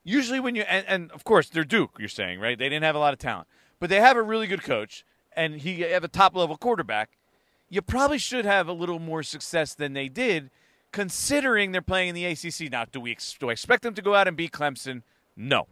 usually 0.05 0.41
when 0.41 0.55
you 0.55 0.63
and, 0.63 0.85
and, 0.89 1.11
of 1.13 1.25
course 1.25 1.49
they're 1.49 1.65
Duke, 1.65 1.97
you're 1.99 2.09
saying 2.09 2.41
right? 2.41 2.59
They 2.59 2.69
didn't 2.69 2.85
have 2.85 2.97
a 2.97 2.99
lot 2.99 3.13
of 3.13 3.19
talent, 3.19 3.49
but 3.79 3.91
they 3.91 4.01
have 4.01 4.17
a 4.17 4.23
really 4.23 4.47
good 4.47 4.63
coach, 4.63 5.05
and 5.35 5.57
he 5.57 5.81
have 5.81 6.05
a 6.05 6.09
top 6.09 6.35
level 6.35 6.57
quarterback. 6.57 7.11
You 7.69 7.83
probably 7.83 8.19
should 8.19 8.45
have 8.45 8.67
a 8.67 8.73
little 8.73 8.99
more 8.99 9.23
success 9.23 9.75
than 9.75 9.93
they 9.93 10.09
did, 10.09 10.51
considering 10.93 11.73
they're 11.73 11.83
playing 11.83 12.09
in 12.11 12.15
the 12.15 12.25
ACC. 12.25 12.71
Now, 12.71 12.85
do 12.85 13.01
we 13.01 13.17
do 13.39 13.49
I 13.49 13.53
expect 13.53 13.83
them 13.83 13.95
to 13.95 14.03
go 14.03 14.15
out 14.15 14.29
and 14.29 14.37
beat 14.37 14.53
Clemson? 14.53 15.03
No, 15.37 15.67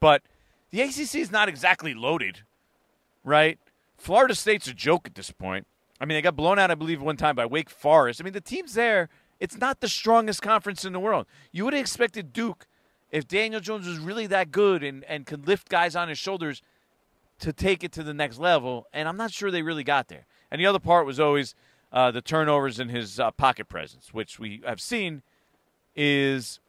but 0.00 0.22
the 0.70 0.80
ACC 0.82 1.16
is 1.16 1.30
not 1.30 1.48
exactly 1.48 1.94
loaded, 1.94 2.42
right? 3.24 3.58
Florida 3.96 4.34
State's 4.34 4.68
a 4.68 4.74
joke 4.74 5.06
at 5.06 5.14
this 5.14 5.30
point. 5.30 5.66
I 6.00 6.04
mean, 6.04 6.16
they 6.16 6.22
got 6.22 6.36
blown 6.36 6.58
out, 6.58 6.70
I 6.70 6.74
believe, 6.74 7.02
one 7.02 7.16
time 7.16 7.34
by 7.34 7.46
Wake 7.46 7.70
Forest. 7.70 8.20
I 8.20 8.24
mean, 8.24 8.32
the 8.32 8.40
teams 8.40 8.74
there 8.74 9.08
It's 9.40 9.58
not 9.58 9.80
the 9.80 9.88
strongest 9.88 10.42
conference 10.42 10.84
in 10.84 10.92
the 10.92 11.00
world. 11.00 11.26
You 11.52 11.64
would 11.64 11.72
have 11.72 11.80
expected 11.80 12.32
Duke, 12.32 12.66
if 13.10 13.26
Daniel 13.26 13.60
Jones 13.60 13.86
was 13.86 13.98
really 13.98 14.26
that 14.26 14.50
good 14.50 14.82
and, 14.82 15.04
and 15.04 15.26
could 15.26 15.46
lift 15.46 15.68
guys 15.68 15.96
on 15.96 16.08
his 16.08 16.18
shoulders, 16.18 16.62
to 17.40 17.52
take 17.52 17.84
it 17.84 17.92
to 17.92 18.02
the 18.02 18.14
next 18.14 18.38
level. 18.38 18.86
And 18.92 19.08
I'm 19.08 19.16
not 19.16 19.30
sure 19.30 19.50
they 19.50 19.62
really 19.62 19.84
got 19.84 20.08
there. 20.08 20.26
And 20.50 20.60
the 20.60 20.66
other 20.66 20.80
part 20.80 21.06
was 21.06 21.20
always 21.20 21.54
uh, 21.92 22.10
the 22.10 22.20
turnovers 22.20 22.78
in 22.78 22.88
his 22.88 23.18
uh, 23.18 23.30
pocket 23.30 23.68
presence, 23.68 24.12
which 24.12 24.38
we 24.38 24.62
have 24.66 24.80
seen 24.80 25.22
is 25.96 26.60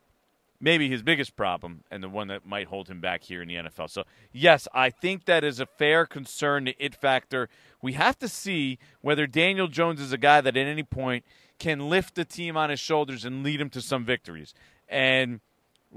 maybe 0.62 0.90
his 0.90 1.02
biggest 1.02 1.36
problem 1.36 1.84
and 1.90 2.04
the 2.04 2.10
one 2.10 2.28
that 2.28 2.46
might 2.46 2.68
hold 2.68 2.88
him 2.88 3.00
back 3.00 3.24
here 3.24 3.42
in 3.42 3.48
the 3.48 3.56
NFL. 3.56 3.90
So, 3.90 4.04
yes, 4.32 4.68
I 4.74 4.90
think 4.90 5.26
that 5.26 5.44
is 5.44 5.60
a 5.60 5.66
fair 5.66 6.06
concern, 6.06 6.66
the 6.66 6.76
it 6.80 6.96
factor. 6.96 7.50
We 7.82 7.94
have 7.94 8.20
to 8.20 8.28
see 8.28 8.78
whether 9.02 9.26
Daniel 9.26 9.68
Jones 9.68 10.02
is 10.02 10.12
a 10.12 10.18
guy 10.18 10.42
that 10.42 10.58
at 10.58 10.68
any 10.68 10.84
point 10.84 11.24
can 11.60 11.90
lift 11.90 12.16
the 12.16 12.26
team 12.26 12.58
on 12.58 12.70
his 12.70 12.80
shoulders 12.80 13.26
and 13.26 13.44
lead 13.44 13.62
him 13.62 13.70
to 13.70 13.82
some 13.82 14.04
victories. 14.04 14.54
And 14.88 15.40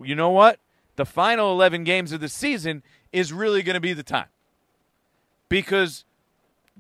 you 0.01 0.14
know 0.14 0.31
what? 0.31 0.59
The 0.97 1.07
final 1.07 1.53
11 1.53 1.85
games 1.85 2.12
of 2.12 2.20
the 2.20 2.29
season 2.29 2.83
is 3.12 3.33
really 3.33 3.62
going 3.62 3.75
to 3.75 3.81
be 3.81 3.93
the 3.93 4.03
time. 4.03 4.27
Because 5.49 6.05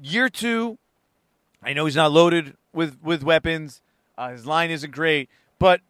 year 0.00 0.28
two, 0.28 0.78
I 1.62 1.72
know 1.72 1.84
he's 1.84 1.96
not 1.96 2.12
loaded 2.12 2.56
with, 2.72 2.98
with 3.02 3.22
weapons. 3.22 3.80
Uh, 4.18 4.30
his 4.30 4.46
line 4.46 4.70
isn't 4.70 4.90
great, 4.90 5.28
but 5.58 5.80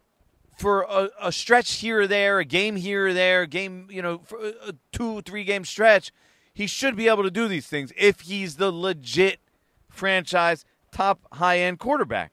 for 0.58 0.82
a, 0.82 1.10
a, 1.20 1.32
stretch 1.32 1.74
here 1.74 2.02
or 2.02 2.06
there, 2.06 2.38
a 2.38 2.44
game 2.44 2.76
here 2.76 3.08
or 3.08 3.12
there, 3.12 3.46
game, 3.46 3.88
you 3.90 4.02
know, 4.02 4.20
a 4.64 4.74
two, 4.92 5.22
three 5.22 5.44
game 5.44 5.64
stretch, 5.64 6.12
he 6.54 6.66
should 6.66 6.94
be 6.94 7.08
able 7.08 7.22
to 7.22 7.30
do 7.30 7.48
these 7.48 7.66
things 7.66 7.92
if 7.96 8.20
he's 8.20 8.56
the 8.56 8.70
legit 8.70 9.40
franchise 9.88 10.64
top 10.92 11.20
high 11.32 11.58
end 11.58 11.78
quarterback. 11.78 12.32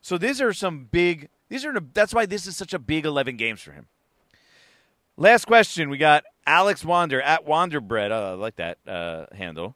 So 0.00 0.16
these 0.16 0.40
are 0.40 0.52
some 0.52 0.84
big. 0.90 1.28
These 1.48 1.64
are 1.64 1.72
that's 1.92 2.14
why 2.14 2.26
this 2.26 2.46
is 2.46 2.56
such 2.56 2.72
a 2.72 2.78
big 2.78 3.04
11 3.04 3.36
games 3.36 3.60
for 3.60 3.72
him. 3.72 3.86
Last 5.16 5.46
question, 5.46 5.88
we 5.90 5.98
got 5.98 6.24
Alex 6.46 6.84
Wander 6.84 7.20
at 7.20 7.46
Wanderbread. 7.46 8.10
Oh, 8.10 8.32
I 8.32 8.34
like 8.34 8.56
that 8.56 8.78
uh, 8.86 9.26
handle. 9.34 9.74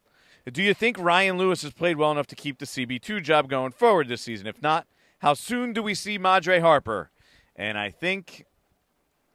Do 0.53 0.63
you 0.63 0.75
think 0.75 0.99
Ryan 0.99 1.39
Lewis 1.39 1.63
has 1.63 1.73
played 1.73 1.97
well 1.97 2.11
enough 2.11 2.27
to 2.29 2.37
keep 2.37 2.59
the 2.59 2.67
CB2 2.67 3.23
job 3.23 3.49
going 3.49 3.73
forward 3.73 4.09
this 4.09 4.23
season? 4.23 4.47
If 4.47 4.61
not, 4.63 4.87
how 5.19 5.35
soon 5.35 5.73
do 5.73 5.83
we 5.83 5.95
see 5.95 6.19
Madre 6.19 6.61
Harper? 6.61 7.11
And 7.55 7.79
I 7.79 7.91
think, 7.91 8.47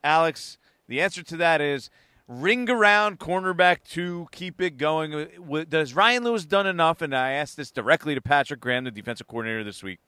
Alex, 0.04 0.58
the 0.88 1.02
answer 1.02 1.24
to 1.24 1.38
that 1.38 1.62
is 1.62 1.90
ring 2.28 2.70
around 2.70 3.20
cornerback 3.20 3.84
to 3.92 4.28
keep 4.32 4.60
it 4.60 4.78
going. 4.78 5.28
Does 5.70 5.94
Ryan 5.94 6.24
Lewis 6.24 6.46
done 6.46 6.66
enough? 6.66 7.02
And 7.02 7.16
I 7.16 7.32
asked 7.32 7.56
this 7.56 7.72
directly 7.72 8.16
to 8.16 8.22
Patrick 8.22 8.60
Graham, 8.60 8.84
the 8.84 8.92
defensive 8.92 9.28
coordinator 9.28 9.64
this 9.64 9.84
week, 9.84 10.00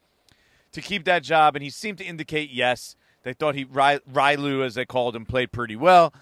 to 0.71 0.81
keep 0.81 1.05
that 1.05 1.23
job. 1.23 1.55
And 1.55 1.63
he 1.63 1.69
seemed 1.69 1.99
to 1.99 2.05
indicate 2.05 2.49
yes. 2.49 2.95
They 3.23 3.33
thought 3.33 3.55
he, 3.55 3.65
Rylu, 3.65 4.65
as 4.65 4.75
they 4.75 4.85
called 4.85 5.15
him, 5.15 5.25
played 5.25 5.51
pretty 5.51 5.75
well. 5.75 6.13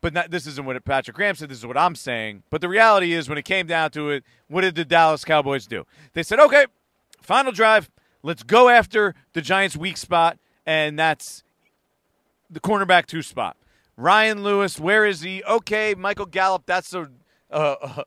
But 0.00 0.14
not, 0.14 0.30
this 0.30 0.46
isn't 0.46 0.64
what 0.64 0.82
Patrick 0.84 1.16
Graham 1.16 1.34
said. 1.34 1.50
This 1.50 1.58
is 1.58 1.66
what 1.66 1.76
I'm 1.76 1.94
saying. 1.94 2.42
But 2.48 2.60
the 2.60 2.68
reality 2.68 3.12
is, 3.12 3.28
when 3.28 3.36
it 3.36 3.44
came 3.44 3.66
down 3.66 3.90
to 3.92 4.10
it, 4.10 4.24
what 4.48 4.62
did 4.62 4.74
the 4.74 4.84
Dallas 4.84 5.24
Cowboys 5.24 5.66
do? 5.66 5.84
They 6.14 6.22
said, 6.22 6.40
okay, 6.40 6.66
final 7.20 7.52
drive. 7.52 7.90
Let's 8.22 8.42
go 8.42 8.68
after 8.68 9.14
the 9.32 9.40
Giants' 9.40 9.76
weak 9.76 9.96
spot, 9.96 10.38
and 10.66 10.98
that's 10.98 11.42
the 12.50 12.60
cornerback 12.60 13.06
two 13.06 13.22
spot. 13.22 13.56
Ryan 13.96 14.42
Lewis, 14.42 14.80
where 14.80 15.04
is 15.04 15.20
he? 15.20 15.42
Okay, 15.44 15.94
Michael 15.94 16.26
Gallup, 16.26 16.64
that's 16.66 16.94
a, 16.94 17.10
a, 17.50 18.04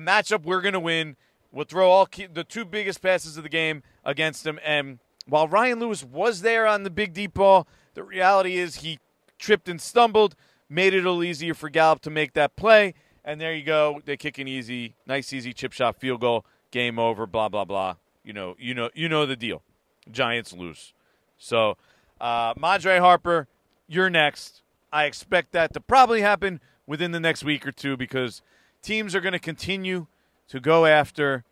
matchup 0.00 0.42
we're 0.42 0.62
going 0.62 0.74
to 0.74 0.80
win. 0.80 1.16
We'll 1.52 1.66
throw 1.66 1.90
all 1.90 2.06
key, 2.06 2.26
the 2.26 2.44
two 2.44 2.64
biggest 2.64 3.02
passes 3.02 3.36
of 3.36 3.42
the 3.42 3.48
game 3.48 3.82
against 4.04 4.46
him. 4.46 4.58
And 4.64 4.98
while 5.26 5.46
Ryan 5.46 5.80
Lewis 5.80 6.02
was 6.02 6.40
there 6.40 6.66
on 6.66 6.82
the 6.82 6.90
big 6.90 7.12
deep 7.12 7.34
ball, 7.34 7.68
the 7.94 8.02
reality 8.02 8.56
is 8.56 8.76
he 8.76 8.98
tripped 9.38 9.68
and 9.68 9.80
stumbled, 9.80 10.34
made 10.68 10.94
it 10.94 11.00
a 11.00 11.02
little 11.02 11.24
easier 11.24 11.54
for 11.54 11.68
Gallup 11.68 12.00
to 12.02 12.10
make 12.10 12.32
that 12.34 12.56
play. 12.56 12.94
And 13.24 13.40
there 13.40 13.54
you 13.54 13.64
go. 13.64 14.00
They 14.04 14.16
kick 14.16 14.38
an 14.38 14.48
easy, 14.48 14.94
nice, 15.06 15.32
easy 15.32 15.52
chip 15.52 15.72
shot 15.72 15.98
field 15.98 16.20
goal. 16.20 16.44
Game 16.70 16.98
over. 16.98 17.26
Blah 17.26 17.48
blah 17.48 17.64
blah. 17.64 17.96
You 18.24 18.32
know, 18.32 18.56
you 18.58 18.74
know, 18.74 18.90
you 18.94 19.08
know 19.08 19.26
the 19.26 19.36
deal. 19.36 19.62
Giants 20.10 20.52
lose. 20.52 20.92
So, 21.38 21.76
uh, 22.20 22.54
Madre 22.56 22.98
Harper, 22.98 23.48
you're 23.86 24.10
next. 24.10 24.62
I 24.92 25.04
expect 25.04 25.52
that 25.52 25.72
to 25.74 25.80
probably 25.80 26.20
happen 26.20 26.60
within 26.86 27.12
the 27.12 27.20
next 27.20 27.44
week 27.44 27.66
or 27.66 27.72
two 27.72 27.96
because 27.96 28.42
teams 28.82 29.14
are 29.14 29.20
going 29.20 29.32
to 29.32 29.38
continue 29.38 30.06
to 30.48 30.60
go 30.60 30.86
after 30.86 31.44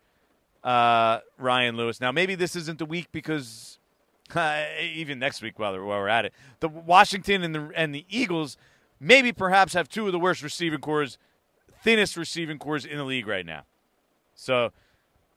uh, 0.63 1.19
Ryan 1.37 1.75
Lewis. 1.75 1.99
Now, 1.99 2.11
maybe 2.11 2.35
this 2.35 2.55
isn't 2.55 2.79
the 2.79 2.85
week 2.85 3.07
because 3.11 3.79
uh, 4.35 4.63
even 4.81 5.19
next 5.19 5.41
week, 5.41 5.59
while, 5.59 5.73
while 5.73 5.99
we're 5.99 6.07
at 6.07 6.25
it, 6.25 6.33
the 6.59 6.69
Washington 6.69 7.43
and 7.43 7.53
the 7.53 7.71
and 7.75 7.93
the 7.93 8.05
Eagles 8.09 8.57
maybe 9.03 9.33
perhaps 9.33 9.73
have 9.73 9.89
two 9.89 10.05
of 10.05 10.13
the 10.13 10.19
worst 10.19 10.41
receiving 10.41 10.79
cores, 10.79 11.17
thinnest 11.83 12.15
receiving 12.15 12.57
cores 12.57 12.85
in 12.85 12.97
the 12.97 13.03
league 13.03 13.27
right 13.27 13.45
now. 13.45 13.63
So 14.33 14.71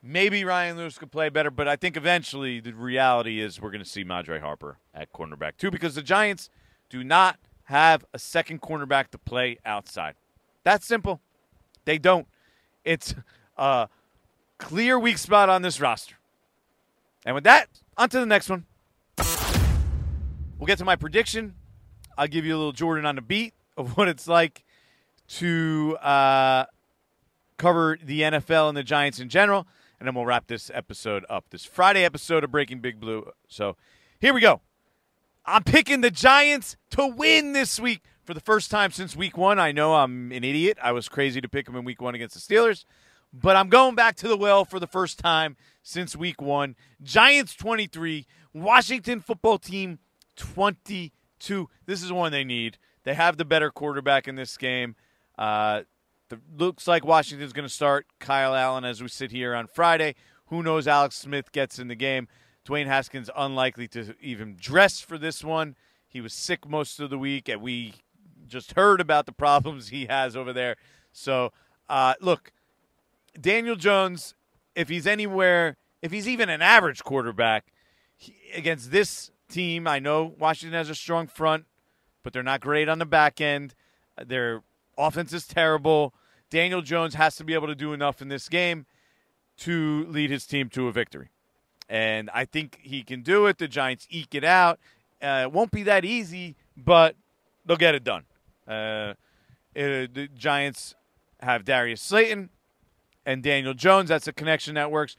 maybe 0.03 0.45
Ryan 0.45 0.77
Lewis 0.77 0.99
could 0.99 1.11
play 1.11 1.29
better, 1.29 1.51
but 1.51 1.67
I 1.67 1.75
think 1.75 1.97
eventually 1.97 2.61
the 2.61 2.73
reality 2.73 3.41
is 3.41 3.61
we're 3.61 3.73
going 3.73 3.83
to 3.83 3.89
see 3.89 4.05
Madre 4.05 4.39
Harper 4.39 4.79
at 4.95 5.13
cornerback 5.13 5.57
too 5.59 5.71
because 5.71 5.97
the 5.97 6.03
Giants 6.03 6.49
do 6.89 7.03
not 7.03 7.39
have 7.65 8.05
a 8.15 8.19
second 8.19 8.63
cornerback 8.63 9.09
to 9.09 9.19
play 9.19 9.59
outside. 9.67 10.15
That's 10.63 10.87
simple. 10.87 11.21
They 11.85 11.99
don't. 11.99 12.29
It's 12.85 13.15
a 13.59 13.89
clear 14.59 14.99
weak 14.99 15.19
spot 15.19 15.49
on 15.49 15.63
this 15.63 15.81
roster. 15.81 16.15
And 17.25 17.35
with 17.35 17.45
that, 17.45 17.69
on 17.97 18.09
to 18.11 18.21
the 18.21 18.27
next 18.27 18.49
one. 18.49 18.65
We'll 20.59 20.67
get 20.67 20.79
to 20.79 20.85
my 20.85 20.95
prediction. 20.95 21.55
I'll 22.17 22.29
give 22.29 22.47
you 22.47 22.57
a 22.57 22.59
little 22.59 22.73
Jordan 22.73 23.05
on 23.05 23.17
the 23.17 23.23
beat 23.23 23.53
of 23.77 23.97
what 23.97 24.09
it's 24.09 24.27
like 24.27 24.65
to 25.29 25.97
uh, 26.01 26.67
cover 27.57 27.99
the 28.03 28.23
NFL 28.23 28.69
and 28.69 28.77
the 28.77 28.83
Giants 28.83 29.21
in 29.21 29.29
general. 29.29 29.67
And 29.99 30.07
then 30.07 30.15
we'll 30.15 30.27
wrap 30.27 30.47
this 30.47 30.71
episode 30.75 31.25
up, 31.31 31.47
this 31.51 31.65
Friday 31.65 32.05
episode 32.05 32.45
of 32.45 32.51
Breaking 32.51 32.81
Big 32.81 33.01
Blue. 33.01 33.31
So 33.49 33.77
here 34.21 34.35
we 34.35 34.41
go. 34.41 34.61
I'm 35.45 35.63
picking 35.63 36.01
the 36.01 36.11
Giants 36.11 36.77
to 36.91 37.07
win 37.07 37.53
this 37.53 37.79
week 37.81 38.03
for 38.25 38.35
the 38.35 38.41
first 38.41 38.71
time 38.71 38.91
since 38.91 39.17
week 39.17 39.39
one. 39.39 39.59
I 39.59 39.73
know 39.73 39.95
I'm 39.95 40.33
an 40.33 40.45
idiot. 40.45 40.77
I 40.83 40.93
was 40.93 41.09
crazy 41.09 41.41
to 41.41 41.49
pick 41.49 41.67
them 41.67 41.77
in 41.77 41.85
week 41.85 42.03
one 42.03 42.15
against 42.15 42.35
the 42.35 42.55
Steelers, 42.55 42.85
but 43.33 43.57
I'm 43.57 43.69
going 43.69 43.95
back 43.95 44.17
to 44.17 44.29
the 44.29 44.37
well 44.37 44.65
for 44.65 44.81
the 44.81 44.87
first 44.89 45.19
time 45.19 45.57
since 45.83 46.17
week 46.17 46.43
one. 46.43 46.75
Giants 47.03 47.55
23, 47.55 48.27
Washington 48.53 49.21
football 49.21 49.59
team 49.59 50.01
22. 50.35 51.71
This 51.87 52.03
is 52.03 52.13
one 52.13 52.33
they 52.33 52.45
need. 52.45 52.79
They 53.07 53.15
have 53.15 53.37
the 53.37 53.45
better 53.45 53.71
quarterback 53.71 54.27
in 54.27 54.35
this 54.35 54.57
game. 54.57 54.97
Uh, 55.39 55.83
the, 56.29 56.41
looks 56.59 56.89
like 56.89 57.05
Washington's 57.05 57.53
going 57.53 57.69
to 57.69 57.73
start 57.73 58.05
Kyle 58.19 58.53
Allen 58.53 58.85
as 58.85 59.01
we 59.01 59.07
sit 59.07 59.31
here 59.31 59.55
on 59.55 59.69
Friday. 59.69 60.17
Who 60.47 60.61
knows? 60.61 60.89
Alex 60.89 61.15
Smith 61.15 61.53
gets 61.53 61.79
in 61.79 61.87
the 61.87 61.95
game. 61.95 62.27
Dwayne 62.67 62.87
Haskins 62.87 63.31
unlikely 63.37 63.87
to 63.89 64.17
even 64.21 64.57
dress 64.59 64.99
for 64.99 65.19
this 65.19 65.45
one. 65.45 65.77
He 66.09 66.21
was 66.21 66.35
sick 66.35 66.69
most 66.69 66.99
of 66.99 67.11
the 67.11 67.17
week, 67.17 67.49
and 67.49 67.63
we 67.63 67.95
just 68.49 68.73
heard 68.73 69.01
about 69.01 69.27
the 69.27 69.33
problems 69.33 69.89
he 69.91 70.07
has 70.07 70.37
over 70.37 70.53
there. 70.53 70.75
So, 71.13 71.53
uh, 71.89 72.15
look, 72.21 72.51
Daniel 73.41 73.77
Jones, 73.77 74.35
if 74.75 74.89
he's 74.89 75.07
anywhere, 75.07 75.77
if 76.03 76.11
he's 76.11 76.27
even 76.27 76.49
an 76.49 76.61
average 76.61 77.05
quarterback 77.05 77.67
he, 78.17 78.35
against 78.53 78.91
this 78.91 79.31
team, 79.49 79.87
I 79.87 80.01
know 80.01 80.35
Washington 80.37 80.77
has 80.77 80.91
a 80.91 80.95
strong 80.97 81.29
front, 81.29 81.67
but 82.27 82.33
they're 82.33 82.43
not 82.43 82.61
great 82.61 82.89
on 82.89 82.99
the 82.99 83.07
back 83.07 83.41
end. 83.41 83.73
Their 84.21 84.65
offense 84.99 85.33
is 85.33 85.47
terrible. 85.47 86.13
Daniel 86.51 86.83
Jones 86.83 87.15
has 87.15 87.37
to 87.37 87.45
be 87.45 87.55
able 87.55 87.69
to 87.69 87.77
do 87.77 87.93
enough 87.93 88.21
in 88.21 88.27
this 88.27 88.49
game 88.49 88.87
to 89.59 90.05
lead 90.09 90.31
his 90.31 90.45
team 90.45 90.69
to 90.71 90.89
a 90.89 90.93
victory 90.93 91.31
and 91.89 92.31
I 92.33 92.45
think 92.45 92.79
he 92.83 93.03
can 93.03 93.23
do 93.23 93.47
it. 93.47 93.59
The 93.59 93.69
Giants 93.69 94.07
eke 94.11 94.35
it 94.35 94.45
out. 94.45 94.79
Uh, 95.23 95.43
it 95.45 95.53
won't 95.53 95.71
be 95.71 95.83
that 95.85 96.05
easy, 96.05 96.57
but 96.77 97.17
they'll 97.65 97.77
get 97.77 97.95
it 97.95 98.05
done. 98.05 98.25
Uh, 98.67 99.15
it, 99.75 100.15
the 100.15 100.29
Giants 100.29 100.95
have 101.41 101.65
Darius 101.65 102.03
Slayton 102.03 102.51
and 103.25 103.43
Daniel 103.43 103.75
Jones. 103.75 104.09
That's 104.09 104.27
a 104.27 104.33
connection 104.33 104.75
that 104.75 104.91
works. 104.91 105.17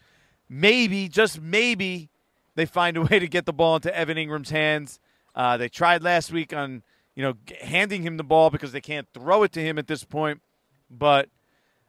Maybe, 0.49 1.07
just 1.07 1.41
maybe, 1.41 2.09
they 2.55 2.65
find 2.65 2.97
a 2.97 3.01
way 3.03 3.19
to 3.19 3.27
get 3.27 3.45
the 3.45 3.53
ball 3.53 3.75
into 3.75 3.95
Evan 3.95 4.17
Engram's 4.17 4.49
hands. 4.49 4.99
Uh, 5.35 5.57
they 5.57 5.69
tried 5.69 6.03
last 6.03 6.31
week 6.31 6.53
on 6.53 6.83
you 7.17 7.23
know 7.23 7.33
handing 7.61 8.03
him 8.03 8.17
the 8.17 8.23
ball 8.23 8.51
because 8.51 8.71
they 8.71 8.79
can't 8.79 9.07
throw 9.11 9.41
it 9.41 9.51
to 9.53 9.59
him 9.59 9.79
at 9.79 9.87
this 9.87 10.03
point, 10.03 10.39
but 10.87 11.29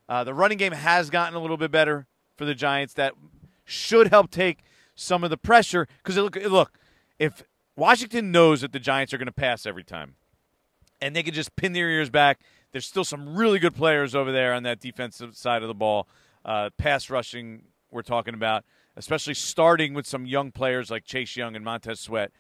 uh, 0.09 0.25
the 0.25 0.33
running 0.33 0.57
game 0.57 0.73
has 0.73 1.11
gotten 1.11 1.35
a 1.35 1.39
little 1.39 1.59
bit 1.59 1.71
better 1.71 2.07
for 2.35 2.47
the 2.47 2.55
Giants. 2.55 2.95
That 2.95 3.13
should 3.67 4.09
help 4.09 4.31
take 4.31 4.61
some 4.95 5.23
of 5.23 5.29
the 5.29 5.37
pressure 5.37 5.87
because 5.99 6.17
look, 6.17 6.37
look, 6.37 6.79
if 7.19 7.43
Washington 7.77 8.33
knows 8.33 8.63
that 8.63 8.73
the 8.73 8.81
Giants 8.81 9.13
are 9.13 9.19
going 9.19 9.27
to 9.27 9.33
pass 9.33 9.67
every 9.67 9.85
time, 9.85 10.15
and 10.99 11.15
they 11.15 11.23
can 11.23 11.35
just 11.35 11.55
pin 11.57 11.75
their 11.75 11.91
ears 11.91 12.09
back. 12.09 12.41
There's 12.73 12.87
still 12.87 13.05
some 13.05 13.37
really 13.37 13.59
good 13.59 13.75
players 13.75 14.15
over 14.15 14.33
there 14.33 14.55
on 14.55 14.63
that 14.63 14.81
defensive 14.81 15.37
side 15.37 15.63
of 15.63 15.69
the 15.69 15.75
ball. 15.75 16.09
Uh, 16.43 16.71
pass 16.79 17.11
rushing 17.11 17.65
we're 17.91 18.03
talking 18.03 18.33
about, 18.33 18.65
especially 18.97 19.35
starting 19.35 19.93
with 19.93 20.07
some 20.07 20.25
young 20.25 20.53
players 20.53 20.91
like 20.91 21.05
Chase 21.05 21.37
Young 21.37 21.55
and 21.55 21.65
Montez 21.65 22.01
Sweat. 22.01 22.33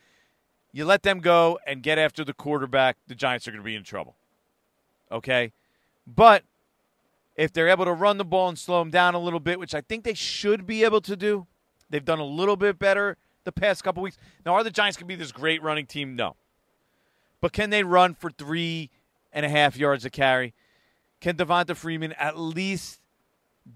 You 0.72 0.84
let 0.84 1.02
them 1.02 1.20
go 1.20 1.58
and 1.66 1.82
get 1.82 1.98
after 1.98 2.24
the 2.24 2.34
quarterback, 2.34 2.96
the 3.06 3.14
Giants 3.14 3.48
are 3.48 3.50
going 3.50 3.62
to 3.62 3.64
be 3.64 3.74
in 3.74 3.84
trouble. 3.84 4.16
Okay? 5.10 5.52
But 6.06 6.44
if 7.36 7.52
they're 7.52 7.68
able 7.68 7.84
to 7.84 7.92
run 7.92 8.18
the 8.18 8.24
ball 8.24 8.48
and 8.48 8.58
slow 8.58 8.80
them 8.80 8.90
down 8.90 9.14
a 9.14 9.18
little 9.18 9.40
bit, 9.40 9.58
which 9.58 9.74
I 9.74 9.80
think 9.80 10.04
they 10.04 10.14
should 10.14 10.66
be 10.66 10.84
able 10.84 11.00
to 11.02 11.16
do, 11.16 11.46
they've 11.88 12.04
done 12.04 12.18
a 12.18 12.24
little 12.24 12.56
bit 12.56 12.78
better 12.78 13.16
the 13.44 13.52
past 13.52 13.82
couple 13.82 14.02
weeks. 14.02 14.18
Now, 14.44 14.54
are 14.54 14.64
the 14.64 14.70
Giants 14.70 14.96
going 14.96 15.06
to 15.06 15.08
be 15.08 15.14
this 15.14 15.32
great 15.32 15.62
running 15.62 15.86
team? 15.86 16.16
No. 16.16 16.36
But 17.40 17.52
can 17.52 17.70
they 17.70 17.82
run 17.82 18.14
for 18.14 18.30
three 18.30 18.90
and 19.32 19.46
a 19.46 19.48
half 19.48 19.76
yards 19.76 20.04
a 20.04 20.10
carry? 20.10 20.52
Can 21.20 21.36
Devonta 21.36 21.74
Freeman 21.76 22.12
at 22.12 22.38
least 22.38 23.00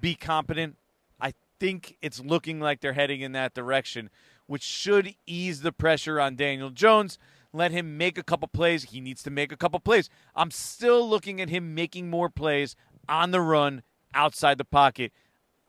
be 0.01 0.15
competent? 0.15 0.77
I 1.21 1.33
think 1.59 1.97
it's 2.03 2.21
looking 2.21 2.61
like 2.61 2.81
they're 2.81 2.93
heading 2.93 3.21
in 3.21 3.33
that 3.33 3.55
direction, 3.55 4.11
which 4.47 4.63
should 4.63 5.15
ease 5.27 5.63
the 5.63 5.73
pressure 5.73 6.21
on 6.21 6.37
Daniel 6.37 6.71
Jones. 6.71 7.19
Let 7.53 7.71
him 7.71 7.99
make 7.99 8.17
a 8.17 8.23
couple 8.23 8.49
plays. 8.49 8.85
He 8.85 9.01
needs 9.01 9.23
to 9.25 9.31
make 9.31 9.53
a 9.53 9.57
couple 9.57 9.79
plays. 9.79 10.09
I'm 10.35 10.51
still 10.51 11.09
looking 11.09 11.41
at 11.41 11.51
him 11.51 11.75
making 11.75 12.09
more 12.09 12.31
plays 12.31 12.77
on 13.09 13.31
the 13.31 13.41
run 13.41 13.83
outside 14.15 14.59
the 14.59 14.65
pocket. 14.65 15.13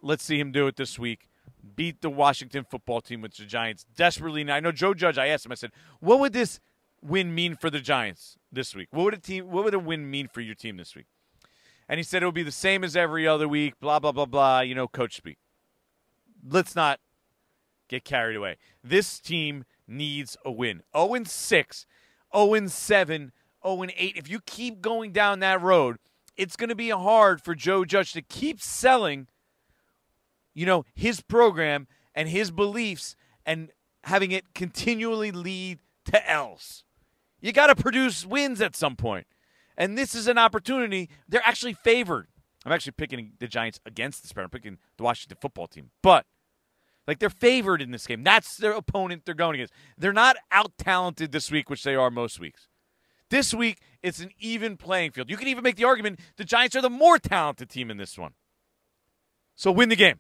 Let's 0.02 0.24
see 0.24 0.40
him 0.40 0.52
do 0.52 0.68
it 0.68 0.76
this 0.76 0.98
week. 0.98 1.30
Beat 1.76 2.02
the 2.02 2.10
Washington 2.10 2.66
football 2.70 3.02
team, 3.02 3.22
which 3.22 3.38
the 3.38 3.46
Giants 3.46 3.86
desperately. 3.96 4.44
need. 4.44 4.52
I 4.52 4.60
know 4.60 4.72
Joe 4.72 4.94
Judge. 4.94 5.18
I 5.18 5.28
asked 5.28 5.46
him. 5.46 5.52
I 5.52 5.56
said, 5.56 5.72
"What 6.00 6.20
would 6.20 6.34
this 6.34 6.60
win 7.02 7.34
mean 7.34 7.56
for 7.56 7.70
the 7.70 7.80
Giants 7.80 8.38
this 8.52 8.76
week? 8.76 8.90
What 8.92 9.06
would 9.06 9.14
a 9.14 9.18
team? 9.18 9.50
What 9.50 9.64
would 9.64 9.74
a 9.74 9.80
win 9.80 10.10
mean 10.10 10.28
for 10.28 10.42
your 10.42 10.56
team 10.56 10.78
this 10.78 10.96
week?" 10.96 11.08
And 11.88 12.00
he 12.00 12.04
said 12.04 12.22
it 12.22 12.26
would 12.26 12.36
be 12.36 12.44
the 12.44 12.52
same 12.52 12.84
as 12.84 12.96
every 12.96 13.28
other 13.28 13.48
week. 13.48 13.80
Blah 13.80 14.00
blah 14.00 14.12
blah 14.12 14.26
blah. 14.26 14.60
You 14.60 14.76
know, 14.76 14.88
coach 14.88 15.16
speak. 15.16 15.38
Let's 16.46 16.76
not 16.76 17.00
get 17.94 18.04
carried 18.04 18.36
away. 18.36 18.58
This 18.84 19.20
team 19.20 19.66
needs 19.88 20.38
a 20.44 20.52
win. 20.52 20.82
0 20.96 21.24
6, 21.26 21.86
0 22.36 22.68
7, 22.68 23.32
0 23.66 23.84
8. 23.96 24.14
If 24.16 24.30
you 24.30 24.40
keep 24.46 24.82
going 24.82 25.12
down 25.12 25.40
that 25.40 25.62
road, 25.62 25.98
it's 26.36 26.56
going 26.56 26.70
to 26.70 26.76
be 26.76 26.90
hard 26.90 27.42
for 27.42 27.56
Joe 27.56 27.86
Judge 27.86 28.14
to 28.14 28.22
keep 28.22 28.62
selling, 28.62 29.28
you 30.54 30.66
know, 30.66 30.86
his 30.96 31.22
program 31.22 31.88
and 32.16 32.30
his 32.30 32.52
beliefs 32.52 33.16
and 33.46 33.70
having 34.06 34.32
it 34.32 34.54
continually 34.54 35.32
lead 35.32 35.80
to 36.06 36.30
L's. 36.30 36.84
You 37.40 37.52
got 37.52 37.68
to 37.68 37.76
produce 37.76 38.26
wins 38.26 38.62
at 38.62 38.76
some 38.76 38.96
point. 38.96 39.28
And 39.78 39.98
this 39.98 40.16
is 40.16 40.28
an 40.28 40.38
opportunity. 40.38 41.10
They're 41.28 41.42
actually 41.44 41.74
favored. 41.74 42.28
I'm 42.66 42.72
actually 42.72 42.94
picking 42.94 43.34
the 43.40 43.48
Giants 43.48 43.80
against 43.86 44.22
the 44.22 44.28
spread. 44.28 44.46
I'm 44.46 44.50
picking 44.50 44.78
the 44.98 45.04
Washington 45.04 45.38
football 45.42 45.68
team. 45.68 45.90
But 46.02 46.26
like 47.08 47.20
they're 47.20 47.30
favored 47.30 47.82
in 47.82 47.92
this 47.92 48.08
game. 48.08 48.24
That's 48.24 48.58
their 48.58 48.72
opponent 48.72 49.24
they're 49.26 49.36
going 49.36 49.56
against. 49.56 49.74
They're 49.98 50.14
not 50.14 50.38
out 50.52 50.78
talented 50.78 51.32
this 51.32 51.52
week, 51.52 51.70
which 51.70 51.84
they 51.84 51.96
are 51.96 52.10
most 52.10 52.40
weeks. 52.40 52.68
This 53.30 53.54
week, 53.54 53.80
it's 54.02 54.20
an 54.20 54.32
even 54.40 54.78
playing 54.78 55.12
field. 55.12 55.30
You 55.30 55.38
can 55.38 55.48
even 55.48 55.64
make 55.64 55.76
the 55.76 55.86
argument 55.86 56.20
the 56.38 56.46
Giants 56.46 56.76
are 56.76 56.82
the 56.82 56.90
more 56.90 57.18
talented 57.18 57.70
team 57.70 57.90
in 57.90 57.98
this 57.98 58.18
one. 58.18 58.34
So 59.56 59.72
win 59.72 59.90
the 59.90 59.96
game. 59.96 60.20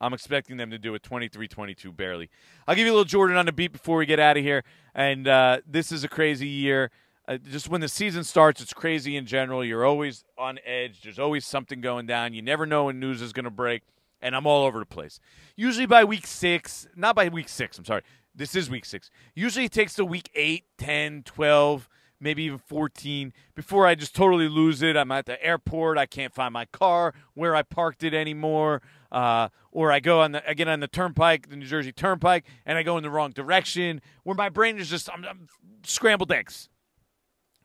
I'm 0.00 0.12
expecting 0.12 0.56
them 0.56 0.70
to 0.70 0.78
do 0.78 0.94
it 0.94 1.02
23 1.02 1.48
22, 1.48 1.92
barely. 1.92 2.30
I'll 2.66 2.74
give 2.74 2.86
you 2.86 2.92
a 2.92 2.94
little 2.94 3.04
Jordan 3.04 3.36
on 3.36 3.46
the 3.46 3.52
beat 3.52 3.72
before 3.72 3.98
we 3.98 4.06
get 4.06 4.20
out 4.20 4.36
of 4.36 4.44
here. 4.44 4.62
And 4.94 5.26
uh, 5.26 5.58
this 5.66 5.90
is 5.90 6.04
a 6.04 6.08
crazy 6.08 6.46
year. 6.46 6.90
Uh, 7.26 7.36
just 7.36 7.68
when 7.68 7.80
the 7.80 7.88
season 7.88 8.24
starts, 8.24 8.60
it's 8.62 8.72
crazy 8.72 9.16
in 9.16 9.26
general. 9.26 9.64
You're 9.64 9.84
always 9.84 10.24
on 10.38 10.58
edge, 10.64 11.02
there's 11.02 11.18
always 11.18 11.44
something 11.44 11.80
going 11.80 12.06
down. 12.06 12.32
You 12.32 12.42
never 12.42 12.64
know 12.64 12.84
when 12.84 13.00
news 13.00 13.20
is 13.20 13.32
going 13.32 13.44
to 13.44 13.50
break. 13.50 13.82
And 14.20 14.34
I'm 14.34 14.46
all 14.46 14.64
over 14.64 14.80
the 14.80 14.86
place. 14.86 15.20
Usually 15.56 15.86
by 15.86 16.04
week 16.04 16.26
six, 16.26 16.88
not 16.96 17.14
by 17.14 17.28
week 17.28 17.48
six, 17.48 17.78
I'm 17.78 17.84
sorry. 17.84 18.02
This 18.34 18.54
is 18.54 18.68
week 18.70 18.84
six. 18.84 19.10
Usually 19.34 19.64
it 19.66 19.72
takes 19.72 19.94
to 19.94 20.04
week 20.04 20.30
8, 20.34 20.64
10, 20.78 21.22
12 21.24 21.88
maybe 22.20 22.44
even 22.44 22.58
14 22.58 23.32
before 23.54 23.86
I 23.86 23.94
just 23.94 24.14
totally 24.14 24.48
lose 24.48 24.82
it. 24.82 24.96
I'm 24.96 25.12
at 25.12 25.26
the 25.26 25.42
airport. 25.44 25.98
I 25.98 26.06
can't 26.06 26.34
find 26.34 26.52
my 26.52 26.64
car 26.66 27.14
where 27.34 27.54
I 27.54 27.62
parked 27.62 28.02
it 28.02 28.14
anymore. 28.14 28.82
Uh, 29.10 29.48
or 29.72 29.92
I 29.92 30.00
go 30.00 30.20
on 30.20 30.32
the, 30.32 30.42
get 30.56 30.68
on 30.68 30.80
the 30.80 30.88
turnpike, 30.88 31.48
the 31.48 31.56
New 31.56 31.66
Jersey 31.66 31.92
Turnpike, 31.92 32.44
and 32.66 32.76
I 32.76 32.82
go 32.82 32.96
in 32.96 33.02
the 33.02 33.10
wrong 33.10 33.30
direction 33.30 34.00
where 34.24 34.36
my 34.36 34.48
brain 34.48 34.78
is 34.78 34.90
just 34.90 35.08
I'm, 35.12 35.24
I'm 35.24 35.48
scrambled 35.84 36.32
eggs. 36.32 36.68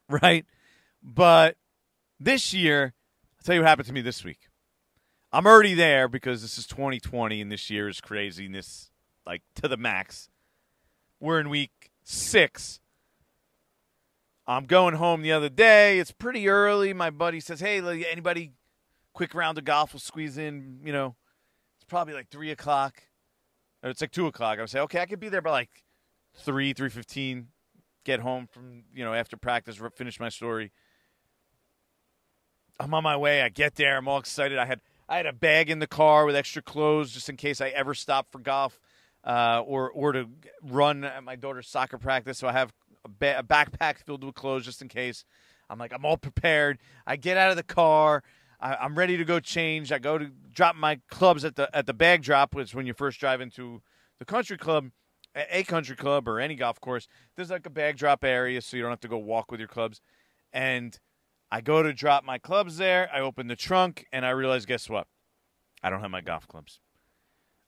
Right? 0.09 0.45
But 1.01 1.55
this 2.19 2.53
year, 2.53 2.93
I'll 3.39 3.43
tell 3.43 3.55
you 3.55 3.61
what 3.61 3.69
happened 3.69 3.87
to 3.87 3.93
me 3.93 4.01
this 4.01 4.23
week. 4.23 4.49
I'm 5.33 5.45
already 5.47 5.73
there 5.73 6.07
because 6.07 6.41
this 6.41 6.57
is 6.57 6.67
2020 6.67 7.41
and 7.41 7.51
this 7.51 7.69
year 7.69 7.89
is 7.89 7.99
craziness 7.99 8.91
like 9.25 9.41
to 9.55 9.67
the 9.67 9.77
max. 9.77 10.29
We're 11.19 11.39
in 11.39 11.49
week 11.49 11.91
six 12.03 12.79
I'm 14.45 14.65
going 14.65 14.95
home 14.95 15.21
the 15.21 15.31
other 15.31 15.49
day. 15.49 15.99
It's 15.99 16.11
pretty 16.11 16.49
early. 16.49 16.93
My 16.93 17.09
buddy 17.09 17.39
says, 17.39 17.61
"Hey, 17.61 17.79
anybody, 18.05 18.51
quick 19.13 19.33
round 19.33 19.57
of 19.57 19.63
golf 19.63 19.93
will 19.93 20.01
squeeze 20.01 20.37
in." 20.37 20.81
You 20.83 20.91
know, 20.91 21.15
it's 21.77 21.85
probably 21.85 22.13
like 22.13 22.29
three 22.29 22.51
o'clock. 22.51 23.03
Or 23.81 23.89
it's 23.89 24.01
like 24.01 24.11
two 24.11 24.27
o'clock. 24.27 24.59
I 24.59 24.65
say, 24.65 24.79
"Okay, 24.81 24.99
I 24.99 25.05
could 25.05 25.19
be 25.19 25.29
there 25.29 25.41
by 25.41 25.51
like 25.51 25.83
three, 26.35 26.73
three 26.73 26.89
fifteen. 26.89 27.49
Get 28.03 28.19
home 28.19 28.47
from 28.47 28.83
you 28.93 29.05
know 29.05 29.13
after 29.13 29.37
practice, 29.37 29.79
finish 29.95 30.19
my 30.19 30.29
story." 30.29 30.71
I'm 32.79 32.93
on 32.93 33.03
my 33.03 33.15
way. 33.15 33.43
I 33.43 33.49
get 33.49 33.75
there. 33.75 33.97
I'm 33.97 34.07
all 34.07 34.17
excited. 34.17 34.57
I 34.57 34.65
had 34.65 34.81
I 35.13 35.17
had 35.17 35.27
a 35.27 35.33
bag 35.33 35.69
in 35.69 35.77
the 35.77 35.85
car 35.85 36.25
with 36.25 36.35
extra 36.35 36.63
clothes 36.63 37.11
just 37.11 37.29
in 37.29 37.37
case 37.37 37.61
I 37.61 37.69
ever 37.69 37.93
stop 37.93 38.31
for 38.31 38.39
golf 38.39 38.79
uh, 39.23 39.61
or 39.63 39.91
or 39.91 40.11
to 40.11 40.27
run 40.63 41.03
at 41.03 41.23
my 41.23 41.35
daughter's 41.35 41.67
soccer 41.67 41.99
practice. 41.99 42.39
So 42.39 42.47
I 42.47 42.51
have 42.53 42.73
a, 43.05 43.09
ba- 43.09 43.37
a 43.37 43.43
backpack 43.43 43.99
filled 43.99 44.23
with 44.23 44.33
clothes 44.33 44.65
just 44.65 44.81
in 44.81 44.87
case. 44.87 45.23
I'm 45.69 45.77
like, 45.77 45.93
I'm 45.93 46.03
all 46.03 46.17
prepared. 46.17 46.79
I 47.05 47.17
get 47.17 47.37
out 47.37 47.51
of 47.51 47.57
the 47.57 47.63
car. 47.63 48.23
I, 48.59 48.83
am 48.83 48.97
ready 48.97 49.15
to 49.17 49.23
go 49.23 49.39
change. 49.39 49.91
I 49.91 49.99
go 49.99 50.17
to 50.17 50.31
drop 50.51 50.75
my 50.75 50.99
clubs 51.11 51.45
at 51.45 51.57
the 51.57 51.69
at 51.77 51.85
the 51.85 51.93
bag 51.93 52.23
drop, 52.23 52.55
which 52.55 52.73
when 52.73 52.87
you 52.87 52.95
first 52.95 53.19
drive 53.19 53.39
into 53.39 53.83
the 54.17 54.25
country 54.25 54.57
club, 54.57 54.89
a 55.35 55.61
country 55.61 55.95
club 55.95 56.27
or 56.27 56.39
any 56.39 56.55
golf 56.55 56.81
course, 56.81 57.07
there's 57.35 57.51
like 57.51 57.67
a 57.67 57.69
bag 57.69 57.97
drop 57.97 58.23
area, 58.23 58.63
so 58.63 58.77
you 58.77 58.81
don't 58.81 58.91
have 58.91 58.99
to 59.01 59.07
go 59.07 59.19
walk 59.19 59.51
with 59.51 59.59
your 59.59 59.69
clubs. 59.69 60.01
And 60.51 60.99
I 61.53 61.61
go 61.61 61.83
to 61.83 61.93
drop 61.93 62.23
my 62.23 62.39
clubs 62.39 62.77
there. 62.77 63.09
I 63.13 63.19
open 63.19 63.47
the 63.47 63.55
trunk 63.55 64.07
and 64.11 64.25
I 64.25 64.31
realize, 64.31 64.65
guess 64.65 64.89
what? 64.89 65.07
I 65.83 65.89
don't 65.89 66.01
have 66.01 66.11
my 66.11 66.21
golf 66.21 66.47
clubs. 66.47 66.79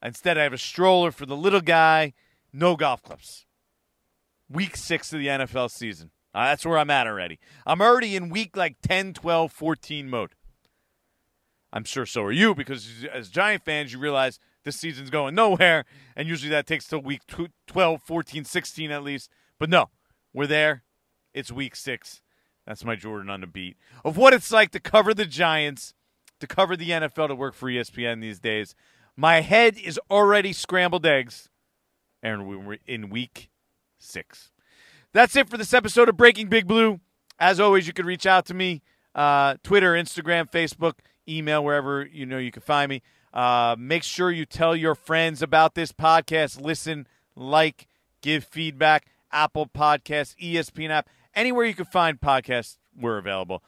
Instead, 0.02 0.38
I 0.38 0.44
have 0.44 0.54
a 0.54 0.58
stroller 0.58 1.12
for 1.12 1.26
the 1.26 1.36
little 1.36 1.62
guy, 1.62 2.14
no 2.52 2.76
golf 2.76 3.04
clubs 3.04 3.46
week 4.50 4.76
six 4.76 5.12
of 5.14 5.20
the 5.20 5.28
NFL 5.28 5.72
season. 5.72 6.12
Uh, 6.34 6.46
that's 6.46 6.66
where 6.66 6.78
I'm 6.78 6.90
at 6.90 7.08
already. 7.08 7.40
I'm 7.66 7.82
already 7.82 8.16
in 8.16 8.30
week 8.30 8.58
like 8.58 8.78
10, 8.82 9.14
12, 9.14 9.52
14 9.52 10.10
mode. 10.10 10.36
I'm 11.72 11.84
sure 11.84 12.06
so 12.06 12.24
are 12.24 12.32
you 12.32 12.56
because 12.56 13.06
as 13.12 13.30
Giant 13.30 13.64
fans, 13.64 13.92
you 13.92 14.00
realize 14.00 14.40
this 14.64 14.78
season's 14.78 15.10
going 15.10 15.36
nowhere. 15.36 15.86
And 16.16 16.28
usually 16.28 16.52
that 16.52 16.68
takes 16.68 16.88
till 16.88 17.02
week 17.02 17.22
12, 17.68 18.02
14, 18.02 18.46
16 18.46 18.92
at 18.92 19.04
least. 19.04 19.30
But 19.60 19.70
no, 19.70 19.90
we're 20.34 20.48
there. 20.48 20.84
It's 21.34 21.52
week 21.52 21.76
six. 21.76 22.22
That's 22.66 22.84
my 22.84 22.96
Jordan 22.96 23.30
on 23.30 23.42
the 23.42 23.48
beat 23.48 23.78
of 24.04 24.18
what 24.18 24.34
it's 24.34 24.52
like 24.52 24.72
to 24.72 24.80
cover 24.80 25.14
the 25.14 25.26
Giants, 25.26 25.94
to 26.40 26.48
cover 26.48 26.76
the 26.76 26.90
NFL, 26.90 27.28
to 27.28 27.36
work 27.36 27.54
for 27.54 27.70
ESPN 27.70 28.22
these 28.22 28.40
days. 28.40 28.76
My 29.16 29.42
head 29.42 29.78
is 29.78 30.00
already 30.10 30.52
scrambled 30.52 31.06
eggs. 31.06 31.50
And 32.24 32.48
we're 32.48 32.80
in 32.88 33.12
week 33.12 33.52
six. 34.00 34.52
That's 35.14 35.36
it 35.36 35.48
for 35.48 35.58
this 35.58 35.74
episode 35.74 36.10
of 36.10 36.18
Breaking 36.18 36.48
Big 36.48 36.68
Blue. 36.68 37.00
As 37.40 37.60
always, 37.60 37.86
you 37.86 37.94
can 37.94 38.06
reach 38.06 38.26
out 38.26 38.48
to 38.48 38.54
me 38.56 38.82
uh, 39.14 39.56
Twitter, 39.64 39.94
Instagram, 39.94 40.50
Facebook, 40.50 40.94
email, 41.30 41.64
wherever 41.64 42.04
you 42.06 42.26
know 42.26 42.40
you 42.40 42.52
can 42.52 42.64
find 42.64 42.90
me. 42.90 43.04
Uh, 43.32 43.76
make 43.78 44.04
sure 44.04 44.32
you 44.32 44.46
tell 44.46 44.76
your 44.76 44.96
friends 44.96 45.42
about 45.42 45.76
this 45.76 45.92
podcast. 45.92 46.60
Listen, 46.60 47.08
like, 47.36 47.88
give 48.22 48.44
feedback. 48.44 49.06
Apple 49.32 49.68
Podcasts, 49.68 50.34
ESPN 50.38 50.90
app, 50.90 51.10
anywhere 51.36 51.66
you 51.66 51.74
can 51.74 51.86
find 51.86 52.20
podcasts, 52.20 52.78
we're 53.00 53.18
available. 53.18 53.64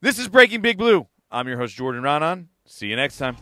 This 0.00 0.18
is 0.18 0.28
Breaking 0.28 0.60
Big 0.60 0.78
Blue. 0.78 1.06
I'm 1.30 1.48
your 1.48 1.56
host, 1.58 1.76
Jordan 1.76 2.02
Raanan. 2.02 2.46
See 2.66 2.88
you 2.88 2.96
next 2.96 3.18
time. 3.18 3.36